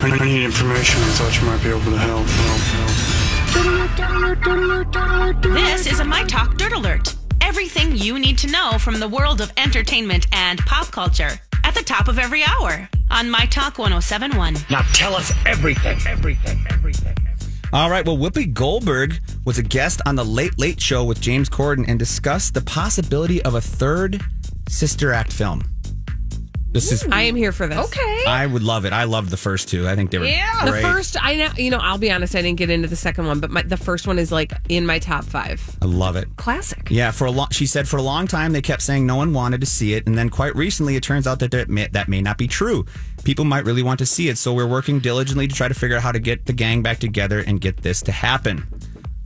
I 0.00 0.16
need 0.24 0.44
information. 0.44 1.02
I 1.02 1.06
thought 1.08 1.40
you 1.40 1.46
might 1.48 1.60
be 1.60 1.70
able 1.70 1.80
to 1.90 1.98
help. 1.98 2.24
help, 2.28 2.60
help. 5.42 5.42
This 5.42 5.88
is 5.90 5.98
a 5.98 6.04
My 6.04 6.22
Talk 6.22 6.56
Dirt 6.56 6.72
Alert. 6.72 7.16
Everything 7.40 7.96
you 7.96 8.16
need 8.20 8.38
to 8.38 8.46
know 8.46 8.78
from 8.78 9.00
the 9.00 9.08
world 9.08 9.40
of 9.40 9.52
entertainment 9.56 10.28
and 10.30 10.60
pop 10.60 10.92
culture 10.92 11.40
at 11.64 11.74
the 11.74 11.82
top 11.82 12.06
of 12.06 12.16
every 12.16 12.44
hour 12.44 12.88
on 13.10 13.28
My 13.28 13.44
Talk 13.46 13.78
1071. 13.78 14.58
Now 14.70 14.82
tell 14.94 15.16
us 15.16 15.32
everything, 15.44 15.98
everything, 16.06 16.64
everything. 16.70 17.16
All 17.72 17.90
right. 17.90 18.06
Well, 18.06 18.16
Whoopi 18.16 18.54
Goldberg 18.54 19.18
was 19.44 19.58
a 19.58 19.64
guest 19.64 20.00
on 20.06 20.14
the 20.14 20.24
Late 20.24 20.60
Late 20.60 20.80
Show 20.80 21.02
with 21.04 21.20
James 21.20 21.48
Corden 21.48 21.84
and 21.88 21.98
discussed 21.98 22.54
the 22.54 22.62
possibility 22.62 23.42
of 23.42 23.56
a 23.56 23.60
third 23.60 24.22
Sister 24.68 25.12
Act 25.12 25.32
film. 25.32 25.64
This 26.70 26.92
is. 26.92 27.04
I 27.10 27.22
am 27.22 27.34
here 27.34 27.50
for 27.50 27.66
this. 27.66 27.78
Okay. 27.78 28.17
I 28.28 28.46
would 28.46 28.62
love 28.62 28.84
it. 28.84 28.92
I 28.92 29.04
loved 29.04 29.30
the 29.30 29.36
first 29.36 29.68
two. 29.68 29.88
I 29.88 29.94
think 29.96 30.10
they 30.10 30.18
were 30.18 30.26
Yeah. 30.26 30.64
The 30.64 30.70
great. 30.72 30.82
first, 30.82 31.16
I 31.22 31.34
know, 31.36 31.48
you 31.56 31.70
know, 31.70 31.78
I'll 31.78 31.98
be 31.98 32.10
honest, 32.10 32.34
I 32.34 32.42
didn't 32.42 32.58
get 32.58 32.70
into 32.70 32.88
the 32.88 32.96
second 32.96 33.26
one, 33.26 33.40
but 33.40 33.50
my, 33.50 33.62
the 33.62 33.76
first 33.76 34.06
one 34.06 34.18
is 34.18 34.30
like 34.32 34.52
in 34.68 34.86
my 34.86 34.98
top 34.98 35.24
five. 35.24 35.60
I 35.82 35.86
love 35.86 36.16
it. 36.16 36.28
Classic. 36.36 36.86
Yeah, 36.90 37.10
for 37.10 37.26
a 37.26 37.30
long, 37.30 37.48
she 37.50 37.66
said 37.66 37.88
for 37.88 37.96
a 37.96 38.02
long 38.02 38.26
time 38.26 38.52
they 38.52 38.62
kept 38.62 38.82
saying 38.82 39.06
no 39.06 39.16
one 39.16 39.32
wanted 39.32 39.60
to 39.60 39.66
see 39.66 39.94
it, 39.94 40.06
and 40.06 40.16
then 40.16 40.28
quite 40.30 40.54
recently 40.56 40.96
it 40.96 41.02
turns 41.02 41.26
out 41.26 41.38
that 41.40 41.50
that 41.52 41.68
may, 41.68 41.86
that 41.88 42.08
may 42.08 42.20
not 42.20 42.38
be 42.38 42.46
true. 42.48 42.84
People 43.24 43.44
might 43.44 43.64
really 43.64 43.82
want 43.82 43.98
to 43.98 44.06
see 44.06 44.28
it, 44.28 44.38
so 44.38 44.52
we're 44.54 44.66
working 44.66 45.00
diligently 45.00 45.48
to 45.48 45.54
try 45.54 45.68
to 45.68 45.74
figure 45.74 45.96
out 45.96 46.02
how 46.02 46.12
to 46.12 46.18
get 46.20 46.46
the 46.46 46.52
gang 46.52 46.82
back 46.82 46.98
together 46.98 47.40
and 47.46 47.60
get 47.60 47.78
this 47.78 48.00
to 48.02 48.12
happen. 48.12 48.66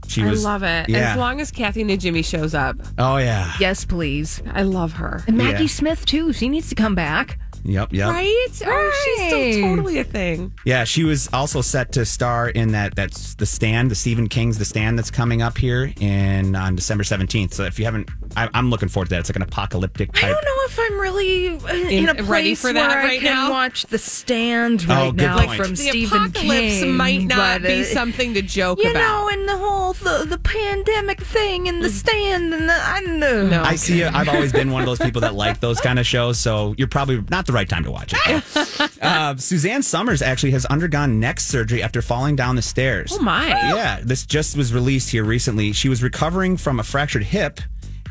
She 0.07 0.21
I 0.21 0.29
was, 0.29 0.43
love 0.43 0.63
it. 0.63 0.89
Yeah. 0.89 1.11
As 1.13 1.17
long 1.17 1.39
as 1.39 1.49
Kathy 1.49 1.83
Najimy 1.83 2.25
shows 2.25 2.53
up, 2.53 2.75
oh 2.97 3.17
yeah. 3.17 3.53
Yes, 3.59 3.85
please. 3.85 4.41
I 4.51 4.63
love 4.63 4.93
her. 4.93 5.23
And 5.27 5.37
Maggie 5.37 5.63
Yeah. 5.63 5.69
Smith 5.69 6.05
too. 6.05 6.33
She 6.33 6.49
needs 6.49 6.67
to 6.69 6.75
come 6.75 6.93
back. 6.93 7.39
Yep. 7.65 7.93
Yep. 7.93 8.09
Right? 8.09 8.47
Oh, 8.65 9.15
she's 9.17 9.27
still 9.27 9.61
totally 9.75 9.99
a 9.99 10.03
thing. 10.03 10.53
Yeah, 10.65 10.83
she 10.83 11.03
was 11.03 11.29
also 11.31 11.61
set 11.61 11.91
to 11.93 12.05
star 12.05 12.49
in 12.49 12.71
that. 12.73 12.95
That's 12.95 13.35
the 13.35 13.45
Stand, 13.45 13.89
the 13.91 13.95
Stephen 13.95 14.27
King's 14.27 14.57
The 14.57 14.65
Stand 14.65 14.97
that's 14.99 15.11
coming 15.11 15.41
up 15.41 15.57
here 15.57 15.93
in 15.99 16.55
on 16.55 16.75
December 16.75 17.03
seventeenth. 17.03 17.53
So 17.53 17.63
if 17.63 17.79
you 17.79 17.85
haven't, 17.85 18.09
I, 18.35 18.49
I'm 18.53 18.69
looking 18.69 18.89
forward 18.89 19.05
to 19.05 19.09
that. 19.11 19.19
It's 19.21 19.29
like 19.29 19.35
an 19.37 19.41
apocalyptic 19.43 20.09
I 20.23 20.27
don't 20.29 20.43
know 20.43 20.57
if 20.65 20.79
I'm 20.79 20.99
really 20.99 21.45
in, 21.47 21.89
In- 21.89 22.09
a 22.09 22.15
place 22.15 22.27
ready 22.29 22.55
for 22.55 22.73
that 22.73 22.89
where 22.89 22.99
I 22.99 23.03
right 23.03 23.21
can 23.21 23.33
now? 23.33 23.51
watch 23.51 23.85
The 23.85 23.97
Stand 23.97 24.85
right 24.87 24.97
Oh, 24.97 25.05
right 25.05 25.15
good 25.15 25.25
now 25.25 25.45
point. 25.45 25.61
from 25.61 25.69
The 25.71 25.75
Stephen 25.77 26.17
apocalypse 26.23 26.79
King. 26.81 26.95
might 26.97 27.21
not 27.23 27.61
but, 27.61 27.67
be 27.67 27.81
uh, 27.81 27.85
something 27.85 28.33
to 28.33 28.41
joke 28.41 28.79
You 28.83 28.91
about. 28.91 28.99
know, 28.99 29.29
and 29.29 29.47
the 29.47 29.57
whole 29.57 29.93
the, 29.93 30.25
the 30.27 30.37
pandemic 30.37 31.21
thing 31.21 31.67
and 31.67 31.83
the 31.83 31.89
stand 31.89 32.53
and 32.53 32.67
the 32.69 32.73
I 32.73 33.01
don't 33.01 33.19
know. 33.19 33.47
No. 33.47 33.63
I 33.63 33.75
see. 33.75 34.03
I've 34.03 34.27
always 34.29 34.51
been 34.51 34.71
one 34.71 34.81
of 34.81 34.85
those 34.87 34.99
people 35.05 35.21
that 35.21 35.33
like 35.35 35.59
those 35.59 35.79
kind 35.79 35.99
of 35.99 36.05
shows, 36.05 36.37
so 36.39 36.73
you're 36.77 36.87
probably 36.87 37.23
not 37.29 37.45
the 37.45 37.52
right 37.53 37.69
time 37.69 37.83
to 37.83 37.91
watch 37.91 38.13
it. 38.15 38.97
uh, 39.01 39.35
Suzanne 39.37 39.83
Somers 39.83 40.21
actually 40.21 40.51
has 40.51 40.65
undergone 40.65 41.19
neck 41.19 41.39
surgery 41.39 41.81
after 41.83 42.01
falling 42.01 42.35
down 42.35 42.55
the 42.55 42.61
stairs. 42.61 43.11
Oh, 43.13 43.21
my. 43.21 43.47
Yeah, 43.47 43.99
this 44.03 44.25
just 44.25 44.57
was 44.57 44.73
released 44.73 45.11
here 45.11 45.23
recently. 45.23 45.71
She 45.71 45.89
was 45.89 46.03
recovering 46.03 46.57
from 46.57 46.79
a 46.79 46.83
fractured 46.83 47.23
hip. 47.23 47.59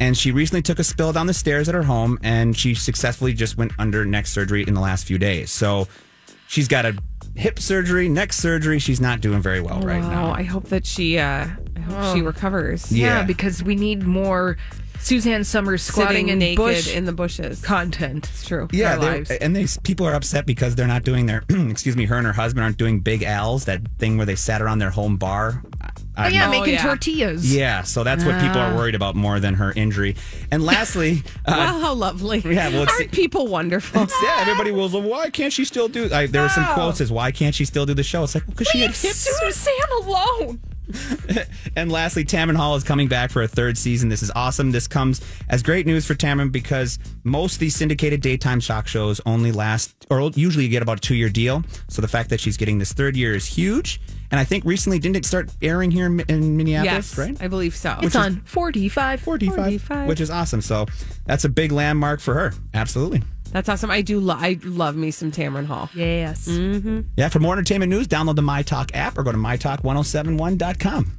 And 0.00 0.16
she 0.16 0.32
recently 0.32 0.62
took 0.62 0.78
a 0.78 0.84
spill 0.84 1.12
down 1.12 1.26
the 1.26 1.34
stairs 1.34 1.69
at 1.69 1.75
her 1.76 1.82
home, 1.82 2.19
and 2.25 2.56
she 2.56 2.75
successfully 2.75 3.34
just 3.34 3.56
went 3.56 3.72
under 3.78 4.04
neck 4.04 4.26
surgery 4.26 4.64
in 4.66 4.75
the 4.75 4.81
last 4.81 5.06
few 5.06 5.16
days. 5.19 5.52
So 5.52 5.86
she's 6.48 6.66
got 6.66 6.86
a 6.86 6.97
hip 7.36 7.60
surgery, 7.60 8.08
neck 8.08 8.32
surgery. 8.32 8.78
She's 8.81 9.00
not 9.00 9.20
doing 9.20 9.41
very 9.41 9.60
well 9.60 9.81
right 9.81 10.02
wow. 10.02 10.10
now. 10.10 10.32
I 10.32 10.42
hope 10.42 10.64
that 10.70 10.86
she, 10.86 11.19
uh, 11.19 11.47
I 11.76 11.81
hope 11.81 12.16
she 12.16 12.22
recovers. 12.22 12.91
yeah. 12.91 13.19
Yeah. 13.19 13.22
because 13.25 13.62
we 13.62 13.76
need 13.76 14.02
more 14.02 14.56
Suzanne 15.02 15.44
Somers 15.44 15.82
squatting 15.82 16.08
Sitting 16.12 16.28
in 16.28 16.38
naked 16.38 16.56
bush 16.56 16.94
in 16.94 17.04
the 17.04 17.12
bushes. 17.12 17.60
content. 17.60 18.28
It's 18.30 18.46
true. 18.46 18.68
Yeah, 18.72 18.92
our 18.92 18.98
lives. 18.98 19.30
and 19.30 19.54
they 19.54 19.66
people 19.82 20.06
are 20.06 20.14
upset 20.14 20.46
because 20.46 20.74
they're 20.76 20.86
not 20.86 21.02
doing 21.02 21.26
their 21.26 21.42
excuse 21.50 21.96
me, 21.96 22.04
her 22.06 22.16
and 22.16 22.26
her 22.26 22.32
husband 22.32 22.62
aren't 22.64 22.76
doing 22.78 23.00
Big 23.00 23.22
Al's 23.22 23.64
that 23.66 23.80
thing 23.98 24.16
where 24.16 24.26
they 24.26 24.36
sat 24.36 24.62
around 24.62 24.78
their 24.78 24.90
home 24.90 25.16
bar. 25.16 25.62
Oh 26.16 26.26
yeah, 26.28 26.46
Oh, 26.46 26.50
making 26.50 26.74
yeah. 26.74 26.82
tortillas. 26.82 27.54
yeah. 27.54 27.82
So 27.82 28.04
that's 28.04 28.22
what 28.24 28.40
people 28.40 28.58
are 28.60 28.74
worried 28.76 28.94
about 28.94 29.16
more 29.16 29.40
than 29.40 29.54
her 29.54 29.72
injury. 29.72 30.14
And 30.50 30.62
lastly, 30.62 31.22
uh, 31.46 31.54
Wow, 31.56 31.80
how 31.80 31.94
lovely. 31.94 32.38
Yeah, 32.40 32.69
well, 32.69 32.82
it's- 32.82 33.00
Aren't 33.00 33.12
people 33.12 33.46
wonderful? 33.48 34.06
yeah, 34.22 34.36
everybody 34.38 34.70
was 34.72 34.92
well, 34.92 35.02
why 35.02 35.30
can't 35.30 35.52
she 35.52 35.64
still 35.64 35.88
do? 35.88 36.10
I, 36.12 36.26
there 36.26 36.42
were 36.42 36.48
some 36.50 36.66
quotes 36.74 37.00
as 37.00 37.10
why 37.10 37.32
can't 37.32 37.54
she 37.54 37.64
still 37.64 37.86
do 37.86 37.94
the 37.94 38.02
show? 38.02 38.24
It's 38.24 38.34
like 38.34 38.46
because 38.46 38.69
she 38.69 38.80
had 38.80 38.90
Leave 38.90 39.00
hips. 39.00 39.28
Suzanne 39.40 39.74
alone. 40.02 40.60
And 41.76 41.91
lastly, 41.91 42.25
Tamron 42.25 42.56
Hall 42.56 42.76
is 42.76 42.84
coming 42.84 43.09
back 43.09 43.31
for 43.31 43.43
a 43.43 43.48
third 43.48 43.78
season. 43.78 44.09
This 44.09 44.22
is 44.22 44.31
awesome. 44.34 44.72
This 44.72 44.87
comes 44.87 45.20
as 45.48 45.62
great 45.62 45.87
news 45.87 46.06
for 46.06 46.15
Tamron 46.15 46.53
because 46.53 46.98
most 47.25 47.54
of 47.54 47.60
these 47.60 47.75
syndicated 47.75 48.20
daytime 48.20 48.60
shock 48.60 48.87
shows 48.87 49.20
only 49.25 49.53
last, 49.53 50.06
or 50.10 50.31
usually 50.34 50.65
you 50.65 50.70
get 50.70 50.82
about 50.82 50.98
a 50.98 51.00
two 51.00 51.15
year 51.15 51.31
deal. 51.31 51.65
So 51.88 52.03
the 52.03 52.09
fact 52.09 52.31
that 52.31 52.41
she's 52.41 52.56
getting 52.56 52.78
this 52.78 52.93
third 52.93 53.16
year 53.16 53.34
is 53.34 53.47
huge. 53.47 54.00
And 54.31 54.38
I 54.38 54.44
think 54.44 54.65
recently, 54.65 54.98
didn't 54.98 55.16
it 55.16 55.25
start 55.26 55.50
airing 55.60 55.91
here 55.91 56.06
in, 56.06 56.20
in 56.20 56.56
Minneapolis, 56.56 57.16
yes, 57.16 57.19
right? 57.19 57.37
I 57.43 57.49
believe 57.49 57.75
so. 57.75 57.99
It's 58.03 58.16
on 58.16 58.41
45. 58.44 59.20
45, 59.20 59.54
45. 59.54 60.09
which 60.09 60.20
is 60.20 60.31
awesome. 60.31 60.60
So 60.62 60.87
that's 61.26 61.44
a 61.44 61.49
big 61.49 61.72
landmark 61.72 62.20
for 62.20 62.34
her. 62.34 62.53
Absolutely. 62.75 63.22
That's 63.52 63.68
awesome. 63.68 63.90
I 63.90 64.00
do. 64.02 64.18
Lo- 64.20 64.36
I 64.38 64.58
love 64.64 64.96
me 64.96 65.10
some 65.10 65.30
Tamron 65.30 65.66
Hall. 65.66 65.88
Yes. 65.94 66.48
Yeah, 67.16 67.28
for 67.28 67.38
more 67.38 67.52
entertainment 67.54 67.90
news, 67.90 68.08
download 68.08 68.36
the 68.36 68.42
MyTalk 68.42 68.90
app 68.94 69.16
or 69.18 69.22
go 69.22 69.32
to 69.32 69.38
mytalk1071.com. 69.38 71.12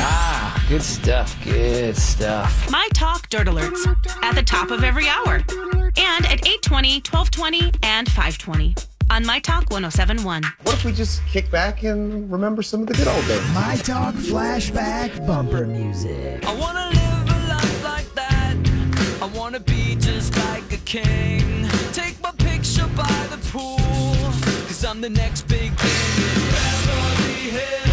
Ah, 0.00 0.64
good 0.68 0.82
stuff, 0.82 1.36
good 1.44 1.96
stuff. 1.96 2.70
My 2.70 2.86
Talk 2.94 3.28
Dirt 3.30 3.46
Alerts 3.48 3.84
at 4.22 4.34
the 4.34 4.42
top 4.42 4.70
of 4.70 4.84
every 4.84 5.08
hour 5.08 5.36
and 5.36 6.26
at 6.26 6.46
820, 6.46 7.00
1220, 7.00 7.72
and 7.82 8.06
520 8.08 8.74
on 9.10 9.24
My 9.26 9.40
Talk 9.40 9.70
1071. 9.70 10.42
What 10.62 10.74
if 10.74 10.84
we 10.84 10.92
just 10.92 11.24
kick 11.26 11.50
back 11.50 11.82
and 11.82 12.30
remember 12.30 12.62
some 12.62 12.82
of 12.82 12.86
the 12.86 12.94
good 12.94 13.08
old 13.08 13.26
days? 13.26 13.42
My 13.54 13.76
Talk 13.76 14.14
Flashback 14.14 15.26
Bumper 15.26 15.66
Music. 15.66 16.44
I 16.46 16.54
wanna 16.54 16.90
live 16.90 17.07
wanna 19.34 19.60
be 19.60 19.96
just 19.96 20.36
like 20.36 20.72
a 20.72 20.76
king. 20.78 21.68
Take 21.92 22.20
my 22.20 22.32
picture 22.32 22.86
by 22.96 23.26
the 23.30 23.38
pool. 23.50 23.78
Cause 24.66 24.84
I'm 24.84 25.00
the 25.00 25.10
next 25.10 25.42
big 25.48 25.72
thing 25.72 26.24
in 26.24 26.50
Beverly 26.50 27.50
Hills. 27.50 27.87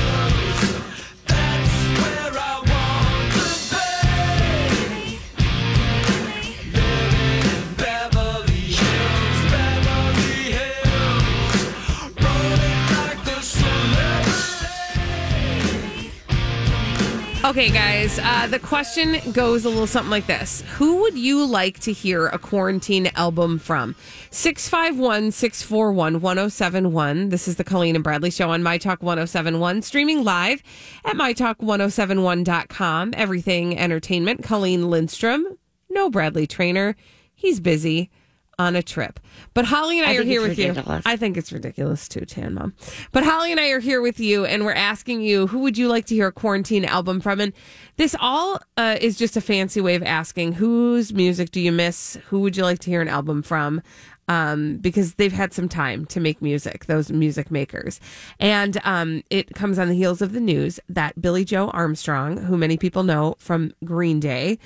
Okay, 17.46 17.70
guys. 17.70 18.18
Uh, 18.18 18.48
the 18.48 18.58
question 18.58 19.20
goes 19.32 19.66
a 19.66 19.70
little 19.70 19.86
something 19.86 20.10
like 20.10 20.26
this 20.26 20.64
Who 20.78 21.02
would 21.02 21.16
you 21.16 21.46
like 21.46 21.78
to 21.82 21.94
hear 21.94 22.26
a 22.26 22.40
quarantine 22.40 23.12
album 23.14 23.60
from? 23.60 23.94
651 24.32 25.32
641 25.32 26.22
1071. 26.22 27.30
This 27.30 27.48
is 27.48 27.58
the 27.58 27.64
Colleen 27.64 27.94
and 27.94 28.04
Bradley 28.04 28.32
Show 28.32 28.50
on 28.50 28.64
My 28.64 28.80
Talk 28.80 29.04
1071, 29.04 29.84
streaming 29.84 30.24
live 30.24 30.64
at 31.06 31.16
MyTalk1071.com. 31.18 33.14
Everything 33.16 33.78
Entertainment. 33.78 34.44
Colleen 34.44 34.90
Lindstrom. 34.90 35.46
No 35.92 36.10
Bradley 36.10 36.48
Traynor. 36.48 36.96
He's 37.36 37.60
busy. 37.60 38.10
On 38.58 38.76
a 38.76 38.82
trip. 38.82 39.20
But 39.54 39.66
Holly 39.66 40.00
and 40.00 40.08
I, 40.08 40.14
I 40.14 40.16
are 40.18 40.24
here 40.24 40.42
with 40.42 40.52
ridiculous. 40.52 41.04
you. 41.06 41.12
I 41.12 41.18
think 41.18 41.36
it's 41.36 41.52
ridiculous 41.52 42.08
too, 42.08 42.22
Tan 42.22 42.54
Mom. 42.54 42.74
But 43.12 43.24
Holly 43.24 43.52
and 43.52 43.60
I 43.60 43.70
are 43.70 43.82
here 43.82 44.02
with 44.02 44.20
you, 44.20 44.46
and 44.46 44.64
we're 44.64 44.72
asking 44.72 45.22
you 45.22 45.48
who 45.48 45.60
would 45.60 45.78
you 45.78 45.90
like 45.90 46.06
to 46.06 46.16
hear 46.16 46.28
a 46.28 46.32
quarantine 46.32 46.86
album 46.86 47.20
from? 47.20 47.42
And 47.42 47.52
this 47.98 48.16
all 48.20 48.60
uh, 48.78 48.98
is 49.02 49.18
just 49.18 49.36
a 49.36 49.42
fancy 49.42 49.82
way 49.82 49.96
of 49.96 50.04
asking 50.04 50.54
whose 50.54 51.14
music 51.14 51.52
do 51.52 51.60
you 51.60 51.72
miss? 51.72 52.18
Who 52.28 52.40
would 52.42 52.56
you 52.56 52.64
like 52.64 52.80
to 52.80 52.90
hear 52.90 53.02
an 53.02 53.10
album 53.10 53.42
from? 53.42 53.82
Um, 54.28 54.78
because 54.78 55.16
they've 55.16 55.32
had 55.32 55.54
some 55.54 55.70
time 55.70 56.06
to 56.08 56.20
make 56.20 56.42
music, 56.42 56.86
those 56.86 57.12
music 57.12 57.52
makers. 57.52 58.00
And 58.40 58.80
um, 58.84 59.22
it 59.30 59.54
comes 59.54 59.78
on 59.78 59.88
the 59.88 59.94
heels 59.96 60.22
of 60.22 60.32
the 60.32 60.40
news 60.40 60.80
that 60.90 61.22
Billie 61.22 61.46
Joe 61.46 61.70
Armstrong, 61.70 62.38
who 62.38 62.58
many 62.58 62.76
people 62.78 63.04
know 63.04 63.36
from 63.38 63.74
Green 63.84 64.20
Day, 64.20 64.58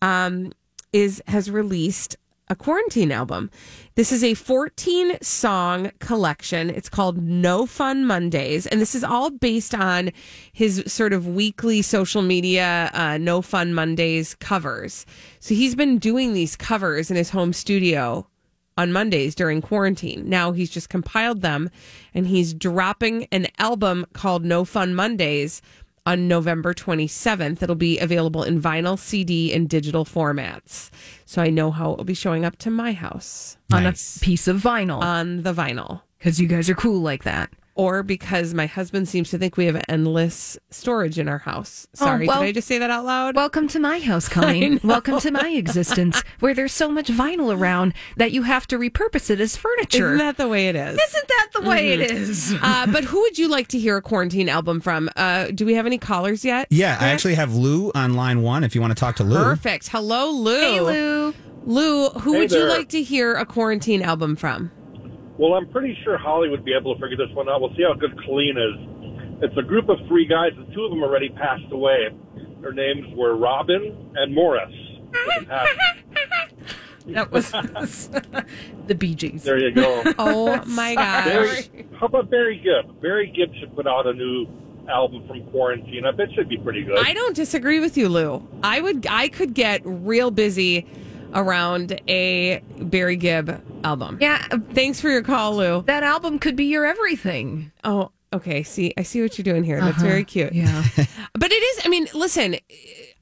um, 0.00 0.52
is 0.94 1.22
has 1.26 1.50
released 1.50 2.16
a 2.52 2.54
quarantine 2.54 3.10
album. 3.10 3.50
This 3.94 4.12
is 4.12 4.22
a 4.22 4.34
14 4.34 5.16
song 5.22 5.90
collection. 6.00 6.68
It's 6.68 6.90
called 6.90 7.22
No 7.22 7.64
Fun 7.64 8.04
Mondays. 8.04 8.66
And 8.66 8.78
this 8.78 8.94
is 8.94 9.02
all 9.02 9.30
based 9.30 9.74
on 9.74 10.10
his 10.52 10.84
sort 10.86 11.14
of 11.14 11.26
weekly 11.26 11.80
social 11.80 12.20
media 12.20 12.90
uh, 12.92 13.16
No 13.16 13.40
Fun 13.40 13.72
Mondays 13.72 14.34
covers. 14.34 15.06
So 15.40 15.54
he's 15.54 15.74
been 15.74 15.98
doing 15.98 16.34
these 16.34 16.54
covers 16.54 17.10
in 17.10 17.16
his 17.16 17.30
home 17.30 17.54
studio 17.54 18.26
on 18.76 18.92
Mondays 18.92 19.34
during 19.34 19.62
quarantine. 19.62 20.28
Now 20.28 20.52
he's 20.52 20.70
just 20.70 20.90
compiled 20.90 21.40
them 21.40 21.70
and 22.12 22.26
he's 22.26 22.52
dropping 22.52 23.24
an 23.32 23.46
album 23.58 24.04
called 24.12 24.44
No 24.44 24.66
Fun 24.66 24.94
Mondays 24.94 25.62
on 26.04 26.28
November 26.28 26.74
27th. 26.74 27.62
It'll 27.62 27.74
be 27.74 27.98
available 27.98 28.42
in 28.42 28.60
vinyl, 28.60 28.98
CD, 28.98 29.52
and 29.52 29.68
digital 29.68 30.04
formats. 30.04 30.90
So 31.24 31.42
I 31.42 31.50
know 31.50 31.70
how 31.70 31.92
it 31.92 31.98
will 31.98 32.04
be 32.04 32.14
showing 32.14 32.44
up 32.44 32.56
to 32.58 32.70
my 32.70 32.92
house 32.92 33.56
on 33.72 33.86
a 33.86 33.92
piece 34.20 34.48
of 34.48 34.60
vinyl. 34.60 35.00
on 35.00 35.42
the 35.42 35.54
vinyl. 35.54 36.02
Because 36.18 36.40
you 36.40 36.46
guys 36.46 36.70
are 36.70 36.74
cool 36.74 37.00
like 37.00 37.24
that. 37.24 37.50
Or 37.74 38.02
because 38.02 38.52
my 38.52 38.66
husband 38.66 39.08
seems 39.08 39.30
to 39.30 39.38
think 39.38 39.56
we 39.56 39.64
have 39.64 39.82
endless 39.88 40.58
storage 40.68 41.18
in 41.18 41.26
our 41.26 41.38
house. 41.38 41.86
Oh, 42.00 42.04
Sorry, 42.04 42.26
well- 42.26 42.40
did 42.42 42.48
I 42.48 42.52
just 42.52 42.68
say 42.68 42.76
that 42.76 42.90
out 42.90 43.06
loud? 43.06 43.34
Welcome 43.34 43.66
to 43.68 43.80
my 43.80 43.98
house, 43.98 44.28
Colleen. 44.36 44.78
Welcome 44.84 45.18
to 45.20 45.30
my 45.30 45.48
existence, 45.48 46.22
where 46.40 46.52
there's 46.52 46.72
so 46.72 46.90
much 46.90 47.06
vinyl 47.08 47.56
around 47.56 47.94
that 48.18 48.30
you 48.30 48.42
have 48.42 48.66
to 48.66 48.78
repurpose 48.78 49.30
it 49.30 49.40
as 49.40 49.56
furniture. 49.56 50.08
Isn't 50.08 50.18
that 50.18 50.36
the 50.36 50.48
way 50.48 50.68
it 50.68 50.76
is? 50.76 50.98
Isn't 51.00 51.28
that 51.28 51.48
the 51.54 51.60
way 51.62 51.92
it 51.94 52.10
Mhm. 52.10 52.14
is? 52.14 52.54
uh, 52.62 52.86
but 52.88 53.04
who 53.04 53.20
would 53.22 53.38
you 53.38 53.48
like 53.48 53.68
to 53.68 53.78
hear 53.78 53.96
a 53.96 54.02
quarantine 54.02 54.50
album 54.50 54.78
from? 54.80 55.08
Uh, 55.16 55.46
do 55.46 55.64
we 55.64 55.72
have 55.72 55.86
any 55.86 55.96
callers 55.96 56.44
yet? 56.44 56.66
Yeah, 56.68 56.98
I 57.00 57.08
actually 57.08 57.36
have 57.36 57.54
Lou 57.54 57.90
on 57.94 58.12
line 58.12 58.42
one. 58.42 58.64
If 58.64 58.74
you 58.74 58.82
want 58.82 58.90
to 58.90 59.00
talk 59.00 59.16
to 59.16 59.24
Lou, 59.24 59.42
Perfect. 59.42 59.88
Hello, 59.88 60.30
Lou. 60.30 60.60
Hey, 60.60 60.80
Lou. 60.80 61.34
Lou, 61.64 62.08
who 62.10 62.32
Hey 62.34 62.38
would 62.40 62.52
you 62.52 62.64
like 62.64 62.88
to 62.90 63.02
hear 63.02 63.32
a 63.32 63.46
quarantine 63.46 64.02
album 64.02 64.36
from? 64.36 64.70
Well, 65.42 65.54
I'm 65.54 65.68
pretty 65.70 65.98
sure 66.04 66.16
Holly 66.16 66.48
would 66.48 66.64
be 66.64 66.72
able 66.72 66.94
to 66.94 67.00
figure 67.00 67.16
this 67.16 67.34
one 67.34 67.48
out. 67.48 67.60
We'll 67.60 67.74
see 67.74 67.82
how 67.82 67.94
good 67.94 68.16
Colleen 68.24 68.54
is. 68.56 69.42
It's 69.42 69.56
a 69.58 69.62
group 69.62 69.88
of 69.88 69.98
three 70.06 70.24
guys, 70.24 70.52
and 70.56 70.72
two 70.72 70.84
of 70.84 70.90
them 70.90 71.02
already 71.02 71.30
passed 71.30 71.64
away. 71.72 72.10
Their 72.60 72.72
names 72.72 73.04
were 73.16 73.36
Robin 73.36 74.12
and 74.14 74.32
Morris. 74.32 74.72
That 77.06 77.32
was 77.32 77.50
the 78.86 78.94
Bee 78.94 79.16
Gees. 79.16 79.42
There 79.42 79.58
you 79.58 79.72
go. 79.72 80.04
Oh 80.16 80.64
my 80.64 80.94
gosh. 80.94 81.24
Barry, 81.24 81.86
how 81.98 82.06
about 82.06 82.30
Barry 82.30 82.62
Gibb? 82.62 83.02
Barry 83.02 83.32
Gibb 83.36 83.52
should 83.58 83.74
put 83.74 83.88
out 83.88 84.06
a 84.06 84.12
new 84.12 84.46
album 84.88 85.26
from 85.26 85.42
quarantine. 85.50 86.04
I 86.06 86.12
bet 86.12 86.28
it 86.28 86.36
should 86.36 86.48
be 86.48 86.58
pretty 86.58 86.84
good. 86.84 86.98
I 87.04 87.14
don't 87.14 87.34
disagree 87.34 87.80
with 87.80 87.96
you, 87.96 88.08
Lou. 88.08 88.46
I 88.62 88.80
would 88.80 89.08
I 89.10 89.26
could 89.26 89.54
get 89.54 89.80
real 89.84 90.30
busy 90.30 90.86
around 91.34 92.00
a 92.06 92.62
Barry 92.78 93.16
Gibb 93.16 93.60
album. 93.84 94.18
Yeah, 94.20 94.46
Thanks 94.72 95.00
for 95.00 95.08
your 95.10 95.22
call, 95.22 95.56
Lou. 95.56 95.82
that 95.82 96.02
album 96.02 96.38
could 96.38 96.56
be 96.56 96.64
your 96.66 96.84
everything. 96.86 97.72
Oh, 97.84 98.10
okay. 98.32 98.62
See, 98.62 98.92
I 98.96 99.02
see 99.02 99.22
what 99.22 99.36
you're 99.38 99.44
doing 99.44 99.64
here. 99.64 99.80
That's 99.80 99.98
Uh-huh. 99.98 100.06
very 100.06 100.24
cute. 100.24 100.52
Yeah. 100.52 100.84
But 101.34 101.50
it 101.50 101.54
is, 101.62 101.86
I 101.86 101.88
mean, 101.88 102.06
listen, 102.14 102.54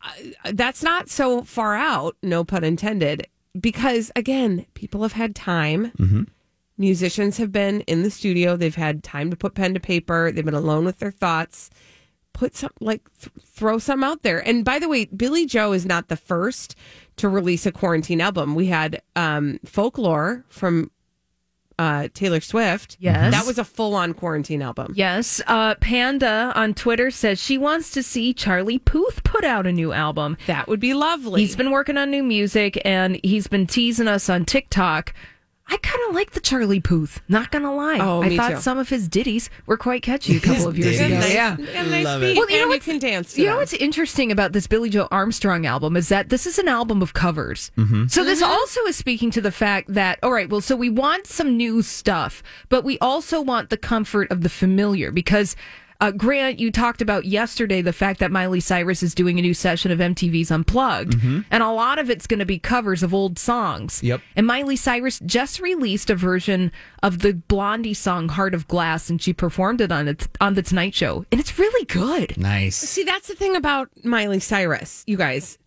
uh, 0.02 0.52
that's 0.52 0.82
not 0.82 1.08
so 1.08 1.42
far 1.42 1.74
out, 1.76 2.16
no 2.22 2.44
pun 2.44 2.64
intended, 2.64 3.26
because 3.58 4.10
again, 4.16 4.66
people 4.74 5.02
have 5.02 5.12
had 5.12 5.34
time. 5.34 6.26
Musicians 6.76 7.36
have 7.36 7.52
been 7.52 7.82
in 7.82 8.02
the 8.02 8.10
studio. 8.10 8.56
They've 8.56 8.74
had 8.74 9.02
time 9.02 9.30
to 9.30 9.36
put 9.36 9.54
pen 9.54 9.74
to 9.74 9.80
paper. 9.80 10.32
They've 10.32 10.44
been 10.44 10.54
alone 10.54 10.84
with 10.86 10.98
their 10.98 11.10
thoughts. 11.10 11.68
Put 12.32 12.56
some, 12.56 12.70
like, 12.80 13.02
th- 13.20 13.32
throw 13.40 13.78
some 13.78 14.02
out 14.02 14.22
there. 14.22 14.38
And 14.46 14.64
by 14.64 14.78
the 14.78 14.88
way, 14.88 15.04
Billie 15.06 15.46
Joe 15.46 15.72
is 15.72 15.84
not 15.84 16.08
the 16.08 16.16
first 16.16 16.74
to 17.16 17.28
release 17.28 17.66
a 17.66 17.72
quarantine 17.72 18.20
album. 18.20 18.54
We 18.54 18.66
had 18.66 19.02
um, 19.16 19.58
Folklore 19.64 20.44
from 20.48 20.90
uh, 21.80 22.08
Taylor 22.12 22.40
Swift. 22.40 22.98
Yes. 23.00 23.32
That 23.32 23.46
was 23.46 23.58
a 23.58 23.64
full 23.64 23.94
on 23.94 24.12
quarantine 24.12 24.60
album. 24.60 24.92
Yes. 24.94 25.40
Uh, 25.46 25.74
Panda 25.76 26.52
on 26.54 26.74
Twitter 26.74 27.10
says 27.10 27.42
she 27.42 27.56
wants 27.56 27.90
to 27.92 28.02
see 28.02 28.34
Charlie 28.34 28.78
Puth 28.78 29.24
put 29.24 29.44
out 29.44 29.66
a 29.66 29.72
new 29.72 29.92
album. 29.92 30.36
That 30.46 30.68
would 30.68 30.80
be 30.80 30.92
lovely. 30.92 31.40
He's 31.40 31.56
been 31.56 31.70
working 31.70 31.96
on 31.96 32.10
new 32.10 32.22
music 32.22 32.80
and 32.84 33.18
he's 33.22 33.46
been 33.46 33.66
teasing 33.66 34.08
us 34.08 34.28
on 34.28 34.44
TikTok. 34.44 35.14
I 35.72 35.76
kind 35.76 36.00
of 36.08 36.14
like 36.16 36.32
the 36.32 36.40
Charlie 36.40 36.80
Puth, 36.80 37.22
not 37.28 37.52
gonna 37.52 37.72
lie. 37.72 37.98
Oh, 38.00 38.22
I 38.22 38.28
me 38.28 38.36
thought 38.36 38.50
too. 38.50 38.60
some 38.60 38.76
of 38.76 38.88
his 38.88 39.08
ditties 39.08 39.48
were 39.66 39.76
quite 39.76 40.02
catchy 40.02 40.36
a 40.36 40.40
couple 40.40 40.66
of 40.66 40.76
years 40.76 40.98
ago. 40.98 41.08
Nice. 41.08 41.32
Yeah. 41.32 41.56
And 41.56 41.90
nice 41.90 42.04
Love 42.04 42.20
beat, 42.20 42.30
it. 42.32 42.36
Well, 42.36 42.50
you 42.50 42.56
know 42.56 42.62
and 42.62 42.64
you 42.64 42.68
what's- 42.70 42.84
can 42.84 42.98
dance 42.98 43.38
You 43.38 43.46
know 43.46 43.56
what's 43.56 43.72
interesting 43.74 44.32
about 44.32 44.52
this 44.52 44.66
Billie 44.66 44.90
Joe 44.90 45.06
Armstrong 45.12 45.66
album 45.66 45.96
is 45.96 46.08
that 46.08 46.28
this 46.28 46.44
is 46.44 46.58
an 46.58 46.66
album 46.66 47.02
of 47.02 47.12
covers. 47.14 47.70
Mm-hmm. 47.76 48.08
So 48.08 48.24
this 48.24 48.42
mm-hmm. 48.42 48.50
also 48.50 48.80
is 48.86 48.96
speaking 48.96 49.30
to 49.30 49.40
the 49.40 49.52
fact 49.52 49.94
that 49.94 50.18
all 50.24 50.32
right, 50.32 50.50
well, 50.50 50.60
so 50.60 50.74
we 50.74 50.90
want 50.90 51.28
some 51.28 51.56
new 51.56 51.82
stuff, 51.82 52.42
but 52.68 52.82
we 52.82 52.98
also 52.98 53.40
want 53.40 53.70
the 53.70 53.76
comfort 53.76 54.30
of 54.30 54.42
the 54.42 54.48
familiar 54.50 55.12
because. 55.12 55.54
Uh, 56.00 56.10
Grant, 56.10 56.58
you 56.58 56.72
talked 56.72 57.02
about 57.02 57.26
yesterday 57.26 57.82
the 57.82 57.92
fact 57.92 58.20
that 58.20 58.30
Miley 58.30 58.60
Cyrus 58.60 59.02
is 59.02 59.14
doing 59.14 59.38
a 59.38 59.42
new 59.42 59.52
session 59.52 59.90
of 59.90 59.98
MTV's 59.98 60.50
Unplugged, 60.50 61.14
and 61.50 61.62
a 61.62 61.70
lot 61.70 61.98
of 61.98 62.08
it's 62.08 62.26
going 62.26 62.38
to 62.38 62.46
be 62.46 62.58
covers 62.58 63.02
of 63.02 63.12
old 63.12 63.38
songs. 63.38 64.02
Yep. 64.02 64.22
And 64.34 64.46
Miley 64.46 64.76
Cyrus 64.76 65.20
just 65.26 65.60
released 65.60 66.08
a 66.08 66.14
version 66.14 66.72
of 67.02 67.18
the 67.18 67.34
Blondie 67.34 67.92
song 67.92 68.30
"Heart 68.30 68.54
of 68.54 68.66
Glass," 68.66 69.10
and 69.10 69.20
she 69.20 69.34
performed 69.34 69.82
it 69.82 69.92
on 69.92 70.08
it 70.08 70.26
on 70.40 70.54
the 70.54 70.62
Tonight 70.62 70.94
Show, 70.94 71.26
and 71.30 71.38
it's 71.40 71.58
really 71.58 71.84
good. 71.84 72.38
nice. 72.38 72.76
See, 72.76 73.04
that's 73.04 73.28
the 73.28 73.34
thing 73.34 73.54
about 73.54 73.90
Miley 74.02 74.40
Cyrus, 74.40 75.04
you 75.06 75.18
guys. 75.18 75.58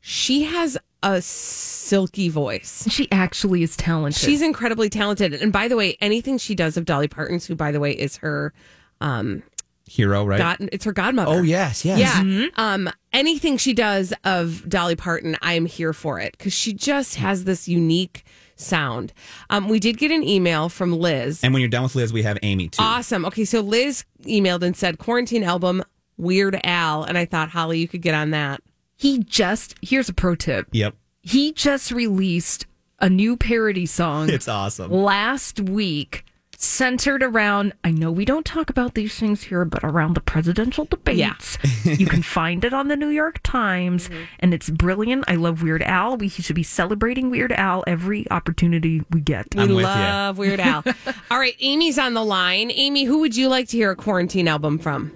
She 0.00 0.42
has 0.44 0.78
a 1.02 1.20
silky 1.20 2.28
voice. 2.28 2.86
She 2.90 3.10
actually 3.10 3.62
is 3.62 3.76
talented. 3.76 4.22
She's 4.22 4.40
incredibly 4.40 4.88
talented. 4.88 5.34
And 5.34 5.52
by 5.52 5.66
the 5.66 5.76
way, 5.76 5.96
anything 6.00 6.38
she 6.38 6.54
does 6.54 6.76
of 6.76 6.84
Dolly 6.84 7.08
Parton's, 7.08 7.46
who 7.46 7.54
by 7.54 7.72
the 7.72 7.80
way 7.80 7.92
is 7.92 8.18
her 8.18 8.52
um 9.00 9.42
Hero, 9.86 10.24
right? 10.24 10.38
god 10.38 10.56
it's 10.72 10.84
her 10.86 10.92
godmother. 10.92 11.30
oh 11.30 11.42
yes, 11.42 11.84
yes. 11.84 11.98
Yeah. 11.98 12.46
Um 12.56 12.88
anything 13.12 13.56
she 13.58 13.74
does 13.74 14.12
of 14.24 14.68
Dolly 14.68 14.96
Parton, 14.96 15.36
I'm 15.42 15.66
here 15.66 15.92
for 15.92 16.18
it 16.18 16.38
cuz 16.38 16.52
she 16.52 16.72
just 16.72 17.16
has 17.16 17.44
this 17.44 17.68
unique 17.68 18.24
sound. 18.56 19.12
Um 19.50 19.68
we 19.68 19.78
did 19.78 19.98
get 19.98 20.10
an 20.10 20.22
email 20.22 20.68
from 20.68 20.92
Liz. 20.92 21.40
And 21.44 21.52
when 21.52 21.60
you're 21.60 21.68
done 21.68 21.82
with 21.82 21.94
Liz, 21.94 22.12
we 22.12 22.22
have 22.22 22.38
Amy 22.42 22.68
too. 22.68 22.82
Awesome. 22.82 23.24
Okay, 23.26 23.44
so 23.44 23.60
Liz 23.60 24.04
emailed 24.22 24.62
and 24.62 24.76
said 24.76 24.98
quarantine 24.98 25.42
album 25.44 25.82
Weird 26.16 26.58
Al 26.64 27.02
and 27.04 27.18
I 27.18 27.24
thought 27.24 27.50
Holly 27.50 27.78
you 27.78 27.88
could 27.88 28.00
get 28.02 28.14
on 28.14 28.30
that. 28.30 28.62
he 28.96 29.18
just 29.18 29.74
here's 29.82 30.08
a 30.08 30.14
pro 30.14 30.34
tip. 30.34 30.68
Yep, 30.72 30.94
He 31.22 31.52
just 31.52 31.90
released 31.90 32.66
a 33.00 33.10
new 33.10 33.36
parody 33.36 33.84
song 33.86 34.30
it's 34.30 34.48
awesome. 34.48 34.90
last 34.90 35.60
week 35.60 36.24
centered 36.64 37.22
around 37.22 37.72
I 37.84 37.90
know 37.90 38.10
we 38.10 38.24
don't 38.24 38.44
talk 38.44 38.70
about 38.70 38.94
these 38.94 39.18
things 39.18 39.44
here 39.44 39.64
but 39.64 39.84
around 39.84 40.14
the 40.14 40.20
presidential 40.20 40.84
debates. 40.84 41.58
you 41.84 42.06
can 42.06 42.22
find 42.22 42.64
it 42.64 42.72
on 42.72 42.88
the 42.88 42.96
New 42.96 43.08
York 43.08 43.40
Times 43.42 44.08
mm-hmm. 44.08 44.24
and 44.40 44.54
it's 44.54 44.70
brilliant. 44.70 45.24
I 45.28 45.36
love 45.36 45.62
Weird 45.62 45.82
Al. 45.82 46.16
We 46.16 46.28
should 46.28 46.56
be 46.56 46.62
celebrating 46.62 47.30
Weird 47.30 47.52
Al 47.52 47.84
every 47.86 48.30
opportunity 48.30 49.02
we 49.10 49.20
get. 49.20 49.54
We 49.54 49.62
I'm 49.62 49.74
with 49.74 49.84
ya. 49.84 49.90
love 49.90 50.38
Weird 50.38 50.60
Al. 50.60 50.84
All 51.30 51.38
right, 51.38 51.56
Amy's 51.60 51.98
on 51.98 52.14
the 52.14 52.24
line. 52.24 52.70
Amy, 52.70 53.04
who 53.04 53.20
would 53.20 53.36
you 53.36 53.48
like 53.48 53.68
to 53.68 53.76
hear 53.76 53.90
a 53.90 53.96
quarantine 53.96 54.48
album 54.48 54.78
from? 54.78 55.12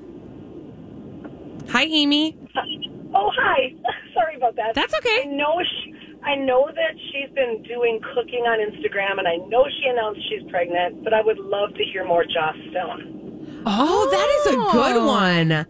Hi, 1.70 1.84
Amy. 1.84 2.36
Oh, 3.14 3.30
hi. 3.34 3.74
Sorry 4.14 4.36
about 4.36 4.56
that. 4.56 4.74
That's 4.74 4.94
okay. 4.94 5.22
I 5.22 5.26
know 5.26 5.60
she, 5.62 5.94
I 6.28 6.34
know 6.34 6.66
that 6.66 6.94
she's 7.10 7.34
been 7.34 7.62
doing 7.62 8.00
cooking 8.14 8.44
on 8.44 8.58
Instagram, 8.58 9.18
and 9.18 9.26
I 9.26 9.36
know 9.48 9.64
she 9.80 9.88
announced 9.88 10.20
she's 10.28 10.48
pregnant. 10.50 11.02
But 11.02 11.14
I 11.14 11.22
would 11.22 11.38
love 11.38 11.72
to 11.74 11.84
hear 11.84 12.04
more 12.04 12.24
Joss 12.24 12.54
Stone. 12.70 13.62
Oh, 13.64 14.08
that 14.10 14.28
is 14.40 14.54
a 14.54 14.56
good 14.72 15.06
one. 15.06 15.66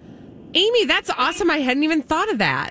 Amy, 0.55 0.85
that's 0.85 1.11
awesome. 1.11 1.51
I 1.51 1.59
hadn't 1.59 1.85
even 1.85 2.03
thought 2.03 2.31
of 2.31 2.39
that. 2.39 2.71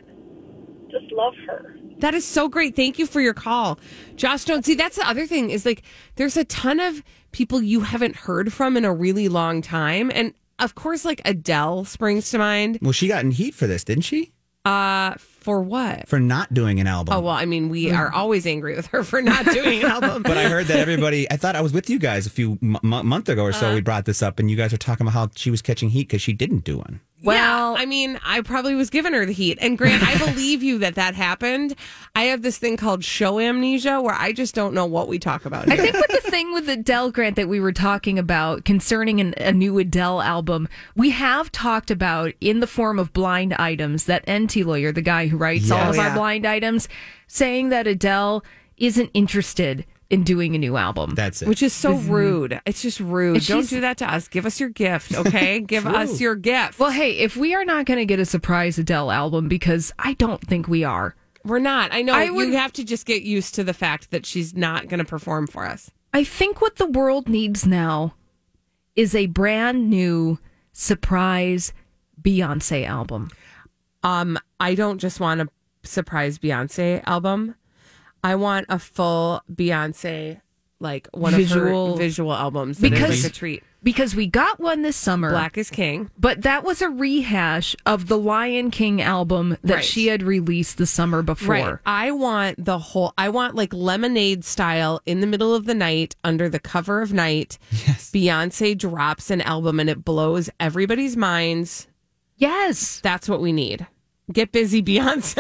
Just 0.92 1.12
love 1.12 1.34
her. 1.48 1.78
That 2.00 2.14
is 2.14 2.26
so 2.26 2.48
great. 2.48 2.76
Thank 2.76 3.00
you 3.00 3.08
for 3.08 3.22
your 3.22 3.34
call. 3.34 3.80
Josh 4.16 4.42
Stone. 4.42 4.64
See, 4.64 4.76
that's 4.76 4.98
the 4.98 5.08
other 5.08 5.26
thing 5.26 5.50
is 5.50 5.66
like 5.66 5.82
there's 6.16 6.38
a 6.38 6.44
ton 6.44 6.80
of 6.80 7.04
people 7.32 7.62
you 7.62 7.82
haven't 7.82 8.16
heard 8.16 8.52
from 8.54 8.78
in 8.78 8.86
a 8.86 8.94
really 8.94 9.30
long 9.30 9.62
time. 9.62 10.12
And 10.14 10.34
of 10.60 10.76
course, 10.76 11.06
like 11.06 11.22
Adele 11.26 11.86
springs 11.86 12.30
to 12.32 12.38
mind. 12.38 12.80
Well, 12.82 12.92
she 12.92 13.08
got 13.08 13.24
in 13.24 13.32
heat 13.32 13.54
for 13.56 13.66
this, 13.66 13.84
didn't 13.84 14.04
she? 14.04 14.34
Uh 14.66 15.16
For 15.48 15.62
what? 15.62 16.10
for 16.10 16.20
not 16.20 16.54
doing 16.54 16.82
an 16.82 16.88
album. 16.88 17.14
Oh 17.16 17.22
well, 17.22 17.34
I 17.34 17.46
mean, 17.46 17.70
we 17.70 17.90
are 17.90 18.12
always 18.12 18.46
angry 18.46 18.76
with 18.76 18.88
her 18.88 19.02
for 19.02 19.22
not 19.22 19.46
doing 19.46 19.82
an 19.82 19.90
album. 19.90 20.24
But 20.28 20.38
I 20.38 20.50
heard 20.50 20.66
that 20.66 20.78
everybody. 20.80 21.26
I 21.32 21.38
thought 21.38 21.56
I 21.56 21.62
was 21.62 21.72
with 21.72 21.90
you 21.90 22.00
guys 22.00 22.26
a 22.28 22.30
few 22.30 22.60
m- 22.62 22.76
m- 22.84 23.08
month 23.08 23.30
ago 23.30 23.44
or 23.44 23.54
so. 23.54 23.68
Uh-huh. 23.68 23.76
we 23.76 23.80
brought 23.82 24.04
this 24.04 24.22
up, 24.22 24.40
and 24.40 24.52
you 24.52 24.58
guys 24.58 24.74
were 24.74 24.78
talking 24.78 25.06
about 25.08 25.14
how 25.14 25.30
she 25.38 25.50
was 25.50 25.62
catching 25.62 25.88
heat 25.92 26.10
because 26.10 26.22
she 26.22 26.34
didn't 26.34 26.66
do 26.66 26.78
one. 26.80 27.00
Well, 27.24 27.76
I 27.78 27.86
mean, 27.86 28.20
I 28.24 28.42
probably 28.42 28.76
was 28.76 28.90
giving 28.90 29.14
her 29.14 29.26
the 29.26 29.32
heat. 29.32 29.58
And 29.60 29.78
Grant, 29.78 30.04
I 30.04 30.18
believe 30.26 30.62
you 30.62 30.78
that 30.80 30.96
that 30.96 31.16
happened. 31.16 31.76
I 32.16 32.24
have 32.24 32.42
this 32.44 32.58
thing 32.58 32.78
called 32.78 33.04
show 33.04 33.40
amnesia 33.40 34.02
where 34.02 34.14
I 34.14 34.32
just 34.32 34.54
don't 34.54 34.74
know 34.74 34.86
what 34.86 35.08
we 35.08 35.18
talk 35.18 35.46
about. 35.46 35.72
I 35.72 35.78
think 35.78 35.96
with 35.96 36.24
the 36.24 36.30
thing 36.30 36.54
with 36.54 36.70
Adele 36.70 37.12
Grant 37.12 37.36
that 37.36 37.50
we 37.50 37.60
were 37.60 37.72
talking 37.72 38.20
about 38.20 38.66
concerning 38.66 39.20
an, 39.20 39.34
a 39.38 39.52
new 39.52 39.78
Adele 39.80 40.22
album, 40.22 40.70
we 40.96 41.10
have 41.10 41.52
talked 41.52 41.90
about 41.90 42.34
in 42.40 42.60
the 42.60 42.68
form 42.68 43.00
of 43.00 43.14
blind 43.14 43.54
items 43.54 44.06
that 44.06 44.26
Enty 44.28 44.64
lawyer, 44.64 44.92
the 44.92 45.02
guy 45.02 45.28
who 45.28 45.38
writes 45.38 45.72
all 45.72 45.90
of 45.90 45.98
Oh, 45.98 46.02
our 46.02 46.14
blind 46.14 46.46
items, 46.46 46.88
saying 47.28 47.70
that 47.70 47.88
Adele 47.88 48.44
isn't 48.78 49.10
interested 49.14 49.86
in 50.10 50.24
doing 50.24 50.56
a 50.56 50.58
new 50.58 50.78
album. 50.78 51.16
That's 51.16 51.42
it. 51.42 51.48
Which 51.48 51.62
is 51.62 51.74
so 51.74 51.96
rude. 51.96 52.62
It's 52.66 52.82
just 52.82 53.00
rude. 53.00 53.38
And 53.38 53.46
Don't 53.48 53.58
she's- 53.62 53.70
do 53.70 53.82
that 53.82 53.98
to 53.98 54.12
us. 54.14 54.28
Give 54.28 54.46
us 54.46 54.60
your 54.60 54.70
gift, 54.70 55.14
okay? 55.16 55.60
Give 55.68 55.86
us 55.86 56.22
your 56.22 56.36
gift. 56.36 56.80
Well, 56.80 56.92
hey, 56.92 57.18
if 57.18 57.36
we 57.36 57.54
are 57.56 57.66
not 57.66 57.86
going 57.86 58.00
to 58.00 58.06
get 58.06 58.20
a 58.20 58.26
surprise 58.26 58.78
Adele 58.80 59.12
album, 59.12 59.48
because 59.48 59.92
I 60.00 60.14
don't 60.14 60.42
think 60.42 60.68
we 60.68 60.84
are. 60.84 61.16
We're 61.44 61.60
not. 61.60 61.94
I 61.94 62.02
know 62.02 62.14
I 62.14 62.30
would- 62.30 62.48
you 62.50 62.56
have 62.58 62.74
to 62.74 62.84
just 62.84 63.06
get 63.06 63.24
used 63.24 63.56
to 63.56 63.64
the 63.64 63.74
fact 63.74 64.12
that 64.12 64.26
she's 64.26 64.56
not 64.56 64.88
going 64.88 65.00
to 65.00 65.06
perform 65.06 65.48
for 65.48 65.66
us. 65.66 65.92
I 66.14 66.24
think 66.24 66.62
what 66.62 66.78
the 66.78 66.88
world 66.88 67.28
needs 67.30 67.66
now 67.66 68.16
is 68.96 69.14
a 69.14 69.26
brand 69.28 69.90
new 69.90 70.40
surprise 70.74 71.74
Beyonce 72.22 72.86
album. 72.88 73.30
Um, 74.04 74.40
I 74.60 74.74
don't 74.74 75.00
just 75.00 75.20
want 75.20 75.42
a 75.42 75.48
surprise 75.84 76.40
Beyonce 76.40 77.04
album. 77.06 77.56
I 78.28 78.36
want 78.36 78.66
a 78.68 78.78
full 78.78 79.42
Beyonce, 79.52 80.42
like 80.82 81.08
one 81.14 81.34
Visual- 81.34 81.94
of 81.94 81.98
her 82.00 82.04
visual 82.04 82.34
albums. 82.34 82.78
Because- 82.80 83.24
like 83.24 83.32
a 83.32 83.34
treat. 83.34 83.64
Because 83.84 84.16
we 84.16 84.28
got 84.28 84.60
one 84.60 84.82
this 84.82 84.98
summer. 84.98 85.30
Black 85.30 85.58
is 85.58 85.70
King. 85.70 86.10
But 86.20 86.42
that 86.42 86.66
was 86.66 86.82
a 86.82 86.90
rehash 86.90 87.74
of 87.86 88.08
the 88.08 88.18
Lion 88.18 88.70
King 88.70 89.02
album 89.02 89.56
that 89.64 89.76
Right. 89.76 89.86
she 89.86 90.08
had 90.08 90.24
released 90.24 90.78
the 90.78 90.86
summer 90.88 91.22
before. 91.22 91.54
Right. 91.56 91.78
I 91.86 92.12
want 92.12 92.66
the 92.66 92.80
whole. 92.80 93.14
I 93.18 93.30
want 93.30 93.56
like 93.56 93.74
lemonade 93.74 94.44
style 94.44 95.00
in 95.06 95.22
the 95.22 95.28
middle 95.28 95.56
of 95.56 95.66
the 95.66 95.76
night 95.76 96.16
under 96.24 96.50
the 96.50 96.60
cover 96.60 97.02
of 97.02 97.14
night. 97.14 97.58
Yes. 97.72 98.12
Beyonce 98.14 98.78
drops 98.78 99.30
an 99.30 99.40
album 99.42 99.80
and 99.80 99.90
it 99.90 100.04
blows 100.04 100.50
everybody's 100.60 101.16
minds. 101.16 101.88
Yes. 102.36 103.00
That's 103.04 103.30
what 103.30 103.42
we 103.42 103.54
need. 103.54 103.88
Get 104.32 104.52
busy, 104.52 104.84
Beyonce. 104.84 105.38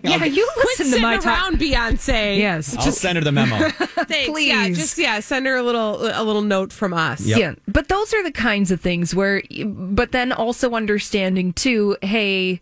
Yeah, 0.04 0.24
you 0.24 0.48
Quit 0.54 0.66
listen 0.78 0.90
to 0.92 1.00
my 1.00 1.16
talk. 1.16 1.26
around, 1.26 1.58
Beyonce. 1.60 2.38
Yes. 2.38 2.76
I'll 2.76 2.90
send 2.90 3.18
her 3.18 3.24
the 3.24 3.30
memo. 3.32 3.68
Thanks. 3.68 4.40
Yeah, 4.42 4.68
just 4.70 4.98
yeah, 4.98 5.20
send 5.20 5.46
her 5.46 5.54
a 5.56 5.62
little 5.62 6.04
a 6.04 6.22
little 6.24 6.42
note 6.42 6.72
from 6.72 6.92
us. 6.92 7.20
Yep. 7.24 7.38
Yeah, 7.38 7.54
but 7.68 7.88
those 7.88 8.12
are 8.12 8.22
the 8.24 8.32
kinds 8.32 8.70
of 8.72 8.80
things 8.80 9.14
where, 9.14 9.42
but 9.64 10.10
then 10.12 10.32
also 10.32 10.72
understanding 10.72 11.52
too, 11.52 11.96
hey, 12.02 12.60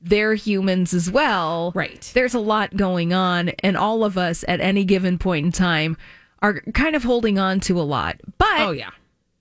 they're 0.00 0.34
humans 0.34 0.94
as 0.94 1.10
well. 1.10 1.72
Right. 1.74 2.08
There's 2.14 2.34
a 2.34 2.38
lot 2.40 2.76
going 2.76 3.12
on, 3.12 3.48
and 3.60 3.76
all 3.76 4.04
of 4.04 4.16
us 4.16 4.44
at 4.46 4.60
any 4.60 4.84
given 4.84 5.18
point 5.18 5.46
in 5.46 5.52
time 5.52 5.96
are 6.42 6.60
kind 6.74 6.94
of 6.94 7.02
holding 7.02 7.38
on 7.38 7.58
to 7.60 7.80
a 7.80 7.82
lot. 7.82 8.20
But 8.38 8.60
Oh 8.60 8.70
yeah. 8.70 8.90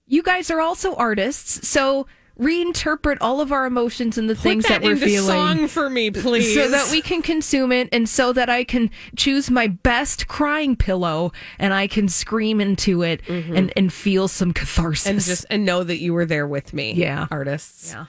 you 0.08 0.24
guys 0.24 0.50
are 0.50 0.60
also 0.62 0.96
artists, 0.96 1.68
so 1.68 2.08
reinterpret 2.40 3.18
all 3.22 3.42
of 3.42 3.52
our 3.52 3.66
emotions 3.66 4.18
and 4.18 4.30
the 4.30 4.36
Put 4.36 4.42
things 4.44 4.64
that 4.64 4.82
that, 4.82 4.84
we're 4.84 4.94
into 4.94 5.06
feeling. 5.06 5.28
song 5.28 5.68
for 5.68 5.90
me, 5.90 6.10
please. 6.12 6.54
So 6.54 6.68
that 6.70 6.90
we 6.92 7.02
can 7.02 7.22
consume 7.22 7.72
it 7.72 7.90
and 7.92 8.10
so 8.10 8.34
that 8.34 8.50
I 8.50 8.64
can 8.64 8.90
choose 9.16 9.52
my 9.52 9.68
best 9.68 10.28
crying 10.28 10.76
pillow 10.76 11.32
and 11.60 11.74
I 11.74 11.88
can 11.88 12.08
scream 12.08 12.60
into 12.60 13.04
it 13.04 13.22
and, 13.28 13.72
and 13.76 13.94
feel 13.94 14.28
some 14.28 14.52
catharsis. 14.54 15.04
Mm-hmm. 15.04 15.12
and 15.12 15.22
just 15.22 15.46
and 15.50 15.66
know 15.66 15.84
that 15.84 15.98
you 15.98 16.14
were 16.14 16.26
there 16.26 16.48
with 16.48 16.74
me. 16.74 16.94
Yeah. 16.94 17.28
artists. 17.30 17.92
Yeah. 17.92 18.06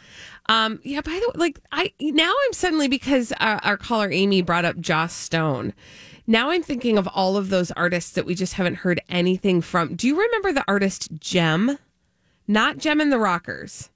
Um. 0.46 0.80
Yeah. 0.82 1.00
By 1.00 1.12
the 1.12 1.28
way, 1.28 1.32
like 1.36 1.60
I 1.72 1.92
now 2.00 2.32
I'm 2.46 2.52
suddenly 2.52 2.88
because 2.88 3.32
uh, 3.40 3.60
our 3.62 3.76
caller 3.76 4.10
Amy 4.10 4.42
brought 4.42 4.64
up 4.64 4.78
Joss 4.78 5.12
Stone. 5.14 5.72
Now 6.26 6.50
I'm 6.50 6.62
thinking 6.62 6.96
of 6.96 7.06
all 7.14 7.36
of 7.36 7.50
those 7.50 7.70
artists 7.72 8.12
that 8.12 8.24
we 8.24 8.34
just 8.34 8.54
haven't 8.54 8.76
heard 8.76 9.00
anything 9.10 9.60
from. 9.60 9.94
Do 9.94 10.06
you 10.06 10.18
remember 10.18 10.52
the 10.52 10.64
artist 10.66 11.10
Jem? 11.18 11.78
Not 12.48 12.78
Jem 12.78 13.00
and 13.00 13.10
the 13.12 13.18
Rockers. 13.18 13.90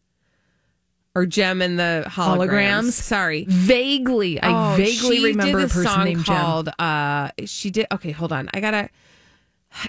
Or 1.18 1.26
Jem 1.26 1.60
and 1.60 1.78
the 1.80 2.04
holograms. 2.06 2.48
Holograms? 2.48 2.92
Sorry. 2.92 3.44
vaguely, 3.48 4.40
I 4.40 4.72
Oh, 4.72 4.76
vaguely 4.76 5.16
she 5.18 5.24
remember 5.26 5.58
did 5.62 5.70
a 5.70 5.74
person 5.74 5.90
song 5.90 6.04
named 6.04 6.24
called 6.24 6.68
uh 6.78 7.30
she 7.44 7.70
did 7.70 7.86
okay 7.90 8.12
hold 8.12 8.32
on 8.32 8.48
i 8.54 8.60
gotta 8.60 8.88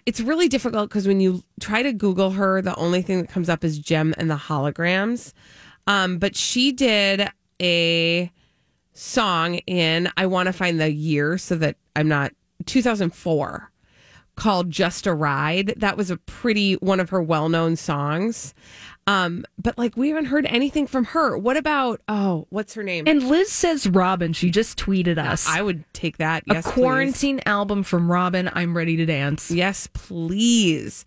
it's 0.08 0.20
really 0.20 0.48
difficult 0.48 0.90
because 0.90 1.08
when 1.08 1.20
you 1.20 1.44
try 1.60 1.84
to 1.84 1.94
google 1.94 2.32
her 2.32 2.62
the 2.64 2.76
only 2.78 3.04
thing 3.04 3.22
that 3.22 3.30
comes 3.30 3.48
up 3.48 3.64
is 3.64 3.78
Jem 3.78 4.16
and 4.18 4.30
the 4.32 4.36
holograms 4.36 5.34
um 5.86 6.18
but 6.18 6.36
she 6.36 6.72
did 6.72 7.30
a 7.62 8.32
song 8.94 9.56
in 9.68 10.10
i 10.18 10.26
want 10.26 10.48
to 10.48 10.54
find 10.54 10.80
the 10.82 10.92
year 10.92 11.38
so 11.38 11.56
that 11.56 11.76
i'm 11.96 12.08
not 12.08 12.34
2004 12.66 13.69
called 14.40 14.72
just 14.72 15.06
a 15.06 15.14
ride 15.14 15.74
that 15.78 15.96
was 15.98 16.10
a 16.10 16.18
pretty 16.18 16.74
one 16.76 17.00
of 17.00 17.10
her 17.10 17.22
well-known 17.22 17.76
songs 17.76 18.54
um 19.08 19.44
but 19.62 19.78
like 19.78 19.96
we 19.98 20.10
haven't 20.10 20.26
heard 20.26 20.46
anything 20.48 20.86
from 20.88 21.04
her 21.06 21.38
what 21.38 21.58
about 21.58 22.02
oh 22.08 22.46
what's 22.50 22.74
her 22.74 22.84
name 22.84 23.06
And 23.08 23.24
Liz 23.28 23.52
says 23.52 23.88
Robyn. 23.88 24.34
She 24.34 24.50
just 24.52 24.78
tweeted 24.78 25.18
us. 25.18 25.48
I 25.48 25.62
would 25.62 25.84
take 25.94 26.18
that. 26.18 26.44
a 26.50 26.54
Yes, 26.56 26.66
please. 26.66 26.74
quarantine 26.74 27.42
album 27.46 27.84
from 27.84 28.12
Robyn. 28.12 28.50
I'm 28.54 28.76
ready 28.76 28.96
to 28.98 29.06
dance. 29.06 29.50
Yes, 29.52 29.88
please. 29.94 31.06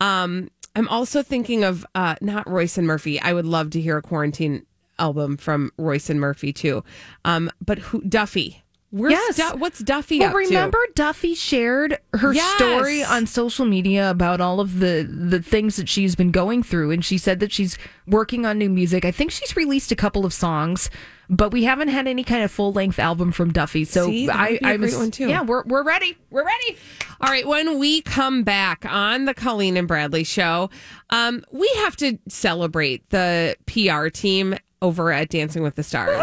Um, 0.00 0.50
I'm 0.74 0.88
also 0.88 1.22
thinking 1.22 1.64
of 1.64 1.84
uh, 1.94 2.14
not 2.20 2.46
Róisín 2.46 2.84
Murphy. 2.84 3.20
I 3.20 3.32
would 3.34 3.44
love 3.46 3.70
to 3.70 3.80
hear 3.80 3.98
a 3.98 4.02
quarantine 4.02 4.64
album 4.98 5.36
from 5.36 5.70
Róisín 5.78 6.16
Murphy 6.16 6.52
too. 6.52 6.82
Um, 7.24 7.50
but 7.64 7.78
who 7.78 8.00
Duffy? 8.02 8.61
Where's 8.92 9.12
Yes. 9.12 9.36
Du- 9.38 9.56
what's 9.56 9.78
Duffy 9.78 10.18
Well, 10.18 10.28
up 10.28 10.32
to? 10.34 10.36
remember 10.36 10.78
Duffy 10.94 11.34
shared 11.34 11.98
her 12.12 12.34
Yes. 12.34 12.54
story 12.56 13.02
on 13.02 13.26
social 13.26 13.64
media 13.64 14.10
about 14.10 14.40
all 14.42 14.60
of 14.60 14.80
the 14.80 15.08
the 15.10 15.40
things 15.40 15.76
that 15.76 15.88
she's 15.88 16.14
been 16.14 16.30
going 16.30 16.62
through, 16.62 16.90
and 16.90 17.02
she 17.02 17.16
said 17.16 17.40
that 17.40 17.52
she's 17.52 17.78
working 18.06 18.44
on 18.44 18.58
new 18.58 18.68
music. 18.68 19.06
I 19.06 19.10
think 19.10 19.30
she's 19.30 19.56
released 19.56 19.92
a 19.92 19.96
couple 19.96 20.26
of 20.26 20.34
songs, 20.34 20.90
but 21.30 21.52
we 21.52 21.64
haven't 21.64 21.88
had 21.88 22.06
any 22.06 22.22
kind 22.22 22.44
of 22.44 22.50
full 22.50 22.70
length 22.70 22.98
album 22.98 23.32
from 23.32 23.50
Duffy. 23.50 23.86
So 23.86 24.06
See, 24.08 24.28
I, 24.28 24.50
would 24.50 24.60
be 24.60 24.66
a 24.66 24.68
I 24.68 24.76
great 24.76 24.80
was, 24.80 24.96
one, 24.98 25.10
too. 25.10 25.28
Yeah, 25.28 25.40
we're 25.40 25.62
we're 25.64 25.84
ready. 25.84 26.18
We're 26.30 26.44
ready. 26.44 26.76
All 27.22 27.30
right, 27.30 27.46
when 27.48 27.78
we 27.78 28.02
come 28.02 28.42
back 28.42 28.84
on 28.86 29.24
the 29.24 29.32
Colleen 29.32 29.78
and 29.78 29.88
Bradley 29.88 30.24
show, 30.24 30.68
um, 31.08 31.42
we 31.50 31.66
have 31.76 31.96
to 31.96 32.18
celebrate 32.28 33.08
the 33.08 33.56
PR 33.66 34.08
team 34.08 34.54
over 34.82 35.10
at 35.12 35.30
Dancing 35.30 35.62
with 35.62 35.76
the 35.76 35.82
Stars. 35.82 36.22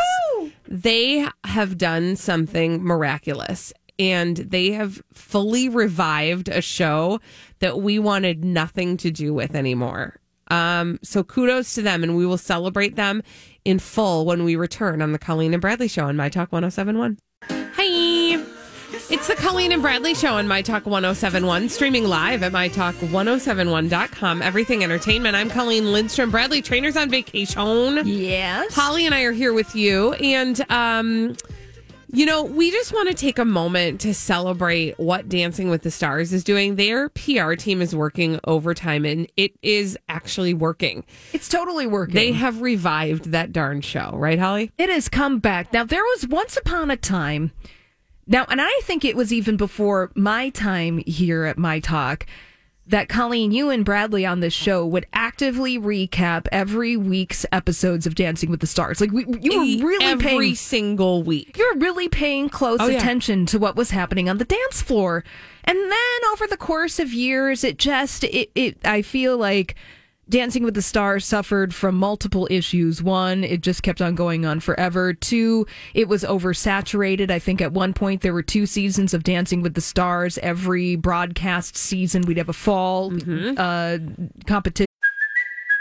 They 0.70 1.28
have 1.46 1.80
done 1.80 2.16
something 2.16 2.84
miraculous 2.84 3.74
and 3.98 4.38
they 4.38 4.72
have 4.72 5.02
fully 5.12 5.68
revived 5.68 6.48
a 6.48 6.62
show 6.62 7.20
that 7.58 7.82
we 7.82 7.98
wanted 7.98 8.46
nothing 8.46 8.96
to 8.98 9.10
do 9.10 9.34
with 9.34 9.56
anymore. 9.56 10.20
Um, 10.52 11.00
so 11.04 11.24
kudos 11.24 11.74
to 11.74 11.82
them 11.82 12.04
and 12.04 12.16
we 12.16 12.26
will 12.26 12.38
celebrate 12.38 12.96
them 12.96 13.24
in 13.66 13.80
full 13.80 14.26
when 14.26 14.44
we 14.44 14.56
return 14.56 15.02
on 15.02 15.12
the 15.12 15.20
Colleen 15.20 15.54
and 15.54 15.62
Bradley 15.62 15.88
show 15.88 16.06
on 16.06 16.16
My 16.16 16.30
Talk 16.30 16.52
1071. 16.52 17.18
It's 19.12 19.28
the 19.28 19.34
Colleen 19.34 19.72
and 19.72 19.82
Bradley 19.82 20.14
Show 20.14 20.36
on 20.36 20.48
My 20.48 20.62
Talk 20.62 20.86
1071, 20.86 21.70
streaming 21.70 22.04
live 22.04 22.44
at 22.44 22.52
MyTalk1071.com. 22.52 24.44
Everything 24.44 24.84
Entertainment. 24.84 25.36
I'm 25.36 25.50
Colleen 25.50 25.92
Lindstrom. 25.92 26.30
Bradley, 26.30 26.62
Traynor's 26.62 26.96
on 26.96 27.10
vacation. 27.10 28.06
Yes. 28.06 28.72
Holly 28.72 29.08
and 29.08 29.16
I 29.16 29.24
are 29.24 29.32
here 29.32 29.52
with 29.52 29.76
you. 29.76 30.14
And, 30.14 30.64
um, 30.70 31.36
you 32.12 32.24
know, 32.28 32.44
we 32.44 32.70
just 32.70 32.94
want 32.94 33.10
to 33.10 33.16
take 33.16 33.40
a 33.40 33.46
moment 33.46 34.00
to 34.02 34.14
celebrate 34.14 35.00
what 35.00 35.28
Dancing 35.28 35.72
with 35.72 35.82
the 35.82 35.90
Stars 35.90 36.32
is 36.32 36.44
doing. 36.44 36.76
Their 36.76 37.10
PR 37.10 37.56
team 37.56 37.82
is 37.82 37.96
working 37.96 38.40
overtime 38.44 39.06
and 39.06 39.28
it 39.36 39.54
is 39.64 39.98
actually 40.08 40.54
working. 40.54 41.04
It's 41.34 41.50
totally 41.50 41.88
working. 41.88 42.14
They 42.14 42.32
have 42.34 42.62
revived 42.62 43.32
that 43.32 43.52
darn 43.52 43.82
show, 43.82 44.12
right, 44.14 44.38
Holly? 44.38 44.72
It 44.78 44.92
has 44.92 45.10
come 45.10 45.40
back. 45.40 45.74
Now, 45.74 45.84
there 45.84 46.04
was 46.04 46.28
once 46.28 46.58
upon 46.58 46.92
a 46.92 46.98
time, 46.98 47.52
now, 48.30 48.46
and 48.50 48.62
I 48.62 48.80
think 48.84 49.04
it 49.04 49.18
was 49.18 49.34
even 49.34 49.58
before 49.58 50.12
my 50.16 50.50
time 50.52 51.00
here 51.06 51.44
at 51.44 51.58
My 51.58 51.80
Talk, 51.82 52.26
that 52.88 53.08
Colleen, 53.08 53.52
you 53.52 53.70
and 53.70 53.86
Bradley 53.86 54.26
on 54.26 54.40
this 54.40 54.54
show 54.54 54.84
would 54.86 55.06
actively 55.14 55.78
recap 55.78 56.48
every 56.52 56.98
week's 56.98 57.46
episodes 57.52 58.08
of 58.08 58.16
Dancing 58.16 58.50
with 58.50 58.62
the 58.62 58.68
Stars. 58.68 59.00
Like, 59.00 59.12
we, 59.12 59.26
you 59.42 59.80
were 59.84 59.88
really 59.90 60.00
paying 60.00 60.12
Every 60.12 60.26
paying. 60.40 60.56
single 60.56 61.22
week. 61.22 61.56
You 61.58 61.72
were 61.74 61.80
really 61.82 62.10
paying 62.10 62.50
close 62.50 62.80
Oh, 62.82 62.88
yeah. 62.88 62.98
attention 62.98 63.46
to 63.48 63.60
what 63.60 63.76
was 63.76 63.92
happening 63.92 64.28
on 64.28 64.40
the 64.40 64.46
dance 64.46 64.82
floor. 64.82 65.24
And 65.66 65.78
then 65.78 66.20
over 66.34 66.48
the 66.48 66.58
course 66.58 66.98
of 66.98 67.14
years, 67.14 67.64
it 67.64 67.78
just, 67.78 68.24
it, 68.24 68.50
it 68.56 68.80
I 68.84 69.04
feel 69.04 69.38
like 69.38 69.76
Dancing 70.30 70.64
with 70.64 70.76
the 70.76 70.82
Stars 70.82 71.26
suffered 71.26 71.74
from 71.74 71.96
multiple 71.96 72.48
issues. 72.52 73.02
One, 73.02 73.44
it 73.44 73.62
just 73.62 73.82
kept 73.82 74.00
on 74.00 74.14
going 74.14 74.46
on 74.46 74.60
forever. 74.60 75.14
Two, 75.14 75.66
it 75.96 76.08
was 76.08 76.24
oversaturated. 76.24 77.32
I 77.32 77.40
think 77.40 77.62
at 77.62 77.74
one 77.74 77.94
point 77.94 78.22
there 78.22 78.34
were 78.34 78.44
two 78.44 78.68
seasons 78.68 79.14
of 79.14 79.24
Dancing 79.24 79.62
with 79.62 79.74
the 79.74 79.82
Stars. 79.82 80.38
Every 80.40 80.96
broadcast 80.96 81.76
season, 81.76 82.22
we'd 82.24 82.38
have 82.38 82.50
a 82.50 82.54
fall 82.54 83.12
uh, 83.58 83.98
competition. 84.46 84.89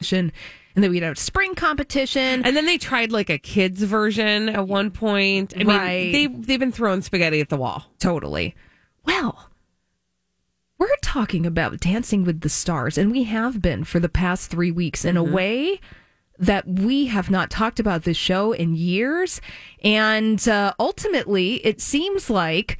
And 0.00 0.32
then 0.74 0.90
we'd 0.90 1.02
have 1.02 1.16
a 1.16 1.20
spring 1.20 1.54
competition. 1.54 2.44
And 2.44 2.56
then 2.56 2.66
they 2.66 2.78
tried 2.78 3.10
like 3.12 3.30
a 3.30 3.38
kids 3.38 3.82
version 3.82 4.48
at 4.48 4.68
one 4.68 4.90
point. 4.90 5.54
I 5.56 5.58
mean, 5.58 5.66
Right. 5.68 6.12
they 6.12 6.26
they've 6.26 6.60
been 6.60 6.72
throwing 6.72 7.02
spaghetti 7.02 7.40
at 7.40 7.48
the 7.48 7.56
wall. 7.56 7.90
Totally. 7.98 8.54
Well, 9.04 9.50
we're 10.78 10.88
talking 11.02 11.44
about 11.46 11.80
Dancing 11.80 12.22
with 12.24 12.42
the 12.42 12.48
Stars, 12.48 12.96
and 12.96 13.10
we 13.10 13.24
have 13.24 13.60
been 13.60 13.82
for 13.84 13.98
the 13.98 14.08
past 14.08 14.50
three 14.50 14.70
weeks 14.70 15.04
in 15.04 15.16
a 15.16 15.24
way 15.24 15.80
that 16.38 16.68
we 16.68 17.06
have 17.06 17.30
not 17.30 17.50
talked 17.50 17.80
about 17.80 18.04
this 18.04 18.16
show 18.16 18.52
in 18.52 18.76
years. 18.76 19.40
And 19.82 20.46
uh, 20.48 20.74
ultimately, 20.78 21.54
it 21.66 21.80
seems 21.80 22.30
like 22.30 22.78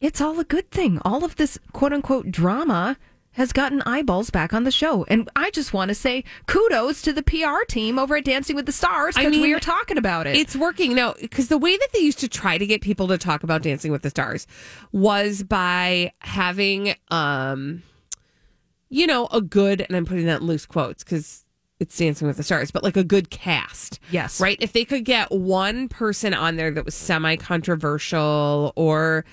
it's 0.00 0.20
all 0.20 0.38
a 0.38 0.44
good 0.44 0.70
thing. 0.70 1.00
All 1.04 1.24
of 1.24 1.34
this 1.34 1.58
quote 1.72 1.92
unquote 1.92 2.30
drama 2.30 2.96
has 3.34 3.52
gotten 3.52 3.82
eyeballs 3.82 4.30
back 4.30 4.54
on 4.54 4.64
the 4.64 4.70
show. 4.70 5.04
And 5.04 5.28
I 5.36 5.50
just 5.50 5.72
want 5.72 5.90
to 5.90 5.94
say 5.94 6.24
kudos 6.46 7.02
to 7.02 7.12
the 7.12 7.22
PR 7.22 7.64
team 7.68 7.98
over 7.98 8.16
at 8.16 8.24
Dancing 8.24 8.56
with 8.56 8.66
the 8.66 8.72
Stars 8.72 9.14
because 9.14 9.32
we 9.32 9.52
are 9.52 9.60
talking 9.60 9.98
about 9.98 10.26
it. 10.26 10.36
It's 10.36 10.56
working 10.56 10.94
now 10.94 11.14
because 11.20 11.48
the 11.48 11.58
way 11.58 11.76
that 11.76 11.88
they 11.92 12.00
used 12.00 12.20
to 12.20 12.28
try 12.28 12.58
to 12.58 12.66
get 12.66 12.80
people 12.80 13.08
to 13.08 13.18
talk 13.18 13.42
about 13.42 13.62
Dancing 13.62 13.92
with 13.92 14.02
the 14.02 14.10
Stars 14.10 14.46
was 14.92 15.42
by 15.42 16.12
having, 16.20 16.94
um, 17.10 17.82
you 18.88 19.06
know, 19.06 19.26
a 19.32 19.40
good, 19.40 19.80
and 19.80 19.96
I'm 19.96 20.06
putting 20.06 20.26
that 20.26 20.40
in 20.40 20.46
loose 20.46 20.66
quotes 20.66 21.02
because 21.02 21.44
it's 21.80 21.96
Dancing 21.98 22.28
with 22.28 22.36
the 22.36 22.44
Stars, 22.44 22.70
but 22.70 22.84
like 22.84 22.96
a 22.96 23.04
good 23.04 23.30
cast. 23.30 23.98
Yes. 24.10 24.40
Right? 24.40 24.58
If 24.60 24.72
they 24.72 24.84
could 24.84 25.04
get 25.04 25.32
one 25.32 25.88
person 25.88 26.32
on 26.34 26.56
there 26.56 26.70
that 26.70 26.84
was 26.84 26.94
semi 26.94 27.34
controversial 27.36 28.72
or, 28.76 29.24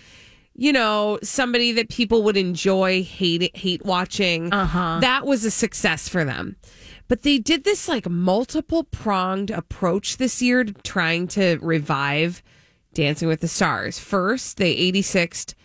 you 0.61 0.71
know, 0.71 1.17
somebody 1.23 1.71
that 1.71 1.89
people 1.89 2.21
would 2.21 2.37
enjoy 2.37 3.01
hate 3.03 3.55
hate 3.57 3.83
watching, 3.83 4.53
Uh-huh. 4.53 4.99
that 5.01 5.25
was 5.25 5.43
a 5.43 5.49
success 5.51 6.07
for 6.07 6.23
them. 6.23 6.55
But 7.07 7.23
they 7.23 7.39
did 7.39 7.63
this 7.63 7.87
like 7.87 8.07
multiple 8.07 8.83
pronged 8.83 9.49
approach 9.49 10.17
this 10.17 10.41
year 10.41 10.63
to 10.63 10.71
trying 10.83 11.27
to 11.29 11.57
revive 11.61 12.43
Dancing 12.93 13.27
with 13.27 13.41
the 13.41 13.47
Stars. 13.47 13.97
First, 13.99 14.57
they 14.57 14.75
86'd 14.91 15.55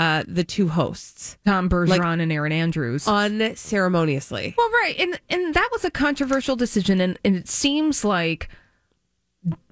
uh, 0.00 0.24
the 0.26 0.44
two 0.44 0.68
hosts 0.68 1.36
Tom 1.44 1.68
Bergeron 1.68 2.20
and 2.20 2.32
Erin 2.32 2.52
Andrews. 2.52 3.06
unceremoniously. 3.06 4.54
Well, 4.56 4.70
right, 4.82 4.96
and 4.98 5.20
and 5.28 5.54
that 5.54 5.68
was 5.72 5.84
a 5.84 5.90
controversial 5.90 6.56
decision, 6.56 7.00
and, 7.00 7.18
and 7.24 7.36
it 7.36 7.48
seems 7.48 8.04
like 8.04 8.48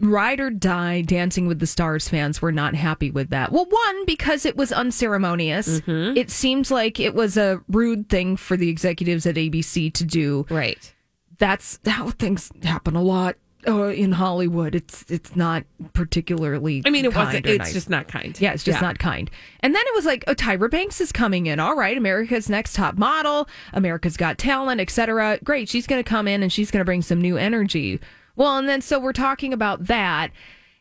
ride 0.01 0.41
or 0.41 0.51
die 0.51 1.03
Dancing 1.03 1.47
with 1.47 1.59
the 1.59 1.67
Stars 1.67 2.09
fans 2.09 2.41
were 2.41 2.53
not 2.53 2.75
happy 2.75 3.11
with 3.11 3.31
that. 3.31 3.53
Well, 3.53 3.67
one 3.69 4.05
because 4.07 4.47
it 4.47 4.57
was 4.57 4.73
unceremonious. 4.73 5.83
It 5.87 6.31
seems 6.31 6.71
like 6.71 6.99
it 6.99 7.15
was 7.15 7.37
a 7.37 7.61
rude 7.69 8.09
thing 8.09 8.37
for 8.37 8.57
the 8.57 8.69
executives 8.71 9.27
at 9.27 9.35
ABC 9.37 9.93
to 9.95 10.05
do. 10.05 10.47
Right. 10.49 10.95
That's 11.39 11.79
how 11.87 12.11
things 12.11 12.51
happen 12.63 12.97
a 12.97 13.03
lot 13.03 13.37
uh, 13.67 13.89
in 13.89 14.13
Hollywood. 14.13 14.75
It's 14.75 15.05
it's 15.09 15.37
not 15.37 15.65
particularly. 15.93 16.83
I 16.87 16.91
mean, 16.91 17.05
it 17.05 17.15
wasn't. 17.15 17.47
It's 17.47 17.59
nice. 17.59 17.73
just 17.73 17.91
not 17.91 18.09
kind. 18.09 18.41
Yeah, 18.41 18.53
it's 18.53 18.65
just 18.65 18.81
Yeah. 18.81 18.87
not 18.89 18.99
kind. 18.99 19.31
And 19.61 19.75
then 19.75 19.83
it 19.87 19.95
was 19.95 20.05
like, 20.07 20.25
oh, 20.27 20.35
Tyra 20.35 20.71
Banks 20.71 21.01
is 21.01 21.13
coming 21.13 21.47
in. 21.47 21.61
All 21.61 21.77
right, 21.77 21.97
America's 21.97 22.49
Next 22.49 22.75
Top 22.75 22.97
Model, 22.97 23.49
America's 23.73 24.17
Got 24.17 24.39
Talent, 24.39 24.81
etc. 24.81 25.39
Great, 25.45 25.69
she's 25.69 25.87
going 25.87 26.03
to 26.03 26.09
come 26.09 26.27
in 26.27 26.43
and 26.43 26.53
she's 26.53 26.71
going 26.71 26.81
to 26.81 26.85
bring 26.85 27.03
some 27.03 27.21
new 27.21 27.37
energy. 27.37 28.01
Well, 28.39 28.57
and 28.57 28.67
then 28.69 28.81
so 28.81 28.99
we're 28.99 29.13
talking 29.13 29.53
about 29.53 29.85
that. 29.87 30.31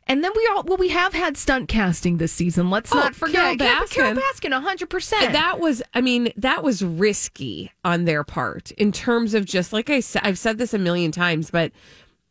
And 0.10 0.24
then 0.24 0.32
we 0.38 0.50
all 0.54 0.63
well, 0.63 0.78
we 0.78 0.88
have 0.89 1.13
had 1.13 1.36
stunt 1.36 1.67
casting 1.67 2.15
this 2.17 2.32
season. 2.32 2.70
Let's 2.70 2.93
Oh, 2.93 2.96
not 2.96 3.13
forget 3.15 3.58
Carole 3.58 3.58
but 3.58 3.89
Carole 3.89 4.13
Baskin. 4.13 4.52
Baskin, 4.52 4.62
hundred 4.63 4.89
percent. 4.89 5.34
That 5.34 5.60
was, 5.60 5.84
I 5.93 6.00
mean, 6.00 6.32
that 6.38 6.63
was 6.63 6.82
risky 6.82 7.72
on 7.84 8.06
their 8.06 8.24
part 8.24 8.72
in 8.72 8.93
terms 8.93 9.34
of 9.34 9.43
just 9.43 9.74
like 9.74 9.89
I 9.89 10.00
said, 10.00 10.22
I've 10.24 10.39
said 10.39 10.60
this 10.60 10.74
a 10.74 10.78
million 10.78 11.12
times, 11.12 11.52
but 11.52 11.74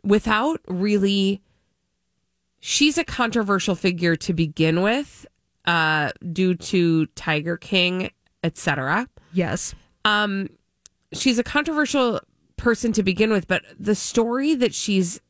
without 0.03 0.61
really, 0.69 1.43
she's 2.61 2.97
a 2.97 3.05
controversial 3.05 3.75
figure 3.75 4.17
to 4.17 4.33
begin 4.33 4.81
with, 4.81 5.27
uh, 5.67 6.13
due 6.33 6.55
to 6.55 7.07
Tiger 7.09 7.57
King, 7.59 8.11
etc. 8.43 9.07
Yes. 9.35 9.75
Um, 10.07 10.49
she's 11.13 11.39
a 11.39 11.43
controversial 11.45 12.21
person 12.57 12.93
to 12.93 13.03
begin 13.03 13.31
with, 13.31 13.47
but 13.47 13.63
the 13.79 13.95
story 13.95 14.55
that 14.55 14.75
she's 14.75 15.21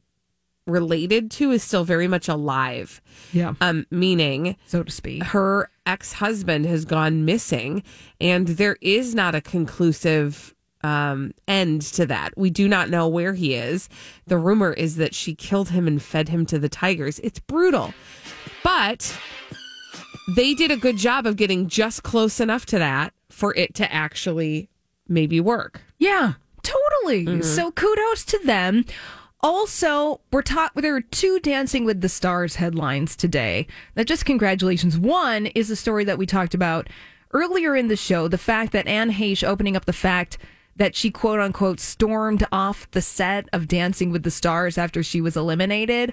related 0.66 1.30
to 1.30 1.52
is 1.52 1.62
still 1.62 1.84
very 1.84 2.08
much 2.08 2.28
alive. 2.28 3.00
Yeah. 3.32 3.54
Um, 3.60 3.86
meaning, 3.90 4.56
so 4.66 4.82
to 4.82 4.90
speak, 4.90 5.22
her 5.22 5.70
ex 5.86 6.14
husband 6.14 6.66
has 6.66 6.84
gone 6.84 7.24
missing, 7.24 7.82
and 8.20 8.48
there 8.48 8.76
is 8.80 9.14
not 9.14 9.34
a 9.34 9.40
conclusive 9.40 10.54
um, 10.82 11.32
end 11.48 11.82
to 11.82 12.06
that. 12.06 12.36
We 12.36 12.50
do 12.50 12.68
not 12.68 12.90
know 12.90 13.08
where 13.08 13.34
he 13.34 13.54
is. 13.54 13.88
The 14.26 14.38
rumor 14.38 14.72
is 14.72 14.96
that 14.96 15.14
she 15.14 15.34
killed 15.34 15.70
him 15.70 15.86
and 15.86 16.02
fed 16.02 16.28
him 16.28 16.46
to 16.46 16.58
the 16.58 16.68
tigers. 16.68 17.18
It's 17.20 17.38
brutal, 17.38 17.94
but 18.62 19.16
they 20.34 20.54
did 20.54 20.70
a 20.70 20.76
good 20.76 20.96
job 20.96 21.26
of 21.26 21.36
getting 21.36 21.68
just 21.68 22.02
close 22.02 22.40
enough 22.40 22.66
to 22.66 22.78
that 22.78 23.12
for 23.30 23.54
it 23.54 23.74
to 23.76 23.92
actually 23.92 24.68
maybe 25.08 25.40
work. 25.40 25.82
Yeah, 25.98 26.34
totally. 26.66 27.24
Mhm. 27.26 27.44
So 27.44 27.70
kudos 27.72 28.24
to 28.26 28.38
them. 28.44 28.85
Also, 29.40 30.20
we're 30.33 30.42
taught 30.42 30.72
there 30.74 30.96
are 30.96 31.00
two 31.00 31.38
Dancing 31.40 31.85
with 31.85 32.00
the 32.00 32.09
Stars 32.09 32.57
headlines 32.57 33.14
today. 33.14 33.66
That 33.94 34.07
just 34.07 34.24
congratulations. 34.24 34.98
One 34.98 35.46
is 35.46 35.70
a 35.70 35.76
story 35.76 36.05
that 36.05 36.18
we 36.18 36.26
talked 36.26 36.55
about 36.55 36.88
earlier 37.33 37.76
in 37.76 37.88
the 37.88 37.96
show. 37.96 38.29
The 38.29 38.38
fact 38.38 38.72
that 38.72 38.87
Anne 38.87 39.12
Heche 39.12 39.46
opening 39.46 39.76
up 39.76 39.85
the 39.85 39.92
fact 39.92 40.38
that 40.74 40.96
she 40.96 41.11
quote 41.11 41.38
unquote 41.40 41.81
stormed 41.81 42.46
off 42.50 42.90
the 42.90 43.02
set 43.02 43.48
of 43.52 43.68
Dancing 43.68 44.11
with 44.11 44.22
the 44.24 44.31
Stars 44.31 44.79
after 44.79 45.02
she 45.02 45.20
was 45.20 45.37
eliminated. 45.37 46.12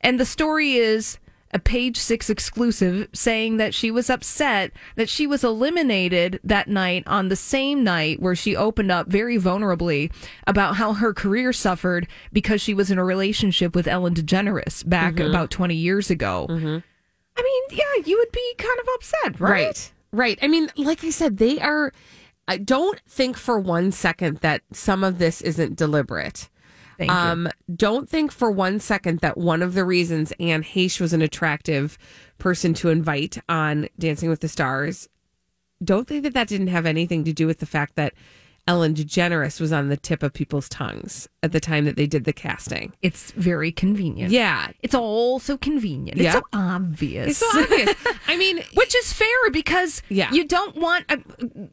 And 0.00 0.18
the 0.18 0.24
story 0.26 0.74
is 0.74 1.18
a 1.56 1.58
page 1.58 1.96
six 1.96 2.28
exclusive 2.28 3.08
saying 3.14 3.56
that 3.56 3.72
she 3.72 3.90
was 3.90 4.10
upset 4.10 4.72
that 4.96 5.08
she 5.08 5.26
was 5.26 5.42
eliminated 5.42 6.38
that 6.44 6.68
night 6.68 7.02
on 7.06 7.28
the 7.28 7.36
same 7.36 7.82
night 7.82 8.20
where 8.20 8.34
she 8.34 8.54
opened 8.54 8.90
up 8.92 9.06
very 9.08 9.38
vulnerably 9.38 10.12
about 10.46 10.76
how 10.76 10.92
her 10.92 11.14
career 11.14 11.54
suffered 11.54 12.06
because 12.30 12.60
she 12.60 12.74
was 12.74 12.90
in 12.90 12.98
a 12.98 13.04
relationship 13.04 13.74
with 13.74 13.88
Ellen 13.88 14.14
DeGeneres 14.14 14.86
back 14.86 15.14
Mhm. 15.14 15.30
about 15.30 15.50
20 15.50 15.74
years 15.74 16.10
ago. 16.10 16.46
I 16.50 17.42
mean, 17.42 17.62
yeah, 17.70 18.04
you 18.04 18.18
would 18.18 18.32
be 18.32 18.54
kind 18.58 18.78
of 18.80 18.86
upset, 18.96 19.40
right? 19.40 19.50
Right. 19.66 19.92
Right. 20.12 20.38
I 20.42 20.48
mean, 20.48 20.70
like 20.76 21.04
I 21.04 21.10
said, 21.10 21.38
they 21.38 21.58
are. 21.58 21.92
I 22.48 22.58
don't 22.58 23.00
think 23.08 23.36
for 23.38 23.58
one 23.58 23.92
second 23.92 24.38
that 24.38 24.60
some 24.72 25.02
of 25.04 25.18
this 25.18 25.40
isn't 25.40 25.76
deliberate. 25.76 26.48
Thank 26.98 27.10
you. 27.10 27.16
um, 27.16 27.48
Don't 27.74 28.08
think 28.08 28.32
for 28.32 28.50
one 28.50 28.80
second 28.80 29.20
that 29.20 29.36
one 29.36 29.62
of 29.62 29.74
the 29.74 29.84
reasons 29.84 30.32
Anne 30.40 30.62
Heche 30.62 31.00
was 31.00 31.12
an 31.12 31.22
attractive 31.22 31.98
person 32.38 32.74
to 32.74 32.88
invite 32.88 33.38
on 33.48 33.88
Dancing 33.98 34.30
with 34.30 34.40
the 34.40 34.48
Stars. 34.48 35.08
Don't 35.84 36.08
think 36.08 36.22
that 36.22 36.34
that 36.34 36.48
didn't 36.48 36.68
have 36.68 36.86
anything 36.86 37.24
to 37.24 37.32
do 37.32 37.46
with 37.46 37.58
the 37.58 37.66
fact 37.66 37.96
that 37.96 38.14
Ellen 38.66 38.94
DeGeneres 38.94 39.60
was 39.60 39.72
on 39.72 39.88
the 39.88 39.96
tip 39.96 40.22
of 40.22 40.32
people's 40.32 40.68
tongues 40.68 41.28
at 41.46 41.52
the 41.52 41.60
time 41.60 41.86
that 41.86 41.96
they 41.96 42.06
did 42.06 42.24
the 42.24 42.32
casting. 42.34 42.92
It's 43.02 43.30
very 43.32 43.72
convenient. 43.72 44.30
Yeah. 44.30 44.68
It's 44.82 44.94
all 44.94 45.38
so 45.38 45.56
convenient. 45.56 46.18
Yeah. 46.18 46.26
It's 46.26 46.34
so 46.36 46.42
obvious. 46.52 47.28
It's 47.30 47.38
so 47.38 47.60
obvious. 47.62 47.94
I 48.28 48.36
mean, 48.36 48.58
which 48.74 48.94
is 48.94 49.12
fair 49.14 49.50
because 49.52 50.02
Yeah. 50.10 50.30
you 50.32 50.44
don't 50.46 50.76
want 50.76 51.04
a, 51.10 51.18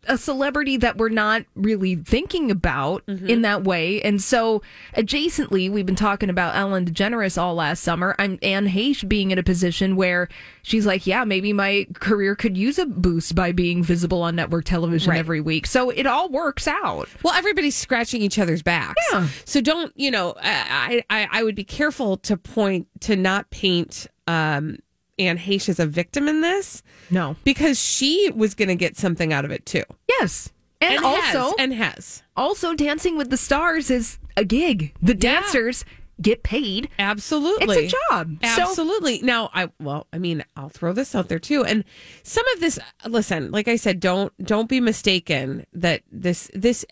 a 0.08 0.18
celebrity 0.18 0.78
that 0.78 0.98
we're 0.98 1.10
not 1.10 1.44
really 1.56 1.96
thinking 1.96 2.50
about 2.50 2.94
Mm-hmm. 3.08 3.28
in 3.28 3.42
that 3.42 3.64
way. 3.66 4.02
And 4.02 4.22
so, 4.22 4.62
adjacently, 4.96 5.70
we've 5.70 5.86
been 5.86 5.96
talking 5.96 6.30
about 6.30 6.56
Ellen 6.56 6.86
DeGeneres 6.86 7.42
all 7.42 7.56
last 7.56 7.84
summer. 7.84 8.16
I'm 8.20 8.40
Anne 8.42 8.68
Heche 8.68 9.08
being 9.08 9.32
in 9.32 9.38
a 9.38 9.44
position 9.44 9.96
where 9.96 10.30
she's 10.62 10.86
like, 10.86 11.06
yeah, 11.08 11.24
maybe 11.24 11.52
my 11.54 11.88
career 11.96 12.36
could 12.36 12.56
use 12.58 12.78
a 12.80 12.86
boost 12.86 13.36
by 13.36 13.52
being 13.52 13.84
visible 13.84 14.22
on 14.22 14.36
network 14.36 14.66
television 14.66 15.10
Right. 15.10 15.20
every 15.20 15.42
week. 15.42 15.66
So 15.68 15.90
it 15.90 16.06
all 16.06 16.30
works 16.30 16.68
out. 16.68 17.10
Well, 17.24 17.34
everybody's 17.34 17.76
scratching 17.76 18.22
each 18.22 18.40
other's 18.40 18.62
backs. 18.62 19.02
Yeah. 19.12 19.28
So 19.46 19.60
don't, 19.64 19.92
you 19.96 20.12
know, 20.12 20.36
I, 20.42 21.04
I, 21.10 21.28
I 21.32 21.44
would 21.44 21.56
be 21.56 21.64
careful 21.64 22.18
to 22.18 22.38
point 22.38 22.88
to 23.02 23.16
not 23.16 23.50
paint 23.50 24.08
um, 24.28 24.78
Anne 25.20 25.38
Heche 25.38 25.70
as 25.70 25.80
a 25.80 25.86
victim 25.86 26.28
in 26.28 26.42
this. 26.42 26.84
No. 27.10 27.36
Because 27.44 27.80
she 27.80 28.32
was 28.36 28.54
going 28.54 28.70
to 28.70 28.76
get 28.76 28.98
something 28.98 29.34
out 29.34 29.46
of 29.46 29.52
it 29.52 29.66
too. 29.66 29.84
Yes. 30.08 30.52
And, 30.82 30.96
And 30.98 31.06
also, 31.06 31.22
has, 31.40 31.54
and 31.60 31.74
has. 31.74 32.24
also, 32.36 32.74
Dancing 32.76 33.18
with 33.18 33.30
the 33.30 33.38
Stars 33.38 33.90
is 33.90 34.20
a 34.36 34.44
gig. 34.44 34.94
The 35.02 35.14
Yeah. 35.14 35.42
dancers 35.42 35.86
get 36.22 36.44
paid. 36.44 36.90
Absolutely. 37.00 37.86
It's 37.86 37.94
a 37.94 37.98
job. 38.12 38.38
So- 38.44 38.62
Absolutely. 38.62 39.20
now, 39.24 39.50
I 39.54 39.70
well, 39.80 40.08
I 40.14 40.18
mean, 40.20 40.44
I'll 40.58 40.70
throw 40.70 40.92
this 40.94 41.16
out 41.16 41.28
there 41.30 41.40
too. 41.40 41.64
And 41.64 41.84
some 42.24 42.46
of 42.54 42.60
this 42.60 42.78
listen, 43.08 43.52
like 43.52 43.68
I 43.68 43.78
said, 43.78 44.00
don't 44.00 44.32
don't 44.44 44.68
be 44.70 44.80
mistaken 44.80 45.66
that 45.74 46.02
this 46.12 46.52
this 46.54 46.86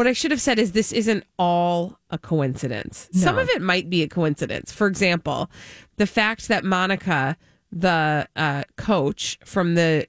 what 0.00 0.06
I 0.06 0.14
should 0.14 0.30
have 0.30 0.40
said 0.40 0.58
is 0.58 0.72
this 0.72 0.92
isn't 0.92 1.24
all 1.38 1.98
a 2.08 2.16
coincidence. 2.16 3.06
Some 3.12 3.36
of 3.36 3.50
it 3.50 3.60
might 3.60 3.90
be 3.90 4.02
a 4.02 4.08
coincidence. 4.08 4.72
For 4.72 4.86
example, 4.86 5.50
the 5.98 6.06
fact 6.06 6.48
that 6.48 6.64
Monica, 6.64 7.36
the 7.70 8.26
uh, 8.34 8.64
coach 8.78 9.38
from 9.44 9.74
the 9.74 10.06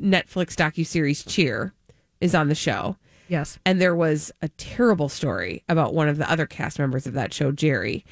Netflix 0.00 0.54
docuseries 0.54 1.22
Cheer, 1.28 1.74
is 2.22 2.34
on 2.34 2.48
the 2.48 2.54
show. 2.54 2.96
Yes. 3.28 3.58
And 3.66 3.78
there 3.78 3.94
was 3.94 4.32
a 4.40 4.48
terrible 4.48 5.10
story 5.10 5.62
about 5.68 5.92
one 5.92 6.08
of 6.08 6.16
the 6.16 6.30
other 6.30 6.46
cast 6.46 6.78
members 6.78 7.06
of 7.06 7.12
that 7.12 7.34
show, 7.34 7.52
Jerry. 7.52 8.06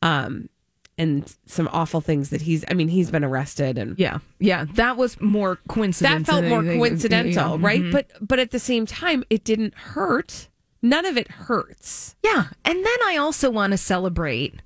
Um, 0.00 0.48
and 0.96 1.36
some 1.46 1.68
awful 1.72 2.00
things 2.00 2.30
that 2.30 2.42
he's 2.42 2.64
I 2.70 2.74
mean, 2.74 2.86
he's 2.86 3.10
been 3.10 3.24
arrested 3.24 3.78
and 3.78 3.98
Yeah, 3.98 4.18
yeah, 4.38 4.66
that 4.74 4.96
was 4.96 5.20
more 5.20 5.58
coincidence. 5.68 6.28
that 6.28 6.32
felt 6.32 6.44
more 6.44 6.62
coincidental, 6.62 7.58
Yeah, 7.58 7.66
right? 7.66 7.82
mhm. 7.82 7.90
But 7.90 8.12
but 8.20 8.38
at 8.38 8.52
the 8.52 8.60
same 8.60 8.86
time, 8.86 9.24
it 9.28 9.42
didn't 9.42 9.74
hurt. 9.74 10.46
None 10.82 11.06
of 11.06 11.16
it 11.16 11.28
hurts. 11.28 12.16
yeah, 12.22 12.46
and 12.64 12.84
then 12.84 12.98
I 13.06 13.16
also 13.18 13.50
want 13.50 13.72
to 13.72 13.78
celebrate 13.78 14.62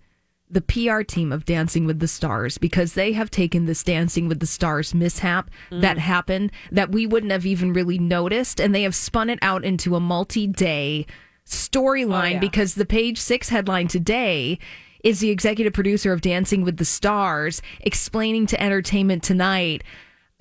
the 0.52 0.60
PR 0.60 1.00
team 1.00 1.32
of 1.32 1.46
Dancing 1.46 1.86
with 1.86 1.98
the 1.98 2.06
Stars 2.08 2.58
because 2.58 2.92
they 2.92 3.12
have 3.12 3.30
taken 3.30 3.64
this 3.64 3.82
Dancing 3.82 4.28
with 4.28 4.38
the 4.38 4.46
Stars 4.46 4.94
mishap 4.94 5.50
mm. 5.70 5.80
that 5.80 5.96
happened 5.96 6.52
that 6.70 6.92
we 6.92 7.06
wouldn't 7.06 7.32
have 7.32 7.46
even 7.46 7.72
really 7.72 7.98
noticed, 7.98 8.60
and 8.60 8.74
they 8.74 8.82
have 8.82 8.94
spun 8.94 9.30
it 9.30 9.38
out 9.40 9.64
into 9.64 9.96
a 9.96 10.00
multi-day 10.00 11.06
storyline 11.46 12.22
oh, 12.22 12.34
yeah. 12.34 12.38
because 12.38 12.74
the 12.74 12.86
page 12.86 13.18
six 13.18 13.48
headline 13.48 13.88
today 13.88 14.58
is 15.02 15.20
the 15.20 15.30
executive 15.30 15.72
producer 15.72 16.12
of 16.12 16.20
Dancing 16.20 16.62
with 16.62 16.76
the 16.76 16.84
Stars 16.84 17.62
explaining 17.80 18.46
to 18.46 18.62
Entertainment 18.62 19.22
Tonight 19.22 19.82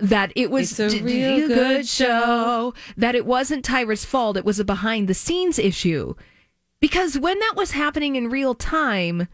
that 0.01 0.31
it 0.35 0.49
was 0.51 0.71
It's 0.77 0.93
a 0.93 0.97
d- 0.97 1.01
real 1.03 1.47
d- 1.47 1.53
good 1.53 1.87
show. 1.87 2.73
that 2.97 3.15
it 3.15 3.25
wasn't 3.25 3.63
Tyra's 3.65 4.03
fault, 4.05 4.35
it 4.37 4.45
was 4.45 4.59
a 4.59 4.65
behind 4.65 5.07
the 5.07 5.13
scenes 5.13 5.57
issue. 5.59 6.15
Because 6.79 7.17
when 7.19 7.37
that 7.39 7.53
was 7.55 7.71
happening 7.71 8.15
in 8.15 8.29
real 8.29 8.55
time, 8.55 9.27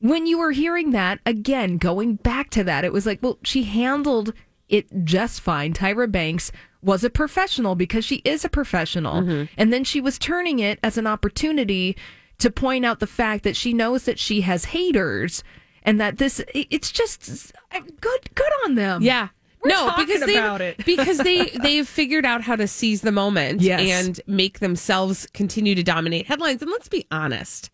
when 0.00 0.26
you 0.26 0.38
were 0.38 0.52
hearing 0.52 0.90
that, 0.92 1.20
again, 1.26 1.76
going 1.76 2.16
back 2.16 2.48
to 2.50 2.64
that, 2.64 2.84
it 2.84 2.92
was 2.92 3.04
like, 3.06 3.22
well, 3.22 3.38
she 3.44 3.64
handled 3.64 4.32
it 4.68 4.86
just 5.04 5.40
fine. 5.42 5.74
Tyra 5.74 6.10
Banks 6.10 6.50
was 6.82 7.04
a 7.04 7.10
professional 7.10 7.74
because 7.74 8.04
she 8.04 8.16
is 8.24 8.44
a 8.44 8.48
professional. 8.48 9.20
Mm-hmm. 9.20 9.52
And 9.58 9.72
then 9.72 9.84
she 9.84 10.00
was 10.00 10.18
turning 10.18 10.58
it 10.58 10.78
as 10.82 10.96
an 10.96 11.06
opportunity 11.06 11.96
to 12.38 12.50
point 12.50 12.84
out 12.86 12.98
the 12.98 13.06
fact 13.06 13.44
that 13.44 13.54
she 13.54 13.72
knows 13.74 14.04
that 14.04 14.18
she 14.18 14.40
has 14.40 14.64
haters 14.66 15.44
and 15.84 16.00
that 16.00 16.16
this 16.18 16.42
it's 16.54 16.90
just 16.90 17.52
good, 18.00 18.34
good 18.34 18.52
on 18.64 18.74
them. 18.74 19.02
Yeah. 19.02 19.28
We're 19.64 19.70
no, 19.70 19.92
because 19.96 20.20
they 20.22 20.74
because 20.84 21.18
they 21.18 21.46
they've 21.62 21.86
figured 21.88 22.24
out 22.26 22.42
how 22.42 22.56
to 22.56 22.66
seize 22.66 23.02
the 23.02 23.12
moment 23.12 23.60
Yes. 23.60 23.80
and 23.80 24.20
make 24.26 24.58
themselves 24.58 25.26
continue 25.34 25.74
to 25.74 25.82
dominate 25.82 26.26
headlines. 26.26 26.62
And 26.62 26.70
let's 26.70 26.88
be 26.88 27.06
honest. 27.10 27.70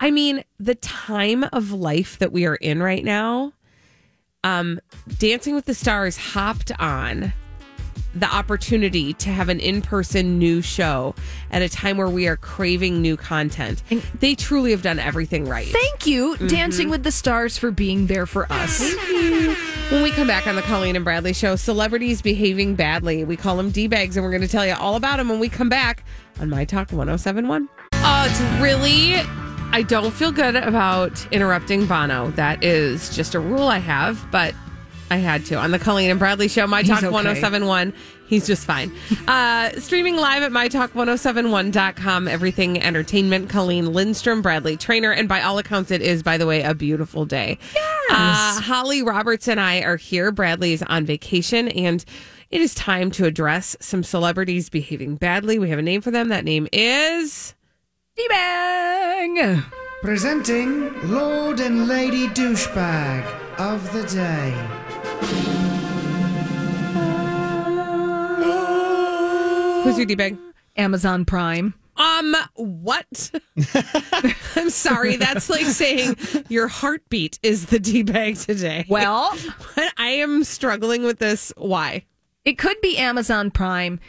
I 0.00 0.10
mean, 0.10 0.42
the 0.58 0.74
time 0.76 1.44
of 1.52 1.70
life 1.72 2.18
that 2.18 2.32
we 2.32 2.44
are 2.46 2.56
in 2.56 2.82
right 2.82 3.04
now, 3.04 3.52
um, 4.44 4.80
Dancing 5.18 5.54
with 5.54 5.64
the 5.66 5.74
Stars 5.74 6.16
hopped 6.16 6.72
on 6.80 7.32
the 8.14 8.32
opportunity 8.32 9.12
to 9.14 9.30
have 9.30 9.48
an 9.48 9.60
in-person 9.60 10.38
new 10.38 10.60
show 10.60 11.14
at 11.50 11.62
a 11.62 11.68
time 11.68 11.96
where 11.96 12.08
we 12.08 12.26
are 12.26 12.36
craving 12.36 13.00
new 13.00 13.16
content. 13.16 13.82
they 14.18 14.34
truly 14.34 14.70
have 14.70 14.82
done 14.82 14.98
everything 14.98 15.46
right. 15.48 15.68
Thank 15.68 16.06
you, 16.06 16.34
mm-hmm. 16.34 16.46
Dancing 16.46 16.90
with 16.90 17.02
the 17.02 17.12
Stars, 17.12 17.56
for 17.56 17.70
being 17.70 18.06
there 18.06 18.26
for 18.26 18.46
us. 18.52 18.94
When 19.90 20.02
we 20.02 20.10
come 20.10 20.26
back 20.26 20.46
on 20.46 20.56
the 20.56 20.62
Colleen 20.62 20.96
and 20.96 21.04
Bradley 21.04 21.34
show, 21.34 21.54
celebrities 21.56 22.22
behaving 22.22 22.76
badly. 22.76 23.24
We 23.24 23.36
call 23.36 23.56
them 23.56 23.70
D-bags, 23.70 24.16
and 24.16 24.24
we're 24.24 24.30
going 24.30 24.42
to 24.42 24.48
tell 24.48 24.66
you 24.66 24.74
all 24.74 24.96
about 24.96 25.18
them 25.18 25.28
when 25.28 25.38
we 25.38 25.48
come 25.48 25.68
back 25.68 26.04
on 26.40 26.48
My 26.48 26.64
Talk 26.64 26.90
1071. 26.92 27.68
Oh, 27.94 27.98
uh, 28.02 28.26
it's 28.28 28.40
really, 28.60 29.16
I 29.72 29.82
don't 29.82 30.10
feel 30.10 30.32
good 30.32 30.56
about 30.56 31.30
interrupting 31.32 31.86
Bono. 31.86 32.30
That 32.32 32.64
is 32.64 33.14
just 33.14 33.34
a 33.34 33.40
rule 33.40 33.68
I 33.68 33.78
have, 33.78 34.26
but 34.30 34.54
I 35.12 35.16
had 35.16 35.44
to. 35.46 35.56
On 35.56 35.70
the 35.72 35.78
Colleen 35.78 36.10
and 36.10 36.18
Bradley 36.18 36.48
show, 36.48 36.66
My 36.66 36.82
Talk 36.82 37.02
okay. 37.02 37.08
1071. 37.08 37.92
He's 38.26 38.46
just 38.46 38.64
fine. 38.64 38.90
Uh, 39.28 39.70
streaming 39.78 40.16
live 40.16 40.42
at 40.42 40.50
mytalk1071.com. 40.50 42.28
Everything 42.28 42.82
entertainment. 42.82 43.50
Colleen 43.50 43.92
Lindstrom, 43.92 44.40
Bradley 44.40 44.78
Traynor. 44.78 45.12
And 45.12 45.28
by 45.28 45.42
all 45.42 45.58
accounts, 45.58 45.90
it 45.90 46.00
is, 46.00 46.22
by 46.22 46.38
the 46.38 46.46
way, 46.46 46.62
a 46.62 46.74
beautiful 46.74 47.26
day. 47.26 47.58
Uh, 48.10 48.60
Holly 48.62 49.02
Roberts 49.02 49.48
and 49.48 49.60
I 49.60 49.82
are 49.82 49.96
here. 49.96 50.32
Bradley 50.32 50.72
is 50.72 50.82
on 50.84 51.04
vacation, 51.04 51.68
and 51.68 52.02
it 52.50 52.62
is 52.62 52.74
time 52.74 53.10
to 53.12 53.26
address 53.26 53.76
some 53.80 54.02
celebrities 54.02 54.70
behaving 54.70 55.16
badly. 55.16 55.58
We 55.58 55.68
have 55.68 55.78
a 55.78 55.82
name 55.82 56.00
for 56.00 56.10
them. 56.10 56.28
That 56.28 56.44
name 56.44 56.68
is. 56.72 57.54
D-Bang! 58.16 59.62
Presenting 60.02 61.10
Lord 61.10 61.60
and 61.60 61.86
Lady 61.86 62.28
Douchebag 62.28 63.24
of 63.58 63.92
the 63.92 64.04
Day. 64.04 64.81
Who's 69.82 69.96
your 69.96 70.06
D-bag? 70.06 70.38
Amazon 70.76 71.24
Prime. 71.24 71.74
Um, 71.96 72.34
what? 72.54 73.30
I'm 74.56 74.70
sorry. 74.70 75.16
That's 75.16 75.50
like 75.50 75.66
saying 75.66 76.16
your 76.48 76.68
heartbeat 76.68 77.38
is 77.42 77.66
the 77.66 77.78
D 77.78 78.02
bag 78.02 78.36
today. 78.36 78.86
Well, 78.88 79.36
I 79.98 80.08
am 80.08 80.44
struggling 80.44 81.02
with 81.02 81.18
this. 81.18 81.52
Why? 81.56 82.04
It 82.44 82.58
could 82.58 82.80
be 82.80 82.96
Amazon 82.96 83.50
Prime, 83.50 84.00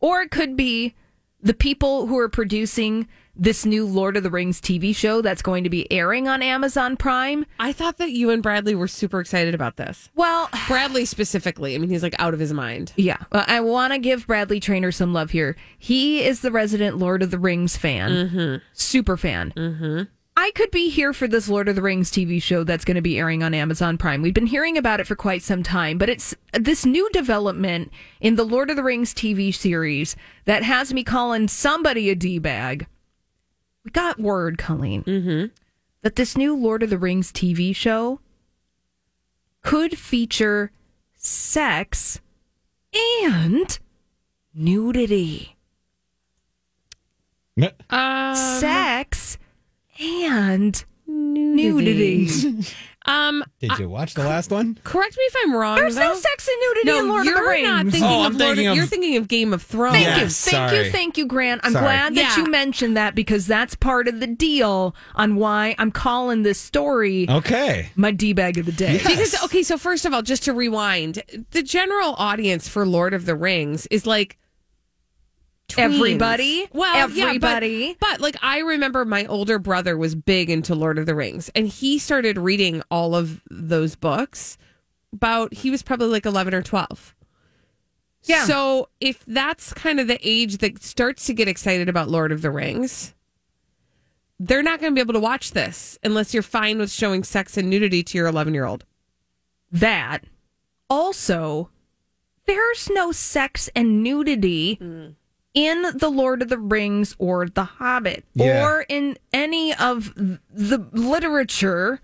or 0.00 0.22
it 0.22 0.30
could 0.30 0.56
be 0.56 0.94
the 1.42 1.54
people 1.54 2.06
who 2.06 2.18
are 2.18 2.28
producing 2.28 3.08
this 3.36 3.64
new 3.64 3.86
Lord 3.86 4.16
of 4.16 4.22
the 4.22 4.30
Rings 4.30 4.60
TV 4.60 4.94
show 4.94 5.20
that's 5.20 5.42
going 5.42 5.64
to 5.64 5.70
be 5.70 5.90
airing 5.90 6.28
on 6.28 6.42
Amazon 6.42 6.96
Prime. 6.96 7.46
I 7.58 7.72
thought 7.72 7.98
that 7.98 8.12
you 8.12 8.30
and 8.30 8.42
Bradley 8.42 8.74
were 8.74 8.88
super 8.88 9.20
excited 9.20 9.54
about 9.54 9.76
this. 9.76 10.08
Well, 10.14 10.48
Bradley 10.68 11.04
specifically. 11.04 11.74
I 11.74 11.78
mean, 11.78 11.90
he's 11.90 12.02
like 12.02 12.14
out 12.18 12.34
of 12.34 12.40
his 12.40 12.52
mind. 12.52 12.92
Yeah, 12.96 13.18
well, 13.32 13.44
I 13.46 13.60
want 13.60 13.92
to 13.92 13.98
give 13.98 14.26
Bradley 14.26 14.60
Traynor 14.60 14.92
some 14.92 15.12
love 15.12 15.30
here. 15.30 15.56
He 15.78 16.24
is 16.24 16.40
the 16.40 16.50
resident 16.50 16.98
Lord 16.98 17.22
of 17.22 17.30
the 17.30 17.38
Rings 17.38 17.76
fan, 17.76 18.60
super 18.72 19.16
fan. 19.16 19.52
Mm-hmm. 19.56 20.02
I 20.36 20.50
could 20.56 20.72
be 20.72 20.90
here 20.90 21.12
for 21.12 21.28
this 21.28 21.48
Lord 21.48 21.68
of 21.68 21.76
the 21.76 21.82
Rings 21.82 22.10
TV 22.10 22.42
show 22.42 22.64
that's 22.64 22.84
going 22.84 22.96
to 22.96 23.00
be 23.00 23.20
airing 23.20 23.44
on 23.44 23.54
Amazon 23.54 23.96
Prime. 23.96 24.20
We've 24.20 24.34
been 24.34 24.48
hearing 24.48 24.76
about 24.76 24.98
it 24.98 25.06
for 25.06 25.14
quite 25.14 25.42
some 25.42 25.62
time, 25.62 25.96
but 25.96 26.08
it's 26.08 26.34
this 26.52 26.84
new 26.84 27.08
development 27.10 27.92
in 28.20 28.34
the 28.34 28.44
Lord 28.44 28.68
of 28.68 28.74
the 28.74 28.82
Rings 28.82 29.14
TV 29.14 29.54
series 29.54 30.16
that 30.44 30.64
has 30.64 30.92
me 30.92 31.04
calling 31.04 31.46
somebody 31.46 32.10
a 32.10 32.16
d 32.16 32.40
bag. 32.40 32.88
We 33.84 33.90
got 33.90 34.18
word, 34.18 34.56
Colleen, 34.58 35.02
that 36.02 36.16
this 36.16 36.36
new 36.36 36.56
Lord 36.56 36.82
of 36.82 36.90
the 36.90 36.98
Rings 36.98 37.30
TV 37.30 37.74
show 37.76 38.20
could 39.62 39.98
feature 39.98 40.70
sex 41.16 42.20
and 42.94 43.78
nudity. 44.54 45.56
Um, 47.90 48.34
sex 48.34 49.38
and 50.00 50.84
nudity. 51.06 52.28
Um, 53.06 53.44
Did 53.60 53.78
you 53.78 53.88
watch 53.88 54.14
the 54.14 54.24
last 54.24 54.50
one? 54.50 54.78
correct 54.82 55.16
me 55.18 55.24
if 55.24 55.34
I'm 55.42 55.54
wrong. 55.54 55.76
There's 55.76 55.96
no 55.96 56.14
though. 56.14 56.20
sex 56.20 56.48
and 56.48 56.56
nudity 56.60 56.86
No, 56.88 56.98
in 57.00 57.08
Lord 57.08 57.20
of 57.20 57.26
you're 57.26 57.42
the 57.44 57.48
Rings. 57.50 57.66
not 57.68 57.82
thinking 57.86 58.02
Oh, 58.04 58.20
of 58.20 58.26
I'm 58.26 58.38
Lord 58.38 58.38
thinking 58.56 58.66
of, 58.68 58.72
of- 58.72 58.76
You're 58.76 58.86
thinking 58.86 59.16
of 59.16 59.28
Game 59.28 59.52
of 59.52 59.62
Thrones. 59.62 59.94
Thank 59.96 60.06
Yes, 60.06 60.46
you. 60.46 60.52
Thank 60.52 60.70
sorry. 60.70 60.84
you. 60.86 60.90
Thank 60.92 61.18
you, 61.18 61.26
Grant. 61.26 61.60
I'm 61.64 61.72
Sorry. 61.72 61.84
glad 61.84 62.14
that 62.14 62.36
Yeah. 62.36 62.44
you 62.44 62.50
mentioned 62.50 62.96
that 62.96 63.14
because 63.14 63.46
that's 63.46 63.74
part 63.74 64.08
of 64.08 64.20
the 64.20 64.26
deal 64.26 64.94
on 65.14 65.36
why 65.36 65.74
I'm 65.78 65.90
calling 65.90 66.42
this 66.44 66.58
story 66.58 67.26
Okay. 67.28 67.90
my 67.94 68.10
D 68.10 68.32
bag 68.32 68.56
of 68.58 68.66
the 68.66 68.72
day. 68.72 68.98
Because 69.06 69.42
okay, 69.44 69.62
so 69.62 69.76
first 69.76 70.04
of 70.06 70.14
all, 70.14 70.22
just 70.22 70.44
to 70.44 70.52
rewind, 70.54 71.22
the 71.50 71.62
general 71.62 72.14
audience 72.16 72.68
for 72.68 72.86
Lord 72.86 73.12
of 73.12 73.26
the 73.26 73.34
Rings 73.36 73.86
is 73.86 74.06
like 74.06 74.38
tweens. 75.68 75.96
Everybody? 75.96 76.68
Well, 76.72 76.96
Everybody? 76.96 77.68
Yeah, 77.68 77.92
but, 78.00 78.10
but 78.10 78.20
like 78.20 78.36
I 78.42 78.58
remember, 78.60 79.04
my 79.04 79.26
older 79.26 79.58
brother 79.58 79.96
was 79.96 80.14
big 80.14 80.50
into 80.50 80.74
Lord 80.74 80.98
of 80.98 81.06
the 81.06 81.14
Rings, 81.14 81.50
and 81.54 81.68
he 81.68 81.98
started 81.98 82.38
reading 82.38 82.82
all 82.90 83.14
of 83.14 83.42
those 83.50 83.96
books. 83.96 84.58
About 85.12 85.54
he 85.54 85.70
was 85.70 85.82
probably 85.82 86.08
like 86.08 86.26
eleven 86.26 86.54
or 86.54 86.62
twelve. 86.62 87.14
Yeah. 88.24 88.44
So 88.44 88.88
if 89.00 89.24
that's 89.26 89.72
kind 89.74 90.00
of 90.00 90.08
the 90.08 90.18
age 90.22 90.58
that 90.58 90.82
starts 90.82 91.26
to 91.26 91.34
get 91.34 91.46
excited 91.46 91.88
about 91.88 92.08
Lord 92.08 92.32
of 92.32 92.42
the 92.42 92.50
Rings, 92.50 93.14
they're 94.40 94.62
not 94.62 94.80
going 94.80 94.92
to 94.92 94.94
be 94.94 95.00
able 95.00 95.12
to 95.14 95.20
watch 95.20 95.52
this 95.52 95.98
unless 96.02 96.34
you're 96.34 96.42
fine 96.42 96.78
with 96.78 96.90
showing 96.90 97.22
sex 97.22 97.56
and 97.56 97.70
nudity 97.70 98.02
to 98.02 98.18
your 98.18 98.26
eleven 98.26 98.54
year 98.54 98.64
old. 98.64 98.84
that 99.70 100.24
also 100.90 101.70
there's 102.46 102.90
no 102.92 103.10
sex 103.12 103.70
and 103.74 104.02
nudity 104.02 104.76
mm. 104.76 105.14
In 105.54 105.82
the 105.94 106.10
lord 106.10 106.42
of 106.42 106.48
the 106.48 106.58
rings 106.58 107.14
or 107.18 107.48
the 107.48 107.64
hobbit 107.64 108.24
Yeah. 108.34 108.64
or 108.64 108.84
in 108.88 109.16
any 109.32 109.74
of 109.74 110.14
the 110.14 110.86
literature 110.92 112.00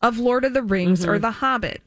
of 0.00 0.18
lord 0.18 0.44
of 0.44 0.54
the 0.54 0.62
rings 0.62 1.04
or 1.04 1.12
mm-hmm. 1.14 1.22
the 1.22 1.30
hobbit 1.30 1.82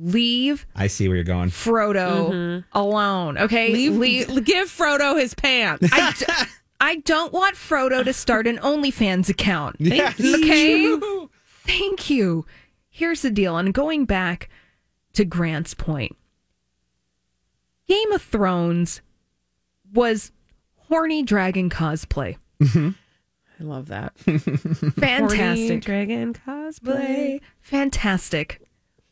leave 0.00 0.66
I 0.76 0.86
see 0.86 1.08
where 1.08 1.16
you're 1.16 1.24
going. 1.24 1.48
frodo 1.48 2.30
mm-hmm. 2.30 2.78
alone 2.78 3.38
okay 3.38 3.72
Leave, 3.72 4.44
give 4.44 4.68
Frodo 4.68 5.18
his 5.18 5.34
pants. 5.34 5.88
I, 5.92 6.12
d- 6.12 6.26
I 6.80 6.96
don't 6.96 7.32
want 7.32 7.56
Frodo 7.56 8.04
to 8.04 8.12
start 8.12 8.46
an 8.46 8.58
OnlyFans 8.58 9.28
account. 9.28 9.76
Yes. 9.80 10.20
Okay. 10.20 10.98
Thank 11.66 12.10
you. 12.10 12.46
Here's 12.88 13.22
the 13.22 13.30
deal. 13.30 13.56
And 13.56 13.74
going 13.74 14.04
back 14.04 14.48
to 15.14 15.24
Grant's 15.24 15.74
point, 15.74 16.16
Game 17.88 18.12
of 18.12 18.22
Thrones 18.22 19.00
was 19.92 20.32
horny 20.76 21.22
dragon 21.22 21.70
cosplay. 21.70 22.36
I 22.60 22.94
love 23.64 23.88
that. 23.88 24.12
Horny 24.26 24.90
Fantastic. 25.00 25.84
dragon 25.84 26.32
cosplay. 26.34 27.40
Fantastic. 27.60 28.62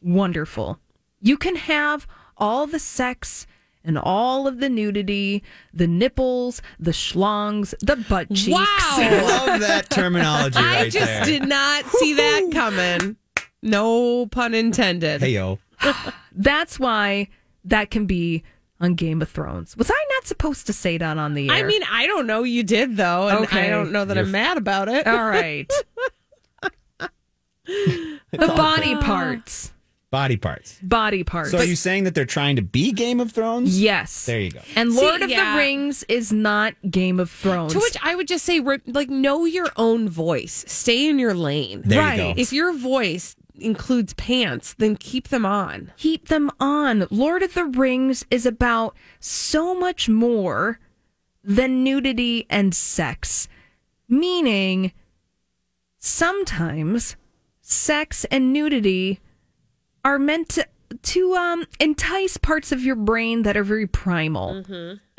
Wonderful. 0.02 0.78
You 1.20 1.36
can 1.36 1.56
have 1.56 2.06
all 2.36 2.66
the 2.66 2.78
sex 2.78 3.46
and 3.84 3.98
all 3.98 4.46
of 4.46 4.58
the 4.60 4.68
nudity, 4.68 5.42
the 5.72 5.86
nipples, 5.86 6.60
the 6.78 6.90
schlongs, 6.92 7.74
the 7.80 7.96
butt 8.08 8.28
cheeks. 8.34 8.56
I 8.58 9.20
Wow. 9.22 9.46
love 9.46 9.60
that 9.60 9.90
terminology 9.90 10.58
I 10.58 10.82
right 10.82 10.92
just 10.92 11.06
there. 11.06 11.24
did 11.24 11.48
not 11.48 11.84
see 11.86 12.14
that 12.14 12.48
coming. 12.52 13.16
No 13.62 14.26
pun 14.26 14.54
intended. 14.54 15.20
Hey 15.22 15.30
yo. 15.30 15.58
That's 16.32 16.78
why 16.78 17.28
that 17.64 17.90
can 17.90 18.06
be 18.06 18.42
on 18.80 18.94
Game 18.94 19.22
of 19.22 19.28
Thrones. 19.30 19.76
Was 19.76 19.90
I 19.90 20.06
not 20.14 20.26
supposed 20.26 20.66
to 20.66 20.72
say 20.72 20.98
that 20.98 21.16
on 21.18 21.34
the 21.34 21.48
air? 21.48 21.54
I 21.56 21.62
mean, 21.62 21.82
I 21.90 22.06
don't 22.06 22.26
know. 22.26 22.42
You 22.42 22.62
did 22.62 22.96
though, 22.96 23.28
and 23.28 23.44
Okay. 23.46 23.66
I 23.66 23.70
don't 23.70 23.92
know 23.92 24.04
that 24.04 24.18
I'm 24.18 24.30
mad 24.30 24.56
about 24.58 24.88
it. 24.88 25.06
all 25.06 25.24
right. 25.26 25.70
the 27.66 28.20
body 28.38 28.94
parts. 28.96 29.72
Body 30.10 30.36
parts. 30.36 30.78
Body 30.82 31.24
parts. 31.24 31.50
So 31.50 31.58
are 31.58 31.64
you 31.64 31.74
saying 31.76 32.04
that 32.04 32.14
they're 32.14 32.24
trying 32.24 32.56
to 32.56 32.62
be 32.62 32.92
Game 32.92 33.18
of 33.20 33.32
Thrones? 33.32 33.78
yes. 33.80 34.24
There 34.24 34.40
you 34.40 34.50
go. 34.52 34.60
And 34.76 34.92
See, 34.92 35.00
Lord 35.00 35.20
of 35.20 35.28
yeah. 35.28 35.52
the 35.52 35.58
Rings 35.58 36.04
is 36.08 36.32
not 36.32 36.74
Game 36.88 37.18
of 37.18 37.28
Thrones. 37.30 37.72
To 37.72 37.80
which 37.80 37.96
I 38.02 38.14
would 38.14 38.28
just 38.28 38.44
say, 38.44 38.60
like, 38.60 39.10
know 39.10 39.44
your 39.44 39.68
own 39.76 40.08
voice. 40.08 40.64
Stay 40.68 41.08
in 41.08 41.18
your 41.18 41.34
lane. 41.34 41.82
There 41.84 42.00
Right. 42.00 42.14
you 42.28 42.34
go. 42.34 42.40
If 42.40 42.52
your 42.52 42.72
voice 42.72 43.34
includes 43.58 44.14
pants, 44.14 44.74
then 44.74 44.96
keep 44.96 45.28
them 45.28 45.46
on. 45.46 45.92
keep 45.96 46.28
them 46.28 46.50
on. 46.60 47.06
Lord 47.10 47.42
of 47.42 47.54
the 47.54 47.64
Rings 47.64 48.24
is 48.30 48.46
about 48.46 48.96
so 49.20 49.74
much 49.74 50.08
more 50.08 50.78
than 51.42 51.84
nudity 51.84 52.46
and 52.50 52.74
sex, 52.74 53.48
meaning 54.08 54.92
sometimes 55.98 57.16
sex 57.60 58.24
and 58.30 58.52
nudity 58.52 59.20
are 60.04 60.18
meant 60.18 60.48
to 60.50 60.66
to 61.02 61.34
um 61.34 61.64
entice 61.80 62.36
parts 62.36 62.70
of 62.70 62.82
your 62.82 62.94
brain 62.94 63.42
that 63.42 63.56
are 63.56 63.64
very 63.64 63.86
primal. 63.88 64.62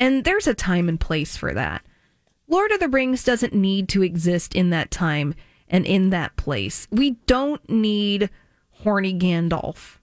And 0.00 0.24
there's 0.24 0.46
a 0.46 0.54
time 0.54 0.88
and 0.88 0.98
place 0.98 1.36
for 1.36 1.52
that. 1.52 1.82
Lord 2.46 2.70
of 2.72 2.80
the 2.80 2.88
Rings 2.88 3.22
doesn't 3.22 3.52
need 3.52 3.88
to 3.90 4.02
exist 4.02 4.54
in 4.54 4.70
that 4.70 4.90
time 4.90 5.34
and 5.68 5.86
in 5.86 6.10
that 6.10 6.36
place. 6.36 6.86
We 6.90 7.12
don't 7.26 7.68
need 7.68 8.30
horny 8.70 9.18
Gandalf. 9.18 9.98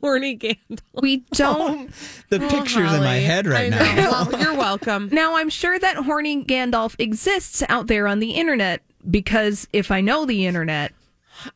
Horny 0.00 0.36
Gandalf. 0.36 0.80
We 1.00 1.18
don't. 1.32 1.90
The 2.28 2.40
pictures 2.40 2.92
in 2.92 3.00
my 3.00 3.16
head 3.16 3.46
right 3.46 3.72
I 3.72 3.94
now. 3.94 4.10
Well, 4.26 4.40
you're 4.40 4.54
welcome. 4.56 5.08
Now, 5.12 5.36
I'm 5.36 5.48
sure 5.48 5.78
that 5.78 5.96
horny 5.96 6.44
Gandalf 6.44 6.96
exists 6.98 7.62
out 7.68 7.86
there 7.86 8.06
on 8.08 8.18
the 8.18 8.32
internet 8.32 8.82
because 9.10 9.68
if 9.72 9.90
I 9.90 10.00
know 10.00 10.24
the 10.24 10.46
internet, 10.46 10.92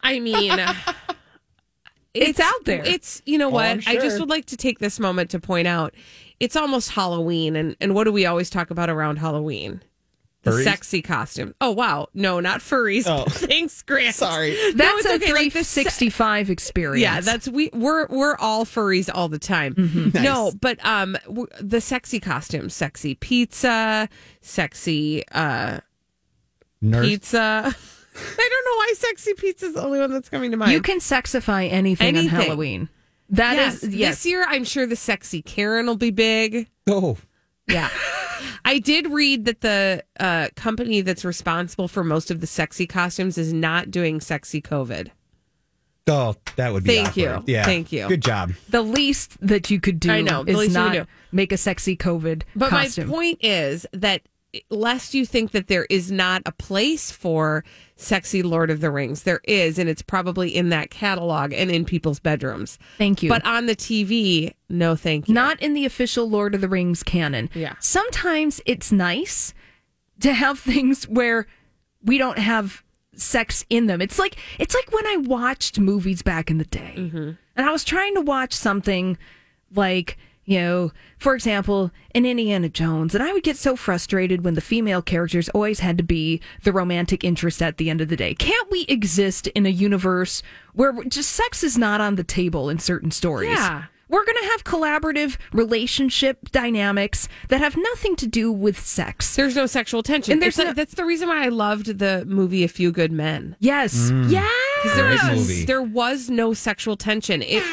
I 0.02 0.20
mean, 0.20 0.59
It's 2.14 2.40
out 2.40 2.64
there. 2.64 2.82
It's 2.85 3.20
you 3.26 3.37
know 3.37 3.48
Oh, 3.48 3.50
what? 3.50 3.66
I'm 3.66 3.82
I 3.87 3.96
just 3.96 4.18
would 4.18 4.30
like 4.30 4.46
to 4.46 4.56
take 4.56 4.78
this 4.78 4.98
moment 4.98 5.30
to 5.30 5.40
point 5.40 5.68
out 5.68 5.94
it's 6.40 6.56
almost 6.56 6.90
Halloween, 6.92 7.56
and 7.56 7.76
and 7.80 7.94
what 7.94 8.04
do 8.04 8.12
we 8.12 8.24
always 8.26 8.48
talk 8.48 8.70
about 8.70 8.88
around 8.88 9.16
Halloween? 9.16 9.82
The 10.46 10.52
Furries? 10.52 10.64
sexy 10.64 11.02
costume. 11.02 11.54
Oh 11.61 11.72
wow, 11.72 12.06
no, 12.14 12.38
not 12.40 12.61
furries. 12.61 13.02
Oh. 13.06 13.24
Thanks, 13.28 13.82
Grant. 13.82 14.14
Sorry. 14.14 14.50
No, 14.52 14.72
that's 14.74 15.04
it's 15.04 15.06
a 15.06 15.14
okay. 15.24 15.32
Like 15.32 15.52
the 15.52 15.64
se- 15.64 15.82
365 15.82 16.50
experience. 16.50 17.02
Yeah, 17.02 17.20
that's 17.20 17.48
we 17.48 17.68
we're 17.72 18.06
we're 18.06 18.37
all 18.37 18.64
furries 18.64 19.11
all 19.12 19.28
the 19.28 19.40
time. 19.40 19.74
Mm-hmm. 19.74 20.22
No, 20.22 20.52
but 20.61 20.78
um, 20.87 21.16
w- 21.26 21.48
the 21.61 21.80
sexy 21.80 22.20
costumes, 22.20 22.74
sexy 22.74 23.16
pizza, 23.16 24.09
sexy 24.40 25.26
uh 25.32 25.80
Nurse. 26.80 27.06
pizza. 27.06 27.38
I 28.16 28.48
don't 28.48 28.64
know 28.64 28.76
why 28.78 28.92
sexy 28.96 29.35
pizza 29.35 29.66
is 29.66 29.74
the 29.74 29.82
only 29.82 29.98
one 29.98 30.11
that's 30.12 30.28
coming 30.28 30.52
to 30.52 30.56
mind. 30.56 30.72
you 30.72 30.80
can 30.80 31.00
sexify 31.00 31.70
anything, 31.70 32.06
Anything. 32.16 32.35
on 32.38 32.42
Halloween. 32.44 32.88
That 33.30 33.56
yes, 33.56 33.82
is 33.82 33.94
yes. 33.94 34.11
this 34.22 34.26
year 34.26 34.46
I'm 34.48 34.62
sure 34.64 34.87
the 34.87 34.94
sexy 34.96 35.42
Karen 35.42 35.87
will 35.87 35.96
be 35.96 36.12
big. 36.12 36.68
Oh. 36.87 37.16
Yeah. 37.68 37.90
I 38.64 38.79
did 38.79 39.09
read 39.11 39.44
that 39.46 39.61
the 39.61 40.05
uh, 40.20 40.48
company 40.57 41.00
that's 41.00 41.24
responsible 41.24 41.88
for 41.88 42.02
most 42.05 42.31
of 42.31 42.40
the 42.40 42.46
sexy 42.46 42.87
costumes 42.87 43.38
is 43.38 43.52
not 43.52 43.90
doing 43.90 44.20
sexy 44.20 44.61
COVID. 44.61 45.11
Oh, 46.09 46.37
that 46.55 46.72
would 46.72 46.85
be 46.85 46.94
Thank 47.02 47.16
you. 47.16 47.42
Yeah. 47.46 47.64
Thank 47.64 47.90
you. 47.90 48.07
Good 48.09 48.22
job. 48.22 48.52
the 48.68 48.83
least 48.83 49.37
that 49.40 49.70
you 49.70 49.81
could 49.81 49.98
do 49.98 50.11
I 50.12 50.20
know, 50.20 50.44
the 50.44 50.52
is 50.52 50.57
least 50.59 50.70
you 50.76 50.81
could 50.83 50.98
not 50.98 51.07
do. 51.07 51.12
make 51.33 51.50
a 51.52 51.57
sexy 51.57 51.96
COVID 51.96 52.42
But 52.55 52.70
costume. 52.70 53.09
my 53.09 53.12
point 53.14 53.38
is 53.42 53.87
that 53.92 54.22
lest 54.71 55.14
you 55.14 55.27
think 55.27 55.53
that 55.53 55.69
there 55.69 55.87
is 55.90 56.11
not 56.11 56.42
a 56.47 56.53
place 56.53 57.11
for 57.11 57.64
sexy 57.97 58.42
Lord 58.42 58.71
of 58.71 58.81
the 58.81 58.90
Rings, 58.90 59.23
there 59.23 59.40
is, 59.45 59.79
and 59.79 59.88
it's 59.88 60.03
probably 60.03 60.55
in 60.55 60.69
that 60.69 60.90
catalog 60.90 61.53
and 61.53 61.71
in 61.71 61.85
people's 61.85 62.21
bedrooms. 62.21 62.79
Thank 62.99 63.23
you. 63.23 63.29
But 63.29 63.45
on 63.45 63.66
the 63.66 63.77
TV, 63.77 64.55
no 64.69 64.97
thank 64.97 65.29
you. 65.29 65.35
not 65.35 65.61
in 65.61 65.75
the 65.75 65.85
official 65.85 66.29
Lord 66.29 66.55
of 66.55 66.61
the 66.61 66.69
Rings 66.69 67.03
canon. 67.03 67.51
Yeah. 67.55 67.75
Sometimes 67.81 68.61
it's 68.66 68.92
nice 68.92 69.55
to 70.21 70.33
have 70.33 70.59
things 70.59 71.05
where 71.09 71.47
we 72.05 72.19
don't 72.19 72.38
have 72.38 72.83
sex 73.14 73.64
in 73.71 73.87
them. 73.87 74.01
It's 74.01 74.19
like 74.19 74.37
it's 74.59 74.75
like 74.75 74.92
when 74.92 75.07
I 75.07 75.16
watched 75.16 75.79
movies 75.79 76.23
back 76.23 76.51
in 76.51 76.59
the 76.59 76.64
day. 76.64 76.95
Mm-hmm. 76.97 77.31
And 77.57 77.66
I 77.66 77.73
was 77.73 77.85
trying 77.85 78.14
to 78.14 78.21
watch 78.21 78.53
something 78.53 79.16
like 79.75 80.19
you 80.46 80.59
know, 80.61 80.92
for 81.18 81.35
example, 81.35 81.90
in 82.14 82.24
Indiana 82.24 82.68
Jones, 82.68 83.14
and 83.14 83.22
I 83.22 83.32
would 83.32 83.42
get 83.42 83.56
so 83.56 83.76
frustrated 83.76 84.44
when 84.44 84.54
the 84.54 84.61
female 84.61 85.02
characters 85.02 85.48
always 85.50 85.80
had 85.80 85.98
to 85.98 86.04
be 86.04 86.40
the 86.62 86.72
romantic 86.72 87.24
interest 87.24 87.61
at 87.61 87.76
the 87.78 87.90
end 87.90 88.00
of 88.00 88.09
the 88.09 88.16
day. 88.16 88.35
Can't 88.35 88.70
we 88.70 88.87
exist 88.88 89.48
in 89.48 89.66
a 89.66 89.70
universe 89.70 90.42
where 90.72 90.94
just 91.09 91.30
sex 91.32 91.62
is 91.64 91.76
not 91.76 92.00
on 92.00 92.14
the 92.14 92.24
table 92.24 92.68
in 92.70 92.78
certain 92.78 93.11
stories? 93.11 93.50
Yeah. 93.50 93.85
We're 94.09 94.24
going 94.24 94.38
to 94.40 94.48
have 94.52 94.62
collaborative 94.62 95.37
relationship 95.52 96.52
dynamics 96.52 97.28
that 97.48 97.59
have 97.61 97.76
nothing 97.76 98.14
to 98.16 98.26
do 98.28 98.52
with 98.52 98.78
sex. 98.78 99.35
There's 99.35 99.56
no 99.56 99.66
sexual 99.66 100.04
tension. 100.04 100.32
And 100.35 100.40
there's 100.42 100.56
no- 100.59 100.64
like- 100.66 100.76
that's 100.76 100.94
the 100.94 101.04
reason 101.04 101.28
why 101.28 101.44
I 101.44 101.48
loved 101.48 101.98
the 101.98 102.24
movie 102.24 102.62
A 102.62 102.68
Few 102.68 102.92
Good 102.92 103.11
Men. 103.11 103.56
Yes. 103.59 104.11
Mm. 104.12 104.30
Yes. 104.30 104.52
Because 104.82 104.96
there 104.96 105.11
was 105.11 105.22
movie. 105.48 105.64
there 105.64 105.82
was 105.82 106.30
no 106.30 106.54
sexual 106.54 106.96
tension. 106.96 107.42
It 107.42 107.64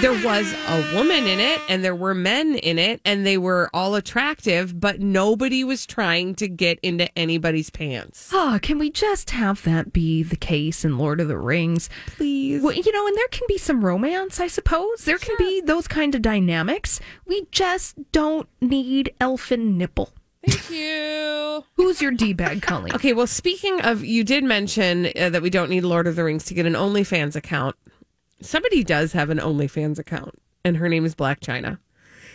there 0.00 0.12
was 0.24 0.52
a 0.68 0.94
woman 0.94 1.26
in 1.26 1.40
it 1.40 1.60
and 1.68 1.84
there 1.84 1.94
were 1.94 2.14
men 2.14 2.54
in 2.56 2.78
it 2.78 3.00
and 3.04 3.26
they 3.26 3.38
were 3.38 3.70
all 3.74 3.94
attractive, 3.94 4.78
but 4.78 5.00
nobody 5.00 5.64
was 5.64 5.86
trying 5.86 6.34
to 6.36 6.48
get 6.48 6.78
into 6.82 7.08
anybody's 7.18 7.70
pants. 7.70 8.30
Oh, 8.32 8.58
can 8.62 8.78
we 8.78 8.90
just 8.90 9.30
have 9.30 9.62
that 9.64 9.92
be 9.92 10.22
the 10.22 10.36
case 10.36 10.84
in 10.84 10.98
Lord 10.98 11.20
of 11.20 11.28
the 11.28 11.38
Rings? 11.38 11.88
Please. 12.06 12.62
Well, 12.62 12.72
you 12.72 12.92
know, 12.92 13.06
and 13.06 13.16
there 13.16 13.28
can 13.28 13.46
be 13.48 13.58
some 13.58 13.84
romance, 13.84 14.40
I 14.40 14.46
suppose. 14.46 15.04
There 15.04 15.18
can 15.18 15.36
be 15.38 15.60
those 15.60 15.88
kind 15.88 16.14
of 16.14 16.22
dynamics. 16.22 17.00
We 17.26 17.46
just 17.50 17.96
don't 18.12 18.48
need 18.60 19.14
elfin 19.20 19.76
nipple. 19.76 20.12
Thank 20.46 20.70
you. 20.70 21.64
Who's 21.76 22.00
your 22.00 22.12
D 22.12 22.32
bag, 22.32 22.62
Colleen? 22.62 22.94
Okay, 22.94 23.12
well, 23.12 23.26
speaking 23.26 23.80
of, 23.82 24.04
you 24.04 24.24
did 24.24 24.44
mention 24.44 25.10
uh, 25.18 25.28
that 25.30 25.42
we 25.42 25.50
don't 25.50 25.68
need 25.68 25.82
Lord 25.82 26.06
of 26.06 26.16
the 26.16 26.24
Rings 26.24 26.44
to 26.46 26.54
get 26.54 26.66
an 26.66 26.72
OnlyFans 26.72 27.36
account. 27.36 27.76
Somebody 28.42 28.84
does 28.84 29.12
have 29.12 29.30
an 29.30 29.38
OnlyFans 29.38 29.98
account, 29.98 30.40
and 30.64 30.76
her 30.76 30.88
name 30.88 31.04
is 31.04 31.14
Blac 31.14 31.40
Chyna. 31.40 31.78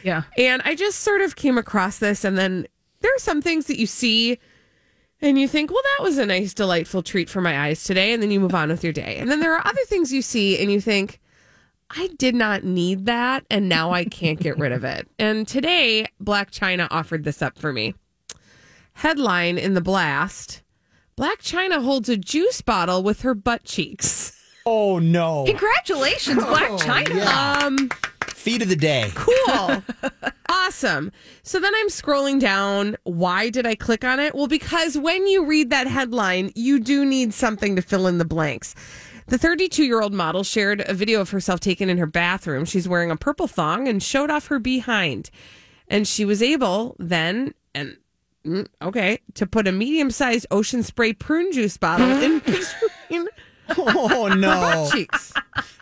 Yeah. 0.04 0.24
And 0.38 0.62
I 0.66 0.76
just 0.76 1.00
sort 1.00 1.22
of 1.22 1.36
came 1.36 1.58
across 1.58 1.98
this, 2.00 2.24
and 2.24 2.38
then 2.38 2.68
there 3.02 3.14
are 3.14 3.20
some 3.20 3.42
things 3.42 3.66
that 3.68 3.80
you 3.80 3.88
see 3.88 4.38
and 5.22 5.40
you 5.40 5.48
think, 5.48 5.72
well, 5.72 5.82
that 5.98 6.04
was 6.04 6.18
a 6.18 6.26
nice, 6.26 6.54
delightful 6.54 7.02
treat 7.02 7.30
for 7.30 7.42
my 7.42 7.68
eyes 7.68 7.84
today. 7.84 8.14
And 8.14 8.22
then 8.22 8.32
you 8.32 8.40
move 8.40 8.54
on 8.54 8.70
with 8.70 8.84
your 8.84 8.94
day. 8.94 9.18
And 9.18 9.32
then 9.32 9.40
there 9.40 9.56
are 9.56 9.66
other 9.66 9.84
things 9.86 10.12
you 10.12 10.22
see, 10.22 10.60
and 10.60 10.72
you 10.72 10.82
think, 10.82 11.20
I 11.90 12.10
did 12.18 12.36
not 12.36 12.64
need 12.64 13.06
that, 13.06 13.46
and 13.50 13.70
now 13.70 13.92
I 13.92 14.06
can't 14.06 14.40
get 14.40 14.58
rid 14.58 14.72
of 14.72 14.84
it. 14.84 15.08
And 15.20 15.48
today, 15.48 16.08
Blac 16.22 16.52
Chyna 16.52 16.88
offered 16.92 17.24
this 17.24 17.42
up 17.42 17.58
for 17.58 17.72
me. 17.72 17.96
Headline 18.94 19.58
in 19.58 19.74
the 19.74 19.82
blast 19.82 20.62
Blac 21.18 21.38
Chyna 21.38 21.82
holds 21.82 22.10
a 22.10 22.18
juice 22.18 22.62
bottle 22.62 23.02
with 23.02 23.22
her 23.22 23.34
butt 23.34 23.64
cheeks. 23.64 24.35
Oh 24.66 24.98
no! 25.00 25.46
Congratulations, 25.46 26.44
Blac 26.44 26.80
Chyna. 26.80 27.64
Um, 27.64 27.90
Feed 28.28 28.62
of 28.62 28.70
the 28.70 28.76
day. 28.76 29.12
cool. 29.16 29.84
awesome. 30.50 31.12
So 31.44 31.60
then 31.60 31.74
I'm 31.76 31.90
scrolling 31.90 32.40
down. 32.40 32.96
Why 33.04 33.50
did 33.50 33.66
I 33.66 33.76
click 33.76 34.04
on 34.04 34.20
it? 34.20 34.36
Well, 34.36 34.48
because 34.48 34.98
when 34.98 35.28
you 35.28 35.46
read 35.46 35.70
that 35.70 35.88
headline, 35.88 36.52
you 36.56 36.80
do 36.80 37.06
need 37.06 37.34
something 37.34 37.76
to 37.76 37.82
fill 37.82 38.08
in 38.08 38.18
the 38.18 38.26
blanks. 38.26 38.76
The 39.28 39.38
32 39.38 39.84
year 39.84 40.02
old 40.02 40.14
model 40.14 40.44
shared 40.44 40.84
a 40.88 40.94
video 40.94 41.22
of 41.22 41.32
herself 41.32 41.60
taken 41.60 41.90
in 41.90 41.98
her 41.98 42.06
bathroom. 42.06 42.66
She's 42.66 42.88
wearing 42.88 43.10
a 43.10 43.18
purple 43.18 43.48
thong 43.48 43.88
and 43.88 44.02
showed 44.02 44.30
off 44.30 44.48
her 44.48 44.60
behind. 44.60 45.32
And 45.88 46.08
she 46.08 46.26
was 46.26 46.42
able 46.44 46.96
then, 47.00 47.54
and 47.74 47.98
mm, 48.46 48.68
okay, 48.82 49.20
to 49.36 49.46
put 49.48 49.68
a 49.68 49.72
medium 49.72 50.12
sized 50.12 50.46
ocean 50.52 50.84
spray 50.84 51.14
prune 51.14 51.52
juice 51.52 51.78
bottle 51.78 52.10
in 52.10 52.40
between 53.10 53.28
Oh 53.78 54.28
no! 54.38 54.50
butt 54.50 54.92
cheeks. 54.92 55.34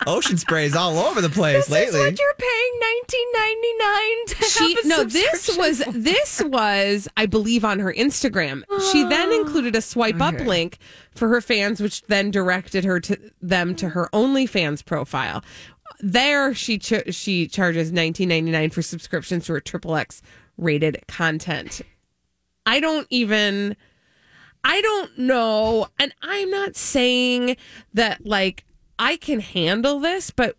Ocean 0.06 0.36
sprays 0.36 0.76
all 0.76 0.98
over 0.98 1.20
the 1.20 1.28
place 1.28 1.66
This 1.66 1.70
lately. 1.70 2.00
is 2.00 2.06
what 2.06 2.18
you're 2.18 2.34
paying 2.38 2.80
nineteen 2.80 3.26
ninety 3.32 3.74
nine 3.78 4.26
to 4.26 4.44
she 4.44 4.74
have 4.74 4.84
a 4.84 4.88
no 4.88 5.04
this 5.04 5.56
was 5.56 5.82
this 5.92 6.42
was 6.44 7.08
i 7.16 7.26
believe 7.26 7.64
on 7.64 7.78
her 7.78 7.92
instagram 7.92 8.62
she 8.92 9.02
then 9.04 9.30
ah. 9.30 9.40
included 9.40 9.74
a 9.74 9.80
swipe 9.80 10.20
up 10.20 10.38
link 10.40 10.78
for 11.14 11.28
her 11.28 11.40
fans 11.40 11.80
which 11.80 12.02
then 12.02 12.30
directed 12.30 12.84
her 12.84 13.00
to 13.00 13.18
them 13.40 13.74
to 13.74 13.90
her 13.90 14.08
onlyfans 14.12 14.84
profile 14.84 15.42
there 16.00 16.54
she 16.54 16.78
ch- 16.78 17.14
she 17.14 17.46
charges 17.46 17.90
19.99 17.92 18.72
for 18.72 18.82
subscriptions 18.82 19.46
to 19.46 19.52
her 19.54 19.60
triple 19.60 19.96
x 19.96 20.22
rated 20.56 21.02
content 21.08 21.80
i 22.66 22.78
don't 22.80 23.06
even 23.10 23.76
i 24.64 24.80
don't 24.80 25.18
know 25.18 25.86
and 25.98 26.12
i'm 26.22 26.50
not 26.50 26.74
saying 26.76 27.56
that 27.92 28.26
like 28.26 28.64
i 28.98 29.16
can 29.16 29.40
handle 29.40 30.00
this 30.00 30.30
but 30.30 30.56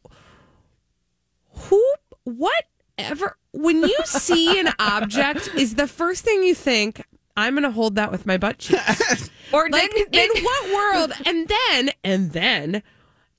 who 1.53 1.83
whatever 2.23 3.37
when 3.53 3.81
you 3.81 3.97
see 4.05 4.59
an 4.59 4.69
object 4.79 5.49
is 5.55 5.75
the 5.75 5.87
first 5.87 6.23
thing 6.23 6.43
you 6.43 6.55
think 6.55 7.03
i'm 7.37 7.53
gonna 7.55 7.71
hold 7.71 7.95
that 7.95 8.11
with 8.11 8.25
my 8.25 8.37
butt 8.37 8.57
cheeks. 8.59 9.29
Or 9.53 9.69
like 9.69 9.93
then, 9.93 10.05
then 10.11 10.29
in 10.35 10.43
what 10.43 10.73
world 10.73 11.11
and 11.25 11.47
then 11.47 11.89
and 12.03 12.31
then 12.31 12.83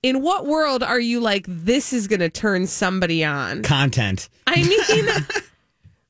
in 0.05 0.23
what 0.23 0.47
world 0.47 0.85
are 0.85 1.01
you 1.01 1.19
like 1.21 1.45
this 1.49 1.93
is 1.93 2.07
gonna 2.07 2.31
turn 2.31 2.69
somebody 2.69 3.25
on? 3.25 3.63
Content. 3.65 4.29
i 4.47 4.63
mean 4.63 5.07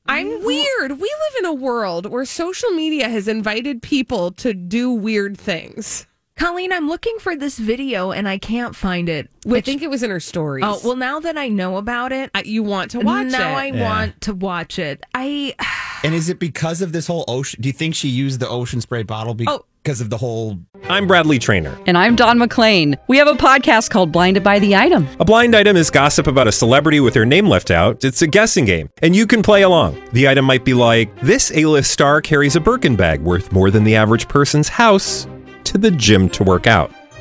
i'm 0.07 0.43
weird 0.43 0.91
we 0.91 0.97
live 0.97 1.35
in 1.39 1.45
a 1.45 1.53
world 1.53 2.05
where 2.09 2.25
social 2.25 2.69
media 2.71 3.09
has 3.09 3.27
invited 3.27 3.81
people 3.81 4.31
to 4.31 4.53
do 4.53 4.91
weird 4.91 5.37
things 5.37 6.05
Colleen, 6.35 6.71
I'm 6.71 6.87
looking 6.87 7.17
for 7.17 7.35
this 7.35 7.57
video 7.57 8.11
and 8.11 8.29
I 8.29 8.37
can't 8.37 8.75
find 8.75 9.09
it. 9.09 9.27
i 9.49 9.59
think 9.59 9.81
it 9.81 9.89
was 9.89 10.03
in 10.03 10.11
her 10.11 10.19
stories 10.19 10.63
oh 10.67 10.79
well, 10.83 10.95
now 10.95 11.19
that 11.19 11.35
I 11.35 11.47
know 11.47 11.77
about 11.77 12.11
it, 12.11 12.29
Uh, 12.35 12.43
you 12.45 12.61
want 12.61 12.91
to 12.91 12.99
watch 12.99 13.25
now 13.31 13.39
it 13.39 13.51
Now 13.51 13.55
I 13.57 13.65
Yeah. 13.65 13.89
want 13.89 14.21
to 14.21 14.35
watch 14.35 14.77
it. 14.77 15.03
I 15.15 15.55
And 16.03 16.13
is 16.13 16.29
it 16.29 16.39
because 16.39 16.81
of 16.81 16.91
this 16.91 17.07
whole 17.07 17.25
ocean? 17.27 17.59
Do 17.61 17.67
you 17.69 17.73
think 17.73 17.95
she 17.95 18.07
used 18.07 18.39
the 18.39 18.47
ocean 18.47 18.81
spray 18.81 19.03
bottle 19.03 19.35
Oh. 19.47 19.65
because 19.83 19.99
of 19.99 20.09
the 20.09 20.17
whole? 20.17 20.59
I'm 20.89 21.07
Bradley 21.07 21.39
Traynor. 21.39 21.77
And 21.87 21.97
I'm 21.97 22.15
Don 22.15 22.37
McClain. 22.37 22.95
We 23.07 23.17
have 23.17 23.27
a 23.27 23.33
podcast 23.33 23.89
called 23.89 24.11
Blinded 24.11 24.43
by 24.43 24.59
the 24.59 24.75
Item. 24.75 25.07
A 25.19 25.25
blind 25.25 25.55
item 25.55 25.75
is 25.75 25.89
gossip 25.89 26.27
about 26.27 26.47
a 26.47 26.51
celebrity 26.51 26.99
with 26.99 27.13
their 27.13 27.25
name 27.25 27.47
left 27.47 27.71
out. 27.71 28.03
It's 28.05 28.21
a 28.21 28.27
guessing 28.27 28.65
game, 28.65 28.89
and 29.01 29.15
you 29.15 29.25
can 29.25 29.41
play 29.41 29.63
along. 29.63 30.01
The 30.13 30.27
item 30.27 30.45
might 30.45 30.63
be 30.65 30.73
like 30.75 31.19
this: 31.21 31.51
A-list 31.55 31.89
star 31.91 32.21
carries 32.21 32.55
a 32.55 32.59
Birkin 32.59 32.95
bag 32.95 33.21
worth 33.21 33.51
more 33.51 33.71
than 33.71 33.83
the 33.83 33.95
average 33.95 34.27
person's 34.27 34.69
house 34.69 35.27
to 35.65 35.77
the 35.77 35.91
gym 35.91 36.29
to 36.29 36.43
work 36.43 36.67
out. 36.67 36.91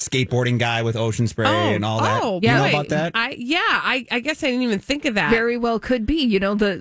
Skateboarding 0.00 0.58
guy 0.58 0.82
with 0.82 0.96
ocean 0.96 1.28
spray 1.28 1.46
oh, 1.46 1.74
and 1.74 1.84
all 1.84 2.00
that. 2.00 2.22
Oh, 2.22 2.40
you 2.42 2.48
know 2.48 2.62
boy. 2.62 2.68
about 2.70 2.88
that? 2.88 3.12
I 3.14 3.36
yeah, 3.38 3.60
I, 3.60 4.06
I 4.10 4.20
guess 4.20 4.42
I 4.42 4.48
didn't 4.48 4.62
even 4.62 4.78
think 4.78 5.04
of 5.04 5.14
that. 5.14 5.30
very 5.30 5.56
well 5.56 5.78
could 5.78 6.06
be. 6.06 6.22
You 6.22 6.40
know, 6.40 6.54
the 6.54 6.76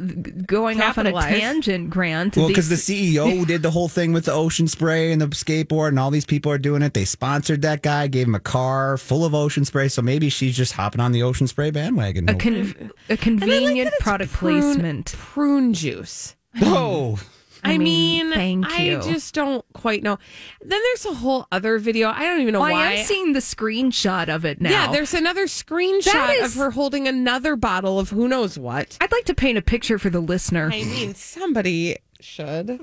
going 0.48 0.82
off 0.82 0.98
on 0.98 1.06
a 1.06 1.12
tangent, 1.12 1.90
Grant. 1.90 2.36
Well, 2.36 2.48
these- 2.48 2.56
because 2.56 2.70
the 2.88 3.20
CEO 3.20 3.46
did 3.46 3.62
the 3.62 3.72
whole 3.72 3.90
thing 3.90 4.14
with 4.14 4.26
the 4.26 4.34
ocean 4.34 4.68
spray 4.68 5.12
and 5.12 5.22
the 5.22 5.28
skateboard, 5.28 5.90
and 5.90 6.00
all 6.00 6.12
these 6.12 6.26
people 6.26 6.52
are 6.52 6.58
doing 6.58 6.82
it. 6.82 6.94
They 6.94 7.06
sponsored 7.06 7.62
that 7.62 7.82
guy, 7.82 8.08
gave 8.08 8.28
him 8.28 8.36
a 8.36 8.40
car 8.40 8.98
full 8.98 9.26
of 9.26 9.36
ocean 9.36 9.66
spray. 9.66 9.90
So 9.90 10.02
maybe 10.02 10.30
she's 10.30 10.56
just 10.56 10.74
hopping 10.74 11.02
on 11.02 11.12
the 11.12 11.24
ocean 11.24 11.48
spray 11.48 11.72
bandwagon. 11.72 12.30
a, 12.30 12.36
con- 12.36 12.92
a 13.10 13.18
convenient 13.18 13.94
product 14.00 14.32
prune- 14.32 14.62
placement. 14.62 15.14
prune 15.18 15.74
juice. 15.74 16.36
oh, 16.62 17.20
I, 17.64 17.78
mean, 17.78 18.32
thank 18.32 18.66
you. 18.80 18.98
I 18.98 19.02
just 19.02 19.34
don't 19.34 19.66
quite 19.74 20.04
know. 20.04 20.18
Then 20.62 20.82
there's 20.82 21.06
a 21.06 21.14
whole 21.14 21.48
other 21.52 21.78
video. 21.80 22.10
I 22.10 22.24
don't 22.24 22.42
even 22.42 22.54
know 22.54 22.62
Well, 22.62 22.72
why. 22.72 22.88
I 22.88 22.92
am 22.94 23.06
seeing 23.06 23.34
the 23.34 23.40
screenshot 23.40 24.30
of 24.34 24.46
it 24.46 24.62
now. 24.62 24.70
Yeah, 24.70 24.92
there's 24.92 25.14
another 25.14 25.46
screenshot 25.46 26.36
is- 26.36 26.56
of 26.56 26.62
her 26.62 26.72
holding 26.72 27.08
another 27.08 27.56
bottle 27.56 28.00
of 28.00 28.10
who 28.10 28.28
knows 28.28 28.58
what. 28.58 28.98
I'd 29.02 29.12
like 29.12 29.26
to 29.26 29.34
paint 29.34 29.58
a 29.58 29.62
picture 29.62 30.00
for 30.00 30.10
the 30.10 30.20
listener 30.20 30.68
I 30.72 30.84
mean, 30.84 31.16
somebody 31.16 31.98
should. 32.20 32.80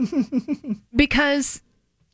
because 0.96 1.62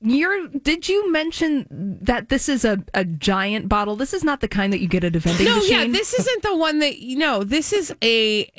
you're. 0.01 0.49
Did 0.49 0.89
you 0.89 1.13
mention 1.13 1.67
that 2.03 2.29
this 2.29 2.49
is 2.49 2.65
a, 2.65 2.83
a 2.95 3.05
giant 3.05 3.69
bottle? 3.69 3.97
This 3.97 4.13
is 4.13 4.25
not 4.25 4.41
the 4.41 4.49
kind 4.49 4.73
that 4.73 4.81
you 4.81 4.89
get 4.89 5.05
at 5.05 5.15
a 5.17 5.19
vending 5.19 5.47
no, 5.47 5.57
machine. 5.57 5.71
yeah, 5.71 5.87
this 5.87 6.13
isn't 6.15 6.43
the 6.43 6.57
one 6.57 6.81
that 6.81 6.99
you 6.99 7.17
know. 7.17 7.45
This 7.45 7.73
is 7.73 7.95
a. 8.03 8.51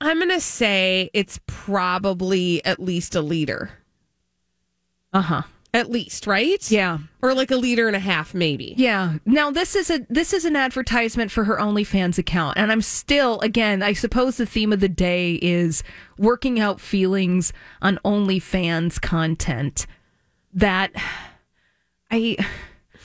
I'm 0.00 0.18
gonna 0.18 0.40
say 0.40 1.10
it's 1.12 1.40
probably 1.46 2.64
at 2.64 2.78
least 2.78 3.14
a 3.14 3.20
liter. 3.20 3.70
Uh 5.12 5.22
huh. 5.22 5.42
At 5.74 5.90
least, 5.90 6.26
right? 6.26 6.70
Yeah. 6.70 6.98
Or 7.20 7.34
like 7.34 7.50
a 7.50 7.56
liter 7.56 7.88
and 7.88 7.96
a 7.96 8.00
half, 8.00 8.32
maybe. 8.32 8.74
Yeah. 8.78 9.14
Now 9.26 9.50
this 9.50 9.76
is 9.76 9.90
a 9.90 10.06
this 10.08 10.32
is 10.32 10.44
an 10.44 10.56
advertisement 10.56 11.30
for 11.30 11.44
her 11.44 11.56
OnlyFans 11.56 12.16
account, 12.16 12.56
and 12.56 12.72
I'm 12.72 12.80
still 12.80 13.40
again. 13.40 13.82
I 13.82 13.92
suppose 13.92 14.36
the 14.36 14.46
theme 14.46 14.72
of 14.72 14.80
the 14.80 14.88
day 14.88 15.34
is 15.42 15.82
working 16.16 16.58
out 16.58 16.80
feelings 16.80 17.52
on 17.82 17.98
OnlyFans 18.04 19.00
content. 19.00 19.86
That 20.54 20.92
I 22.10 22.36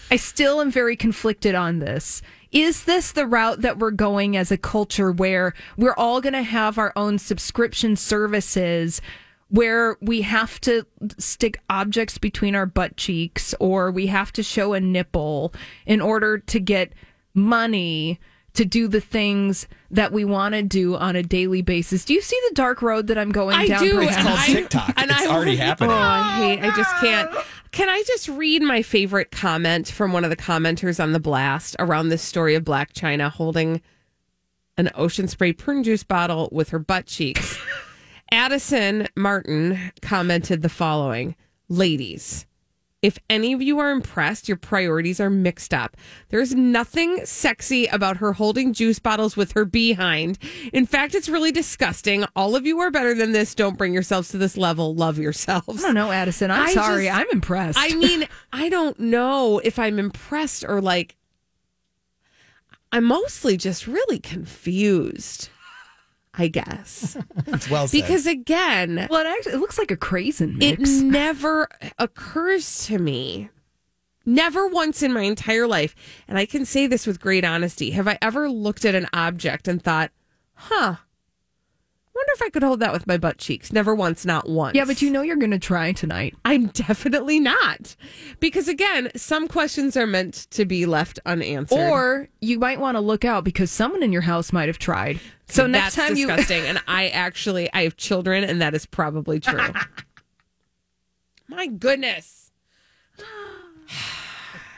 I 0.10 0.16
still 0.16 0.62
am 0.62 0.72
very 0.72 0.96
conflicted 0.96 1.56
on 1.56 1.80
this. 1.80 2.22
Is 2.54 2.84
this 2.86 3.12
the 3.12 3.26
route 3.28 3.62
that 3.62 3.80
we're 3.80 3.92
going 3.92 4.38
as 4.38 4.52
a 4.52 4.58
culture 4.58 5.12
where 5.12 5.54
we're 5.76 5.96
all 5.96 6.22
going 6.22 6.34
to 6.34 6.44
have 6.44 6.78
our 6.78 6.94
own 6.96 7.18
subscription 7.18 7.96
services 7.96 9.02
where 9.50 9.98
we 10.02 10.22
have 10.22 10.60
to 10.62 10.86
stick 11.18 11.60
objects 11.70 12.18
between 12.18 12.56
our 12.56 12.66
butt 12.66 12.96
cheeks 12.98 13.54
or 13.60 13.92
we 13.92 14.08
have 14.08 14.32
to 14.34 14.42
show 14.44 14.74
a 14.74 14.80
nipple 14.80 15.54
in 15.86 16.00
order 16.02 16.38
to 16.38 16.60
get 16.60 16.94
money 17.34 18.20
to 18.54 18.66
do 18.66 18.88
the 18.88 19.02
things 19.02 19.68
that 19.90 20.12
we 20.12 20.24
want 20.24 20.54
to 20.54 20.62
do 20.62 20.96
on 20.96 21.16
a 21.16 21.24
daily 21.24 21.62
basis. 21.64 22.06
Do 22.06 22.14
you 22.14 22.22
see 22.22 22.40
the 22.50 22.56
dark 22.56 22.82
road 22.84 23.08
that 23.08 23.18
I'm 23.18 23.32
going 23.32 23.56
I 23.56 23.68
down? 23.68 23.84
do. 23.84 23.96
Bridget? 23.96 24.18
and 24.18 24.28
I- 24.28 24.46
TikTok. 24.46 24.94
and 24.98 25.10
It's 25.12 25.22
I- 25.22 25.28
already 25.28 25.56
happening. 25.56 25.90
Oh, 25.92 25.96
I 25.96 26.36
hate. 26.38 26.60
I 26.64 26.76
just 26.76 26.96
can't. 27.02 27.32
Can 27.74 27.90
I 27.90 28.04
just 28.06 28.30
read 28.30 28.62
my 28.62 28.84
favorite 28.84 29.32
comment 29.32 29.90
from 29.90 30.14
one 30.14 30.24
of 30.24 30.30
the 30.30 30.36
commenters 30.36 31.02
on 31.02 31.12
the 31.12 31.20
blast 31.20 31.76
around 31.80 32.10
this 32.10 32.22
story 32.22 32.54
of 32.54 32.64
Blac 32.64 32.94
Chyna 32.94 33.32
holding 33.32 33.82
an 34.78 34.92
ocean 34.94 35.28
spray 35.28 35.54
prune 35.54 35.84
juice 35.84 36.04
bottle 36.04 36.50
with 36.52 36.70
her 36.70 36.78
butt 36.78 37.08
cheeks? 37.08 37.58
Addison 38.32 39.08
Martin 39.16 39.92
commented 40.04 40.62
the 40.62 40.70
following 40.70 41.36
Ladies, 41.68 42.46
if 43.04 43.20
any 43.30 43.54
of 43.54 43.62
you 43.62 43.78
are 43.78 43.92
impressed, 43.92 44.48
your 44.48 44.58
priorities 44.58 45.20
are 45.20 45.30
mixed 45.30 45.74
up. 45.74 45.96
There's 46.30 46.56
nothing 46.56 47.24
sexy 47.26 47.86
about 47.86 48.18
her 48.18 48.34
holding 48.34 48.74
juice 48.74 48.98
bottles 48.98 49.38
with 49.38 49.52
her 49.52 49.66
behind. 49.66 50.40
In 50.74 50.88
fact, 50.88 51.14
it's 51.14 51.30
really 51.30 51.52
disgusting. 51.52 52.26
All 52.36 52.56
of 52.56 52.66
you 52.66 52.80
are 52.80 52.90
better 52.90 53.14
than 53.14 53.34
this. 53.34 53.54
Don't 53.54 53.78
bring 53.78 53.94
yourselves 53.94 54.30
to 54.30 54.38
this 54.40 54.58
level. 54.58 54.96
Love 54.96 55.20
yourselves. 55.20 55.84
I 55.84 55.88
don't 55.88 55.94
know, 55.94 56.12
Addison. 56.12 56.50
I'm 56.50 56.64
I 56.64 56.74
sorry. 56.74 57.06
just- 57.06 57.18
I'm 57.20 57.28
impressed. 57.32 57.78
I 57.80 57.90
mean, 57.94 58.28
I 58.52 58.70
don't 58.70 59.00
know 59.00 59.60
if 59.60 59.78
I'm 59.78 60.00
impressed 60.00 60.66
or 60.68 60.82
like. 60.82 61.16
I'm 62.92 63.06
mostly 63.06 63.58
just 63.58 63.88
really 63.88 64.20
confused. 64.20 65.50
I 66.36 66.48
guess 66.48 67.16
It's 67.48 67.70
well 67.70 67.88
said. 67.88 68.02
because 68.02 68.26
again, 68.26 69.08
well, 69.10 69.22
it 69.22 69.28
actually 69.30 69.54
it 69.54 69.60
looks 69.60 69.78
like 69.78 69.92
a 69.92 69.98
craisin 69.98 70.62
it 70.62 70.80
never 70.80 71.68
occurs 72.00 72.86
to 72.88 72.98
me. 72.98 73.50
Never 74.26 74.68
once 74.68 75.04
in 75.04 75.12
my 75.14 75.24
entire 75.24 75.68
life, 75.68 75.96
and 76.28 76.38
I 76.38 76.46
can 76.46 76.66
say 76.66 76.88
this 76.88 77.06
with 77.06 77.20
great 77.20 77.44
honesty, 77.44 77.92
have 77.92 78.08
I 78.08 78.18
ever 78.22 78.50
looked 78.50 78.86
at 78.86 78.96
an 78.96 79.08
object 79.14 79.68
and 79.68 79.84
thought, 79.84 80.12
huh, 80.54 80.96
wonder 82.16 82.32
if 82.36 82.42
I 82.42 82.50
could 82.50 82.64
hold 82.64 82.80
that 82.80 82.94
with 82.94 83.06
my 83.06 83.18
butt 83.18 83.38
cheeks. 83.38 83.74
Never 83.74 83.94
once, 83.94 84.26
not 84.26 84.48
once. 84.48 84.76
yeah, 84.76 84.86
but 84.86 85.02
you 85.02 85.10
know 85.12 85.24
you're 85.24 85.36
going 85.36 85.52
to 85.52 85.60
try 85.60 85.92
tonight. 85.92 86.36
I'm 86.46 86.68
definitely 86.68 87.40
not. 87.42 87.96
Because 88.40 88.68
again, 88.70 89.12
some 89.16 89.48
questions 89.50 89.98
are 89.98 90.08
meant 90.08 90.48
to 90.52 90.64
be 90.66 90.86
left 90.86 91.20
unanswered. 91.26 91.78
Or 91.80 92.30
you 92.40 92.60
might 92.60 92.80
want 92.80 92.96
to 92.96 93.02
look 93.02 93.26
out 93.26 93.44
because 93.44 93.72
someone 93.72 94.04
in 94.04 94.14
your 94.14 94.22
house 94.22 94.54
might 94.54 94.70
have 94.70 94.80
tried. 94.80 95.20
So 95.54 95.68
next 95.68 95.96
That's 95.96 96.08
time 96.08 96.18
you 96.18 96.28
disgusting. 96.28 96.64
and 96.66 96.82
I 96.88 97.10
actually 97.10 97.72
I 97.74 97.84
have 97.84 97.96
children 97.96 98.44
and 98.44 98.62
that 98.62 98.74
is 98.74 98.86
probably 98.86 99.40
true. 99.40 99.60
My 101.48 101.68
goodness. 101.68 102.52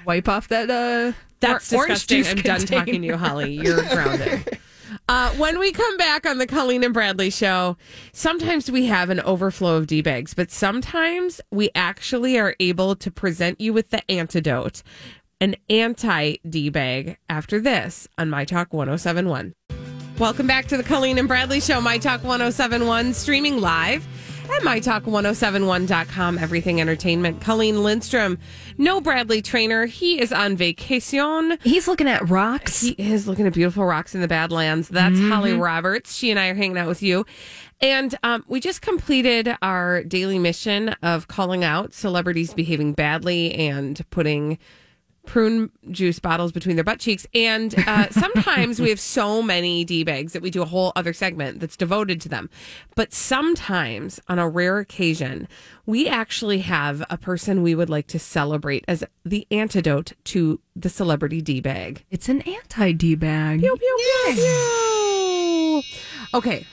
wipe 0.05 0.28
off 0.28 0.47
that 0.49 0.69
uh 0.69 1.13
That's 1.39 1.71
or- 1.73 1.78
orange 1.78 2.07
disgusting. 2.07 2.17
juice 2.17 2.30
I'm 2.51 2.57
done 2.59 2.67
talking 2.67 3.01
to 3.01 3.07
you, 3.07 3.17
Holly. 3.17 3.53
You're 3.53 3.82
grounded. 3.84 4.59
Uh, 5.09 5.30
when 5.34 5.59
we 5.59 5.71
come 5.71 5.97
back 5.97 6.26
on 6.26 6.39
the 6.39 6.47
Colleen 6.47 6.84
and 6.84 6.93
Bradley 6.93 7.30
show, 7.30 7.78
sometimes 8.11 8.71
we 8.71 8.86
have 8.88 9.11
an 9.11 9.19
overflow 9.19 9.76
of 9.76 9.86
D 9.86 10.01
bags, 10.01 10.34
but 10.34 10.49
sometimes 10.49 11.39
we 11.51 11.69
actually 11.76 12.39
are 12.39 12.55
able 12.59 12.95
to 12.95 13.11
present 13.11 13.61
you 13.61 13.71
with 13.71 13.89
the 13.91 14.09
antidote, 14.09 14.82
an 15.39 15.57
anti 15.69 16.38
D 16.49 16.69
bag 16.69 17.17
after 17.30 17.59
this 17.59 18.07
on 18.17 18.32
My 18.32 18.45
Talk 18.45 18.73
1071. 18.73 19.53
Welcome 20.18 20.47
back 20.47 20.68
to 20.68 20.78
the 20.78 20.84
Colleen 20.84 21.18
and 21.18 21.28
Bradley 21.28 21.59
show, 21.59 21.82
My 21.82 21.97
Talk 21.97 22.24
1071, 22.24 23.13
streaming 23.13 23.59
live 23.59 24.07
at 24.45 24.61
mytalk1071.com, 24.61 26.38
everything 26.38 26.80
entertainment. 26.80 27.41
Colleen 27.41 27.84
Lindstrom, 27.84 28.38
no 28.78 29.01
Bradley 29.01 29.41
Traynor. 29.41 29.88
He 29.88 30.22
is 30.22 30.32
on 30.32 30.55
vacation. 30.55 31.57
He's 31.63 31.89
looking 31.89 32.07
at 32.07 32.30
rocks. 32.30 32.80
He 32.80 32.91
is 32.91 33.28
looking 33.28 33.45
at 33.45 33.53
beautiful 33.53 33.84
rocks 33.84 34.16
in 34.16 34.22
the 34.22 34.30
Badlands. 34.30 34.88
That's 34.88 35.20
Holly 35.20 35.51
Roberts. 35.51 36.16
She 36.16 36.32
and 36.32 36.39
I 36.39 36.47
are 36.47 36.55
hanging 36.55 36.78
out 36.78 36.88
with 36.88 37.03
you. 37.03 37.26
And 37.82 38.16
um, 38.24 38.45
we 38.47 38.61
just 38.61 38.82
completed 38.82 39.57
our 39.61 40.01
daily 40.01 40.39
mission 40.39 40.89
of 41.03 41.28
calling 41.28 41.66
out 41.66 41.93
celebrities 41.93 42.53
behaving 42.53 42.93
badly 42.93 43.53
and 43.53 44.01
putting 44.11 44.59
prune 45.26 45.71
juice 45.91 46.19
bottles 46.19 46.51
between 46.51 46.76
their 46.76 46.84
butt 46.84 46.99
cheeks. 46.99 47.26
And 47.34 47.73
uh, 47.88 48.09
sometimes 48.11 48.80
we 48.80 48.89
have 48.89 48.99
so 48.99 49.41
many 49.41 49.84
D 49.84 50.03
bags 50.03 50.34
that 50.34 50.41
we 50.41 50.49
do 50.49 50.61
a 50.61 50.65
whole 50.65 50.91
other 50.95 51.13
segment 51.13 51.59
that's 51.59 51.78
devoted 51.78 52.21
to 52.21 52.30
them. 52.30 52.49
But 52.95 53.13
sometimes, 53.13 54.19
on 54.28 54.39
a 54.39 54.47
rare 54.47 54.80
occasion, 54.80 55.47
we 55.86 56.07
actually 56.07 56.59
have 56.59 57.03
a 57.09 57.17
person 57.17 57.61
we 57.61 57.76
would 57.76 57.89
like 57.89 58.07
to 58.07 58.19
celebrate 58.19 58.86
as 58.88 59.03
the 59.23 59.47
antidote 59.51 60.13
to 60.26 60.59
the 60.76 60.89
celebrity 60.89 61.41
D 61.41 61.61
bag. 61.61 62.03
It's 62.09 62.30
an 62.30 62.41
anti 62.41 62.91
D 62.93 63.15
bag. 63.15 63.61
Pew, 63.61 63.78
pew, 63.78 63.97
pew, 64.26 64.36
pew. 64.36 65.82
Okay. 66.34 66.65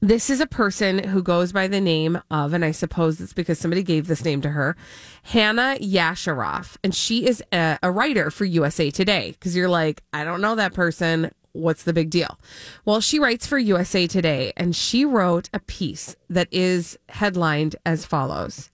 This 0.00 0.30
is 0.30 0.40
a 0.40 0.46
person 0.46 1.08
who 1.08 1.24
goes 1.24 1.50
by 1.50 1.66
the 1.66 1.80
name 1.80 2.22
of, 2.30 2.52
and 2.52 2.64
I 2.64 2.70
suppose 2.70 3.20
it's 3.20 3.32
because 3.32 3.58
somebody 3.58 3.82
gave 3.82 4.06
this 4.06 4.24
name 4.24 4.40
to 4.42 4.50
her, 4.50 4.76
Hannah 5.24 5.76
Yasharoff. 5.80 6.76
And 6.84 6.94
she 6.94 7.26
is 7.26 7.42
a, 7.52 7.80
a 7.82 7.90
writer 7.90 8.30
for 8.30 8.44
USA 8.44 8.92
Today. 8.92 9.32
Because 9.32 9.56
you're 9.56 9.68
like, 9.68 10.04
I 10.12 10.22
don't 10.22 10.40
know 10.40 10.54
that 10.54 10.72
person. 10.72 11.32
What's 11.50 11.82
the 11.82 11.92
big 11.92 12.10
deal? 12.10 12.38
Well, 12.84 13.00
she 13.00 13.18
writes 13.18 13.48
for 13.48 13.58
USA 13.58 14.06
Today, 14.06 14.52
and 14.56 14.76
she 14.76 15.04
wrote 15.04 15.50
a 15.52 15.58
piece 15.58 16.14
that 16.30 16.46
is 16.52 16.96
headlined 17.08 17.74
as 17.84 18.04
follows 18.04 18.70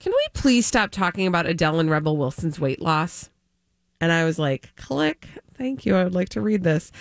Can 0.00 0.12
we 0.12 0.26
please 0.34 0.66
stop 0.66 0.90
talking 0.90 1.26
about 1.26 1.46
Adele 1.46 1.80
and 1.80 1.90
Rebel 1.90 2.18
Wilson's 2.18 2.60
weight 2.60 2.82
loss? 2.82 3.30
And 4.02 4.12
I 4.12 4.26
was 4.26 4.38
like, 4.38 4.76
click. 4.76 5.28
Thank 5.58 5.84
you. 5.84 5.96
I 5.96 6.04
would 6.04 6.14
like 6.14 6.28
to 6.30 6.40
read 6.40 6.62
this. 6.62 6.92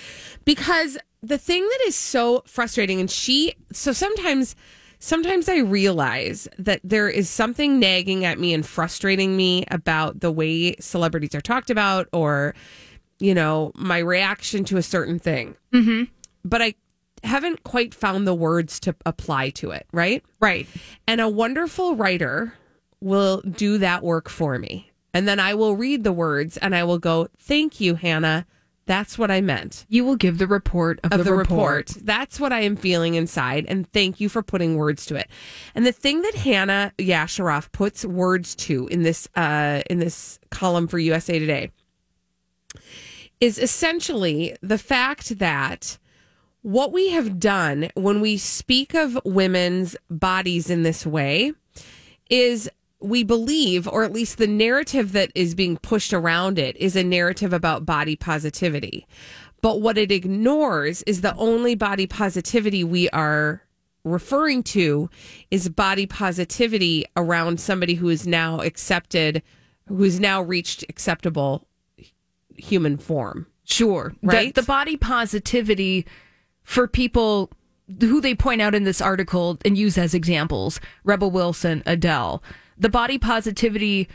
Because 0.44 0.98
the 1.22 1.38
thing 1.38 1.62
that 1.64 1.80
is 1.86 1.96
so 1.96 2.44
frustrating, 2.46 3.00
and 3.00 3.10
she, 3.10 3.54
so 3.72 3.92
sometimes, 3.92 4.56
sometimes 5.00 5.48
I 5.48 5.60
realize 5.60 6.48
that 6.58 6.82
there 6.84 7.08
is 7.08 7.30
something 7.30 7.80
nagging 7.80 8.26
at 8.26 8.40
me 8.40 8.54
and 8.54 8.66
frustrating 8.66 9.38
me 9.38 9.64
about 9.70 10.22
the 10.22 10.32
way 10.32 10.76
celebrities 10.80 11.36
are 11.36 11.42
talked 11.42 11.70
about 11.70 12.08
or, 12.12 12.56
you 13.20 13.36
know, 13.36 13.72
my 13.76 14.00
reaction 14.00 14.66
to 14.66 14.78
a 14.78 14.84
certain 14.84 15.20
thing. 15.20 15.56
Mm-hmm. 15.72 16.06
But 16.44 16.62
I 16.64 16.74
haven't 17.24 17.64
quite 17.64 17.94
found 17.94 18.28
the 18.28 18.34
words 18.34 18.80
to 18.82 18.96
apply 19.06 19.52
to 19.52 19.72
it, 19.72 19.86
right? 19.92 20.24
Right. 20.40 20.68
And 21.08 21.22
a 21.22 21.30
wonderful 21.30 21.96
writer 21.96 22.54
will 23.02 23.42
do 23.42 23.78
that 23.78 24.04
work 24.04 24.30
for 24.30 24.58
me. 24.58 24.92
And 25.18 25.28
then 25.28 25.40
I 25.40 25.56
will 25.56 25.76
read 25.76 26.04
the 26.04 26.14
words 26.14 26.58
and 26.58 26.76
I 26.76 26.84
will 26.84 27.00
go, 27.00 27.28
Thank 27.40 27.82
you, 27.82 27.96
Hannah. 27.96 28.46
That's 28.86 29.18
what 29.18 29.32
I 29.32 29.42
meant. 29.42 29.84
You 29.90 30.06
will 30.06 30.16
give 30.16 30.38
the 30.38 30.46
report 30.46 31.00
of, 31.04 31.12
Of 31.12 31.18
the, 31.18 31.24
the 31.24 31.34
report. 31.34 31.90
report. 31.90 32.06
That's 32.06 32.40
what 32.40 32.54
I 32.54 32.60
am 32.60 32.76
feeling 32.76 33.16
inside. 33.16 33.66
And 33.68 33.92
thank 33.92 34.20
you 34.20 34.30
for 34.30 34.44
putting 34.44 34.76
words 34.76 35.08
to 35.08 35.16
it. 35.16 35.28
And 35.74 35.88
the 35.88 35.92
thing 35.92 36.22
that 36.22 36.36
Hannah 36.36 36.94
Yasharoff 37.00 37.72
puts 37.72 38.06
words 38.06 38.54
to 38.58 38.86
in 38.90 39.02
this 39.02 39.28
uh, 39.36 39.82
in 39.90 39.98
this 39.98 40.38
column 40.52 40.88
for 40.88 41.00
USA 41.00 41.40
Today 41.40 41.72
is 43.42 43.58
essentially 43.58 44.56
the 44.62 44.78
fact 44.78 45.40
that 45.40 45.98
what 46.62 46.94
we 46.94 47.10
have 47.10 47.40
done 47.40 47.90
when 47.96 48.22
we 48.22 48.38
speak 48.38 48.94
of 48.94 49.18
women's 49.26 49.96
bodies 50.12 50.70
in 50.70 50.84
this 50.84 51.08
way 51.08 51.54
is 52.30 52.70
we 53.00 53.24
believe, 53.24 53.88
or 53.88 54.04
at 54.04 54.14
least 54.14 54.38
the 54.38 54.48
narrative 54.48 55.12
that 55.12 55.32
is 55.36 55.54
being 55.56 55.78
pushed 55.78 56.14
around 56.14 56.58
it, 56.58 56.76
is 56.78 56.96
a 56.96 57.04
narrative 57.04 57.54
about 57.54 57.86
body 57.86 58.16
positivity. 58.16 59.06
But 59.62 59.82
what 59.82 59.98
it 59.98 60.12
ignores 60.12 61.04
is 61.04 61.22
the 61.22 61.36
only 61.36 61.76
body 61.76 62.08
positivity 62.08 62.84
we 62.84 63.10
are 63.10 63.62
referring 64.04 64.64
to 64.64 65.10
is 65.52 65.70
body 65.70 66.06
positivity 66.06 67.06
around 67.16 67.60
somebody 67.60 67.96
who 67.96 68.10
is 68.10 68.26
now 68.26 68.62
accepted, 68.62 69.44
who's 69.88 70.20
now 70.20 70.42
reached 70.42 70.84
acceptable 70.90 71.68
human 72.56 72.98
form. 72.98 73.48
Sure. 73.64 74.14
The- 74.22 74.28
Right? 74.28 74.56
The, 74.56 74.64
body 74.64 74.98
positivity 74.98 76.06
for 76.64 76.88
people 76.88 77.52
who 78.00 78.22
they 78.22 78.36
point 78.36 78.62
out 78.62 78.76
in 78.76 78.84
this 78.84 79.02
article 79.02 79.58
and 79.66 79.78
use 79.78 79.98
as 79.98 80.14
examples 80.14 80.80
Rebel 81.04 81.32
Wilson, 81.32 81.84
Adele. 81.86 82.44
The 82.78 82.90
body 82.90 83.18
positivity 83.18 84.08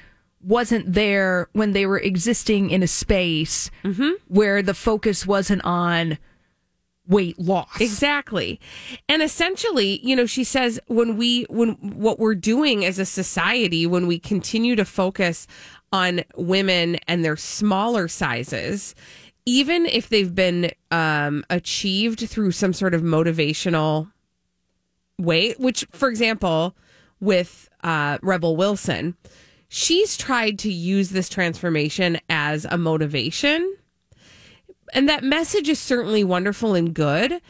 wasn't 0.42 0.92
there 0.92 1.48
when 1.52 1.72
they 1.72 1.86
were 1.86 1.98
existing 1.98 2.70
in 2.70 2.82
a 2.82 2.88
space 2.88 3.70
where 4.28 4.62
the 4.62 4.74
focus 4.74 5.26
wasn't 5.26 5.64
on 5.64 6.18
weight 7.06 7.38
loss. 7.38 7.80
Exactly. 7.80 8.60
And 9.08 9.22
essentially, 9.22 10.00
you 10.06 10.16
know, 10.16 10.26
she 10.26 10.44
says 10.44 10.80
when 10.86 11.16
we 11.16 11.44
when 11.44 11.70
what 11.80 12.18
we're 12.18 12.34
doing 12.34 12.84
as 12.84 12.98
a 12.98 13.04
society 13.04 13.86
when 13.86 14.06
we 14.06 14.18
continue 14.18 14.76
to 14.76 14.84
focus 14.84 15.46
on 15.92 16.22
women 16.36 16.96
and 17.06 17.24
their 17.24 17.36
smaller 17.36 18.08
sizes, 18.08 18.94
even 19.44 19.86
if 19.86 20.08
they've 20.08 20.34
been 20.34 20.70
um 20.90 21.44
achieved 21.50 22.20
through 22.28 22.52
some 22.52 22.72
sort 22.72 22.94
of 22.94 23.02
motivational 23.02 24.10
way, 25.18 25.52
which 25.58 25.84
for 25.92 26.08
example, 26.08 26.74
with 27.22 27.70
uh 27.82 28.18
Rebel 28.20 28.56
Wilson, 28.56 29.16
she's 29.68 30.18
tried 30.18 30.58
to 30.58 30.70
use 30.70 31.08
this 31.08 31.30
transformation 31.30 32.20
as 32.28 32.66
a 32.66 32.76
motivation 32.76 33.76
and 34.92 35.08
that 35.08 35.24
message 35.24 35.68
is 35.68 35.78
certainly 35.78 36.22
wonderful 36.22 36.74
and 36.74 36.94
good. 36.94 37.40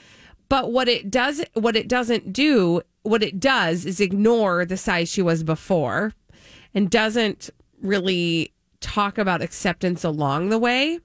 But 0.48 0.70
what 0.70 0.88
it 0.88 1.10
does, 1.10 1.42
what 1.54 1.76
it 1.76 1.88
doesn't 1.88 2.32
do, 2.32 2.82
what 3.02 3.22
it 3.22 3.40
does 3.40 3.84
is 3.84 4.00
ignore 4.00 4.64
the 4.64 4.76
size 4.76 5.08
she 5.08 5.22
was 5.22 5.42
before, 5.42 6.12
and 6.74 6.90
doesn't 6.90 7.50
really 7.80 8.52
talk 8.80 9.18
about 9.18 9.42
acceptance 9.42 10.04
along 10.04 10.50
the 10.50 10.58
way. 10.58 11.00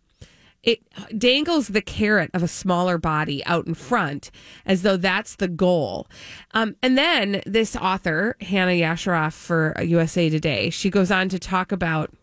It 0.67 0.81
dangles 1.17 1.69
the 1.69 1.81
carrot 1.81 2.29
of 2.33 2.43
a 2.43 2.47
smaller 2.47 2.97
body 2.97 3.43
out 3.45 3.67
in 3.67 3.73
front 3.73 4.29
as 4.65 4.81
though 4.81 4.97
that's 4.97 5.37
the 5.37 5.47
goal. 5.47 6.09
Um, 6.51 6.75
and 6.83 6.97
then 6.97 7.41
this 7.45 7.77
author, 7.77 8.35
Hannah 8.41 8.71
Yasharoff 8.71 9.31
for 9.31 9.73
USA 9.81 10.29
Today, 10.29 10.69
she 10.69 10.89
goes 10.89 11.09
on 11.09 11.29
to 11.29 11.39
talk 11.39 11.71
about 11.71 12.13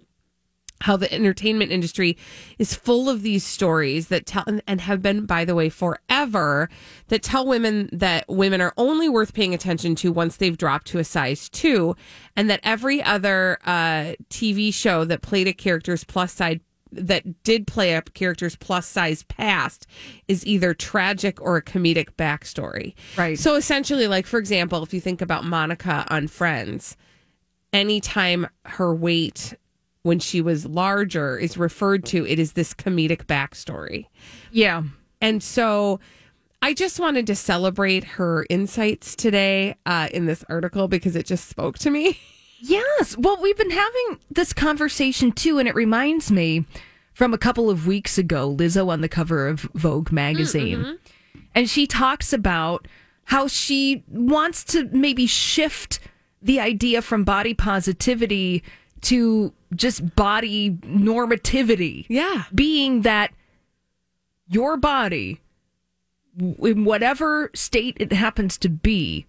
how 0.83 0.99
the 0.99 1.11
entertainment 1.11 1.73
industry 1.73 2.19
is 2.59 2.75
full 2.75 3.09
of 3.09 3.23
these 3.23 3.43
stories 3.43 4.09
that 4.09 4.27
tell 4.27 4.45
and 4.67 4.81
have 4.83 5.01
been 5.01 5.25
by 5.25 5.47
the 5.47 5.55
way 5.55 5.71
forever 5.71 6.69
that 7.09 7.23
tell 7.23 7.47
women 7.47 7.89
that 7.93 8.27
women 8.29 8.61
are 8.61 8.75
only 8.77 9.09
worth 9.09 9.33
paying 9.33 9.55
attention 9.55 9.95
to 9.95 10.13
once 10.13 10.37
they've 10.37 10.59
dropped 10.59 10.87
to 10.87 10.99
a 10.99 11.05
size 11.05 11.49
2 11.49 11.97
and 12.37 12.51
that 12.51 12.61
every 12.63 13.03
other 13.03 13.57
uh, 13.65 14.13
TV 14.29 14.75
show 14.75 15.07
that 15.07 15.23
played 15.23 15.49
a 15.49 15.55
character's 15.55 16.05
plus 16.05 16.35
side 16.35 16.61
that 16.95 17.43
did 17.45 17.67
play 17.67 17.95
up 17.95 18.13
characters 18.15 18.57
plus 18.57 18.87
size 18.87 19.23
past 19.25 19.87
is 20.29 20.47
either 20.47 20.75
tragic 20.75 21.41
or 21.41 21.57
a 21.57 21.63
comedic 21.63 22.11
backstory. 22.17 22.95
Right. 23.17 23.39
So 23.39 23.55
essentially, 23.57 24.07
like 24.07 24.27
for 24.27 24.39
example, 24.39 24.83
if 24.83 24.95
you 24.95 25.01
think 25.01 25.21
about 25.21 25.45
Monica 25.45 26.07
on 26.09 26.29
Friends, 26.29 26.97
anytime 27.73 28.47
her 28.65 28.95
weight 28.95 29.55
when 30.03 30.19
she 30.19 30.41
was 30.41 30.67
larger 30.67 31.39
is 31.39 31.57
referred 31.57 32.05
to, 32.05 32.27
it 32.27 32.39
is 32.39 32.53
this 32.53 32.75
comedic 32.75 33.25
backstory. 33.25 34.07
Yeah. 34.53 34.83
And 35.21 35.43
so 35.43 35.99
I 36.61 36.75
just 36.75 37.01
wanted 37.01 37.27
to 37.27 37.35
celebrate 37.35 38.05
her 38.05 38.47
insights 38.49 39.17
today 39.17 39.77
uh, 39.87 40.09
in 40.13 40.27
this 40.27 40.45
article 40.49 40.89
because 40.89 41.17
it 41.17 41.27
just 41.27 41.49
spoke 41.49 41.79
to 41.81 41.91
me. 41.91 42.19
Yes. 42.67 43.17
Well, 43.19 43.39
we've 43.43 43.57
been 43.57 43.71
having 43.71 44.21
this 44.31 44.53
conversation 44.53 45.33
too, 45.33 45.59
and 45.59 45.69
it 45.69 45.75
reminds 45.75 46.31
me 46.33 46.65
from 47.13 47.35
a 47.35 47.39
couple 47.39 47.69
of 47.69 47.87
weeks 47.87 48.17
ago, 48.17 48.55
Lizzo 48.55 48.89
on 48.89 49.03
the 49.03 49.09
cover 49.09 49.47
of 49.47 49.61
Vogue 49.75 50.11
magazine. 50.11 50.79
Mm, 50.79 50.85
mm-hmm. 50.85 51.39
And 51.55 51.69
she 51.69 51.87
talks 51.87 52.33
about 52.33 52.89
how 53.25 53.49
she 53.49 54.03
wants 54.09 54.65
to 54.65 54.85
maybe 54.93 55.27
shift 55.27 56.01
the 56.41 56.59
idea 56.59 57.03
from 57.03 57.23
body 57.23 57.55
positivity 57.55 58.63
to 59.03 59.53
just 59.75 60.17
body 60.17 60.71
normativity. 60.71 62.07
Yeah. 62.09 62.45
Being 62.55 63.03
that 63.03 63.33
your 64.49 64.77
body, 64.77 65.41
in 66.39 66.85
whatever 66.85 67.51
state 67.55 67.97
it 68.01 68.13
happens 68.13 68.57
to 68.59 68.69
be, 68.69 69.27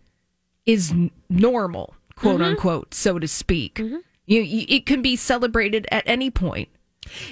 is 0.65 0.93
normal, 1.29 1.95
quote 2.16 2.39
Mhm. 2.41 2.45
unquote, 2.45 2.93
so 2.93 3.20
to 3.20 3.28
speak. 3.28 3.80
You, 3.80 4.41
you, 4.41 4.66
it 4.68 4.86
can 4.86 5.01
be 5.01 5.16
celebrated 5.16 5.88
at 5.91 6.03
any 6.07 6.30
point. 6.32 6.70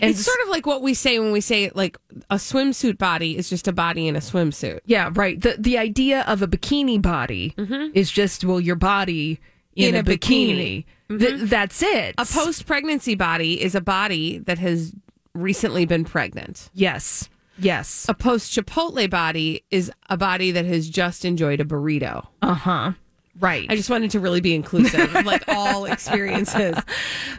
And 0.01 0.11
it's 0.11 0.23
sort 0.23 0.37
of 0.43 0.49
like 0.49 0.67
what 0.67 0.83
we 0.83 0.93
say 0.93 1.17
when 1.17 1.31
we 1.31 1.41
say 1.41 1.71
like 1.73 1.97
a 2.29 2.35
swimsuit 2.35 2.99
body 2.99 3.35
is 3.35 3.49
just 3.49 3.67
a 3.67 3.73
body 3.73 4.07
in 4.07 4.15
a 4.15 4.19
swimsuit. 4.19 4.81
Yeah, 4.85 5.09
right. 5.15 5.41
The 5.41 5.55
the 5.57 5.79
idea 5.79 6.21
of 6.27 6.43
a 6.43 6.47
bikini 6.47 7.01
body 7.01 7.55
is 7.95 8.11
just 8.11 8.45
well, 8.45 8.59
your 8.61 8.75
body 8.75 9.39
in, 9.75 9.95
a, 9.95 10.03
bikini. 10.03 10.85
Th- 11.09 11.41
that's 11.49 11.81
it. 11.81 12.13
A 12.19 12.25
post 12.25 12.67
pregnancy 12.67 13.15
body 13.15 13.59
is 13.59 13.73
a 13.73 13.81
body 13.81 14.37
that 14.39 14.59
has 14.59 14.93
recently 15.33 15.85
been 15.85 16.05
pregnant. 16.05 16.69
Yes. 16.75 17.27
Yes. 17.57 18.05
A 18.07 18.13
post 18.13 18.51
Chipotle 18.55 19.09
body 19.09 19.63
is 19.71 19.91
a 20.09 20.17
body 20.17 20.51
that 20.51 20.65
has 20.65 20.87
just 20.89 21.25
enjoyed 21.25 21.59
a 21.59 21.65
burrito. 21.65 22.27
Uh 22.43 22.53
huh. 22.53 22.91
Right. 23.39 23.65
I 23.69 23.75
just 23.75 23.89
wanted 23.89 24.11
to 24.11 24.19
really 24.19 24.41
be 24.41 24.53
inclusive 24.53 25.15
of 25.15 25.25
like 25.25 25.43
all 25.47 25.85
experiences. 25.91 26.75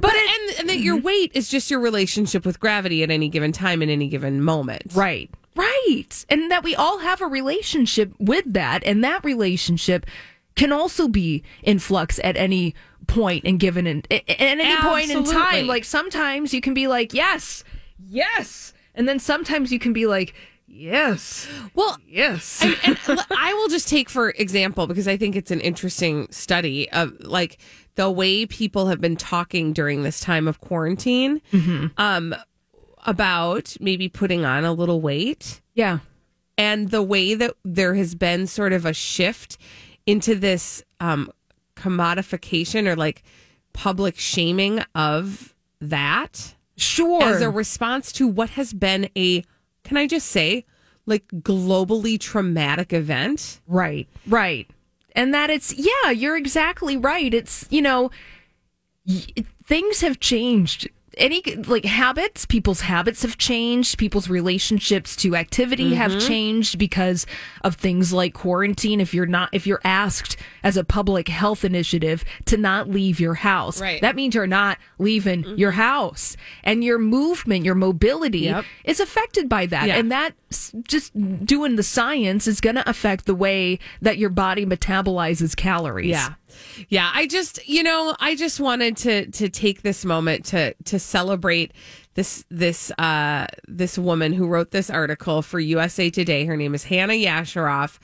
But 0.00 0.12
and, 0.14 0.58
and 0.58 0.68
that 0.68 0.78
your 0.78 0.96
mm-hmm. 0.96 1.06
weight 1.06 1.32
is 1.34 1.48
just 1.48 1.70
your 1.70 1.80
relationship 1.80 2.44
with 2.44 2.58
gravity 2.58 3.02
at 3.02 3.10
any 3.10 3.28
given 3.28 3.52
time 3.52 3.80
in 3.80 3.88
any 3.88 4.08
given 4.08 4.42
moment. 4.42 4.92
Right. 4.94 5.30
Right. 5.54 6.26
And 6.28 6.50
that 6.50 6.64
we 6.64 6.74
all 6.74 6.98
have 6.98 7.20
a 7.20 7.26
relationship 7.26 8.12
with 8.18 8.44
that. 8.52 8.82
And 8.84 9.04
that 9.04 9.24
relationship 9.24 10.06
can 10.56 10.72
also 10.72 11.06
be 11.06 11.44
in 11.62 11.78
flux 11.78 12.18
at 12.24 12.36
any 12.36 12.74
point 13.06 13.44
and 13.44 13.60
given 13.60 13.86
in, 13.86 14.02
at 14.10 14.28
at 14.28 14.40
any 14.40 14.76
point 14.76 15.10
in 15.10 15.24
time. 15.24 15.66
Like 15.66 15.84
sometimes 15.84 16.52
you 16.52 16.60
can 16.60 16.74
be 16.74 16.88
like, 16.88 17.14
yes, 17.14 17.62
yes. 18.08 18.72
And 18.96 19.08
then 19.08 19.18
sometimes 19.18 19.72
you 19.72 19.78
can 19.78 19.92
be 19.92 20.06
like, 20.06 20.34
yes. 20.74 21.48
Well, 21.74 21.96
yes. 22.06 22.62
and, 22.62 22.98
and 23.06 23.20
I 23.30 23.54
will 23.54 23.68
just 23.68 23.88
take 23.88 24.08
for 24.08 24.30
example 24.30 24.86
because 24.86 25.08
I 25.08 25.16
think 25.16 25.36
it's 25.36 25.50
an 25.50 25.60
interesting 25.60 26.28
study 26.30 26.90
of 26.92 27.12
like 27.20 27.58
the 27.94 28.10
way 28.10 28.46
people 28.46 28.88
have 28.88 29.00
been 29.00 29.16
talking 29.16 29.72
during 29.72 30.02
this 30.02 30.20
time 30.20 30.48
of 30.48 30.60
quarantine 30.60 31.40
um, 31.96 32.34
about 33.06 33.76
maybe 33.80 34.08
putting 34.08 34.44
on 34.44 34.64
a 34.64 34.72
little 34.72 35.00
weight. 35.00 35.60
Yeah. 35.74 36.00
And 36.56 36.90
the 36.90 37.02
way 37.02 37.34
that 37.34 37.54
there 37.64 37.94
has 37.94 38.14
been 38.14 38.46
sort 38.46 38.72
of 38.72 38.84
a 38.84 38.92
shift 38.92 39.58
into 40.06 40.34
this 40.34 40.82
um, 41.00 41.30
commodification 41.76 42.86
or 42.86 42.96
like 42.96 43.22
public 43.72 44.18
shaming 44.18 44.80
of 44.94 45.54
that. 45.80 46.54
Sure. 46.76 47.22
As 47.22 47.40
a 47.40 47.50
response 47.50 48.10
to 48.12 48.26
what 48.26 48.50
has 48.50 48.72
been 48.72 49.08
a, 49.16 49.44
can 49.84 49.96
I 49.96 50.06
just 50.06 50.28
say, 50.28 50.64
like 51.06 51.26
globally 51.28 52.18
traumatic 52.18 52.92
event. 52.92 53.60
Right, 53.66 54.08
right. 54.26 54.68
And 55.14 55.32
that 55.32 55.50
it's, 55.50 55.72
yeah, 55.74 56.10
you're 56.10 56.36
exactly 56.36 56.96
right. 56.96 57.32
It's, 57.32 57.66
you 57.70 57.82
know, 57.82 58.10
y- 59.06 59.26
things 59.64 60.00
have 60.00 60.18
changed. 60.18 60.88
Any, 61.16 61.42
like 61.66 61.84
habits, 61.84 62.46
people's 62.46 62.82
habits 62.82 63.22
have 63.22 63.38
changed. 63.38 63.98
People's 63.98 64.28
relationships 64.28 65.16
to 65.16 65.36
activity 65.36 65.94
have 65.94 66.12
Mhm. 66.12 66.26
changed 66.26 66.78
because 66.78 67.26
of 67.62 67.76
things 67.76 68.12
like 68.12 68.34
quarantine. 68.34 69.00
If 69.00 69.14
you're 69.14 69.26
not, 69.26 69.48
if 69.52 69.66
you're 69.66 69.80
asked 69.84 70.36
as 70.62 70.76
a 70.76 70.84
public 70.84 71.28
health 71.28 71.64
initiative 71.64 72.24
to 72.46 72.56
not 72.56 72.88
leave 72.90 73.20
your 73.20 73.34
house, 73.34 73.80
Right. 73.80 74.00
that 74.00 74.16
means 74.16 74.34
you're 74.34 74.46
not 74.46 74.78
leaving 74.98 75.44
your 75.56 75.72
house. 75.72 76.36
And 76.62 76.82
your 76.84 76.98
movement, 76.98 77.64
your 77.64 77.74
mobility 77.74 78.40
Yep. 78.40 78.64
is 78.84 79.00
affected 79.00 79.48
by 79.48 79.66
that. 79.66 79.88
Yeah. 79.88 79.96
And 79.96 80.10
that 80.12 80.34
just 80.88 81.12
doing 81.44 81.76
the 81.76 81.82
science 81.82 82.46
is 82.46 82.60
going 82.60 82.76
to 82.76 82.88
affect 82.88 83.26
the 83.26 83.34
way 83.34 83.78
that 84.02 84.18
your 84.18 84.30
body 84.30 84.64
metabolizes 84.64 85.56
calories. 85.56 86.10
Yeah. 86.10 86.34
Yeah, 86.88 87.10
I 87.14 87.26
just, 87.26 87.66
you 87.68 87.82
know, 87.82 88.14
I 88.20 88.34
just 88.34 88.60
wanted 88.60 88.96
to 88.98 89.30
to 89.30 89.48
take 89.48 89.82
this 89.82 90.04
moment 90.04 90.44
to 90.46 90.74
to 90.84 90.98
celebrate 90.98 91.72
this 92.14 92.44
this 92.50 92.90
uh 92.98 93.46
this 93.68 93.98
woman 93.98 94.32
who 94.32 94.46
wrote 94.46 94.70
this 94.70 94.90
article 94.90 95.42
for 95.42 95.60
USA 95.60 96.10
Today. 96.10 96.44
Her 96.44 96.56
name 96.56 96.74
is 96.74 96.84
Hannah 96.84 97.14
Yasharoff. 97.14 97.98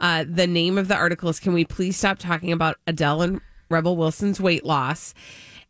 Uh 0.00 0.24
the 0.28 0.46
name 0.46 0.78
of 0.78 0.88
the 0.88 0.96
article 0.96 1.28
is 1.28 1.40
Can 1.40 1.52
we 1.52 1.64
please 1.64 1.96
stop 1.96 2.18
talking 2.18 2.52
about 2.52 2.76
Adele 2.86 3.22
and 3.22 3.40
Rebel 3.68 3.96
Wilson's 3.96 4.40
weight 4.40 4.64
loss? 4.64 5.14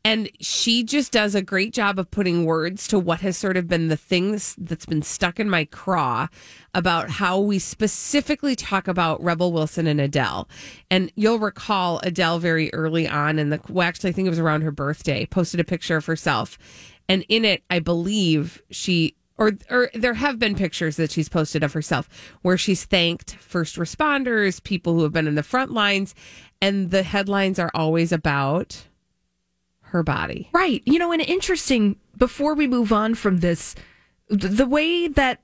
And 0.06 0.30
she 0.40 0.84
just 0.84 1.10
does 1.10 1.34
a 1.34 1.42
great 1.42 1.72
job 1.72 1.98
of 1.98 2.12
putting 2.12 2.44
words 2.44 2.86
to 2.86 2.96
what 2.96 3.22
has 3.22 3.36
sort 3.36 3.56
of 3.56 3.66
been 3.66 3.88
the 3.88 3.96
things 3.96 4.54
that's 4.56 4.86
been 4.86 5.02
stuck 5.02 5.40
in 5.40 5.50
my 5.50 5.64
craw 5.64 6.28
about 6.74 7.10
how 7.10 7.40
we 7.40 7.58
specifically 7.58 8.54
talk 8.54 8.86
about 8.86 9.20
Rebel 9.20 9.50
Wilson 9.50 9.88
and 9.88 10.00
Adele. 10.00 10.48
And 10.92 11.10
you'll 11.16 11.40
recall 11.40 11.98
Adele 12.04 12.38
very 12.38 12.72
early 12.72 13.08
on 13.08 13.40
in 13.40 13.50
the, 13.50 13.60
well, 13.68 13.88
actually, 13.88 14.10
I 14.10 14.12
think 14.12 14.26
it 14.26 14.30
was 14.30 14.38
around 14.38 14.60
her 14.60 14.70
birthday, 14.70 15.26
posted 15.26 15.58
a 15.58 15.64
picture 15.64 15.96
of 15.96 16.06
herself. 16.06 16.56
And 17.08 17.24
in 17.28 17.44
it, 17.44 17.64
I 17.68 17.80
believe 17.80 18.62
she, 18.70 19.16
or, 19.38 19.54
or 19.68 19.90
there 19.92 20.14
have 20.14 20.38
been 20.38 20.54
pictures 20.54 20.94
that 20.98 21.10
she's 21.10 21.28
posted 21.28 21.64
of 21.64 21.72
herself 21.72 22.08
where 22.42 22.56
she's 22.56 22.84
thanked 22.84 23.34
first 23.34 23.74
responders, 23.74 24.62
people 24.62 24.94
who 24.94 25.02
have 25.02 25.12
been 25.12 25.26
in 25.26 25.34
the 25.34 25.42
front 25.42 25.72
lines. 25.72 26.14
And 26.62 26.92
the 26.92 27.02
headlines 27.02 27.58
are 27.58 27.72
always 27.74 28.12
about 28.12 28.86
her 29.96 30.02
body. 30.02 30.48
Right. 30.52 30.82
You 30.86 30.98
know, 30.98 31.10
and 31.12 31.20
interesting, 31.22 31.96
before 32.16 32.54
we 32.54 32.66
move 32.66 32.92
on 32.92 33.14
from 33.14 33.38
this, 33.38 33.74
the 34.28 34.66
way 34.66 35.08
that 35.08 35.40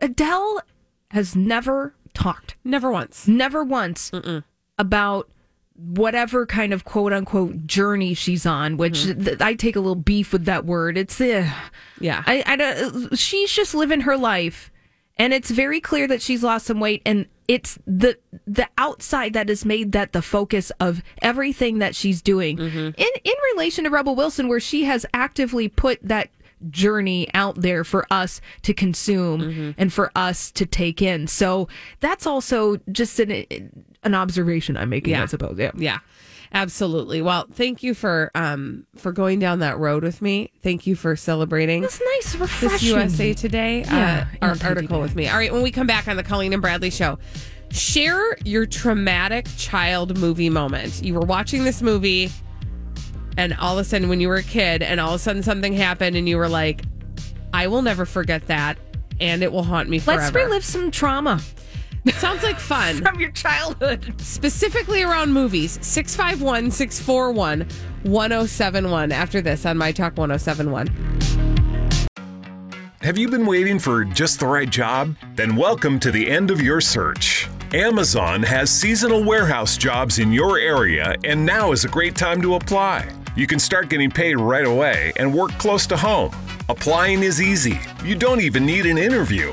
Adele 0.00 0.60
has 1.10 1.34
never 1.36 1.94
talked, 2.14 2.56
Never 2.64 2.90
once. 2.90 3.26
never 3.28 3.64
once 3.64 4.10
about 4.78 5.30
whatever 5.74 6.44
kind 6.46 6.72
of 6.72 6.84
quote 6.84 7.12
unquote 7.12 7.66
journey 7.66 8.14
she's 8.14 8.44
on, 8.46 8.76
which 8.76 9.04
th- 9.04 9.40
I 9.40 9.54
take 9.54 9.76
a 9.76 9.80
little 9.80 9.94
beef 9.94 10.32
with 10.32 10.44
that 10.44 10.64
word. 10.64 10.98
It's, 10.98 11.20
uh, 11.20 11.48
Yeah. 12.00 12.22
I, 12.26 12.42
I 12.46 12.56
don't, 12.56 13.16
she's 13.18 13.50
just 13.52 13.74
living 13.74 14.02
her 14.02 14.16
life. 14.16 14.70
And 15.16 15.32
it's 15.32 15.50
very 15.50 15.80
clear 15.80 16.06
that 16.08 16.22
she's 16.22 16.42
lost 16.42 16.66
some 16.66 16.80
weight 16.80 17.02
and 17.06 17.26
it's 17.54 17.78
the 17.86 18.16
the 18.46 18.66
outside 18.78 19.32
that 19.34 19.48
has 19.48 19.64
made 19.64 19.92
that 19.92 20.12
the 20.12 20.22
focus 20.22 20.72
of 20.80 21.02
everything 21.20 21.78
that 21.80 21.94
she's 21.94 22.22
doing. 22.22 22.58
In 22.58 22.94
in 22.96 23.34
relation 23.54 23.84
to 23.84 23.90
Rebel 23.90 24.14
Wilson 24.16 24.48
where 24.48 24.60
she 24.60 24.84
has 24.84 25.04
actively 25.12 25.68
put 25.68 25.98
that 26.02 26.28
journey 26.70 27.28
out 27.34 27.56
there 27.60 27.82
for 27.84 28.06
us 28.10 28.40
to 28.62 28.72
consume 28.72 29.40
Mm-hmm. 29.40 29.70
and 29.76 29.92
for 29.92 30.10
us 30.14 30.50
to 30.52 30.64
take 30.64 31.02
in. 31.02 31.26
So 31.26 31.68
that's 32.00 32.26
also 32.26 32.78
just 32.90 33.18
an 33.20 33.30
an 34.04 34.14
observation 34.14 34.76
I'm 34.76 34.88
making, 34.88 35.14
I 35.14 35.26
suppose. 35.26 35.58
Yeah. 35.58 35.72
Yeah. 35.76 35.98
Absolutely. 36.54 37.22
Well, 37.22 37.46
thank 37.50 37.82
you 37.82 37.94
for 37.94 38.30
um 38.34 38.86
for 38.96 39.12
going 39.12 39.38
down 39.38 39.60
that 39.60 39.78
road 39.78 40.02
with 40.02 40.20
me. 40.20 40.52
Thank 40.62 40.86
you 40.86 40.94
for 40.94 41.16
celebrating 41.16 41.84
It's 41.84 42.00
nice, 42.00 42.60
this. 42.60 42.82
USA 42.82 43.32
Today 43.32 43.82
Yeah, 43.82 44.26
uh, 44.40 44.46
our 44.46 44.56
article 44.62 45.00
with 45.00 45.14
me. 45.14 45.28
All 45.28 45.36
right, 45.36 45.52
when 45.52 45.62
we 45.62 45.70
come 45.70 45.86
back 45.86 46.08
on 46.08 46.16
the 46.16 46.22
Colleen 46.22 46.52
and 46.52 46.60
Bradley 46.60 46.90
show, 46.90 47.18
share 47.70 48.36
your 48.44 48.66
traumatic 48.66 49.46
child 49.56 50.18
movie 50.18 50.50
moment. 50.50 51.02
You 51.02 51.14
were 51.14 51.20
watching 51.20 51.64
this 51.64 51.80
movie 51.80 52.30
and 53.38 53.54
all 53.54 53.78
of 53.78 53.80
a 53.80 53.88
sudden 53.88 54.08
when 54.08 54.20
you 54.20 54.28
were 54.28 54.36
a 54.36 54.42
kid 54.42 54.82
and 54.82 55.00
all 55.00 55.10
of 55.10 55.14
a 55.14 55.18
sudden 55.18 55.42
something 55.42 55.72
happened 55.72 56.16
and 56.16 56.28
you 56.28 56.36
were 56.36 56.48
like, 56.48 56.82
I 57.54 57.66
will 57.66 57.82
never 57.82 58.04
forget 58.04 58.46
that 58.48 58.78
and 59.20 59.42
it 59.42 59.52
will 59.52 59.62
haunt 59.62 59.88
me 59.88 59.98
forever. 59.98 60.20
Let's 60.22 60.34
relive 60.34 60.64
some 60.64 60.90
trauma. 60.90 61.40
Sounds 62.10 62.42
like 62.42 62.58
fun. 62.58 62.96
From 63.02 63.20
your 63.20 63.30
childhood. 63.30 64.14
Specifically 64.20 65.02
around 65.02 65.32
movies. 65.32 65.78
651 65.82 66.70
641 66.70 67.66
1071. 68.02 69.12
After 69.12 69.40
this 69.40 69.64
on 69.64 69.78
My 69.78 69.92
Talk 69.92 70.16
1071. 70.16 70.88
Have 73.02 73.18
you 73.18 73.28
been 73.28 73.46
waiting 73.46 73.78
for 73.78 74.04
just 74.04 74.40
the 74.40 74.46
right 74.46 74.70
job? 74.70 75.16
Then 75.34 75.56
welcome 75.56 75.98
to 76.00 76.10
the 76.12 76.28
end 76.28 76.50
of 76.50 76.60
your 76.60 76.80
search. 76.80 77.48
Amazon 77.72 78.42
has 78.42 78.70
seasonal 78.70 79.24
warehouse 79.24 79.76
jobs 79.76 80.18
in 80.18 80.32
your 80.32 80.58
area, 80.58 81.16
and 81.24 81.44
now 81.44 81.72
is 81.72 81.84
a 81.84 81.88
great 81.88 82.14
time 82.14 82.40
to 82.42 82.54
apply. 82.54 83.08
You 83.34 83.46
can 83.46 83.58
start 83.58 83.88
getting 83.88 84.10
paid 84.10 84.36
right 84.36 84.66
away 84.66 85.12
and 85.16 85.34
work 85.34 85.50
close 85.52 85.86
to 85.88 85.96
home. 85.96 86.30
Applying 86.68 87.22
is 87.22 87.40
easy. 87.40 87.80
You 88.04 88.14
don't 88.14 88.40
even 88.40 88.66
need 88.66 88.86
an 88.86 88.98
interview. 88.98 89.52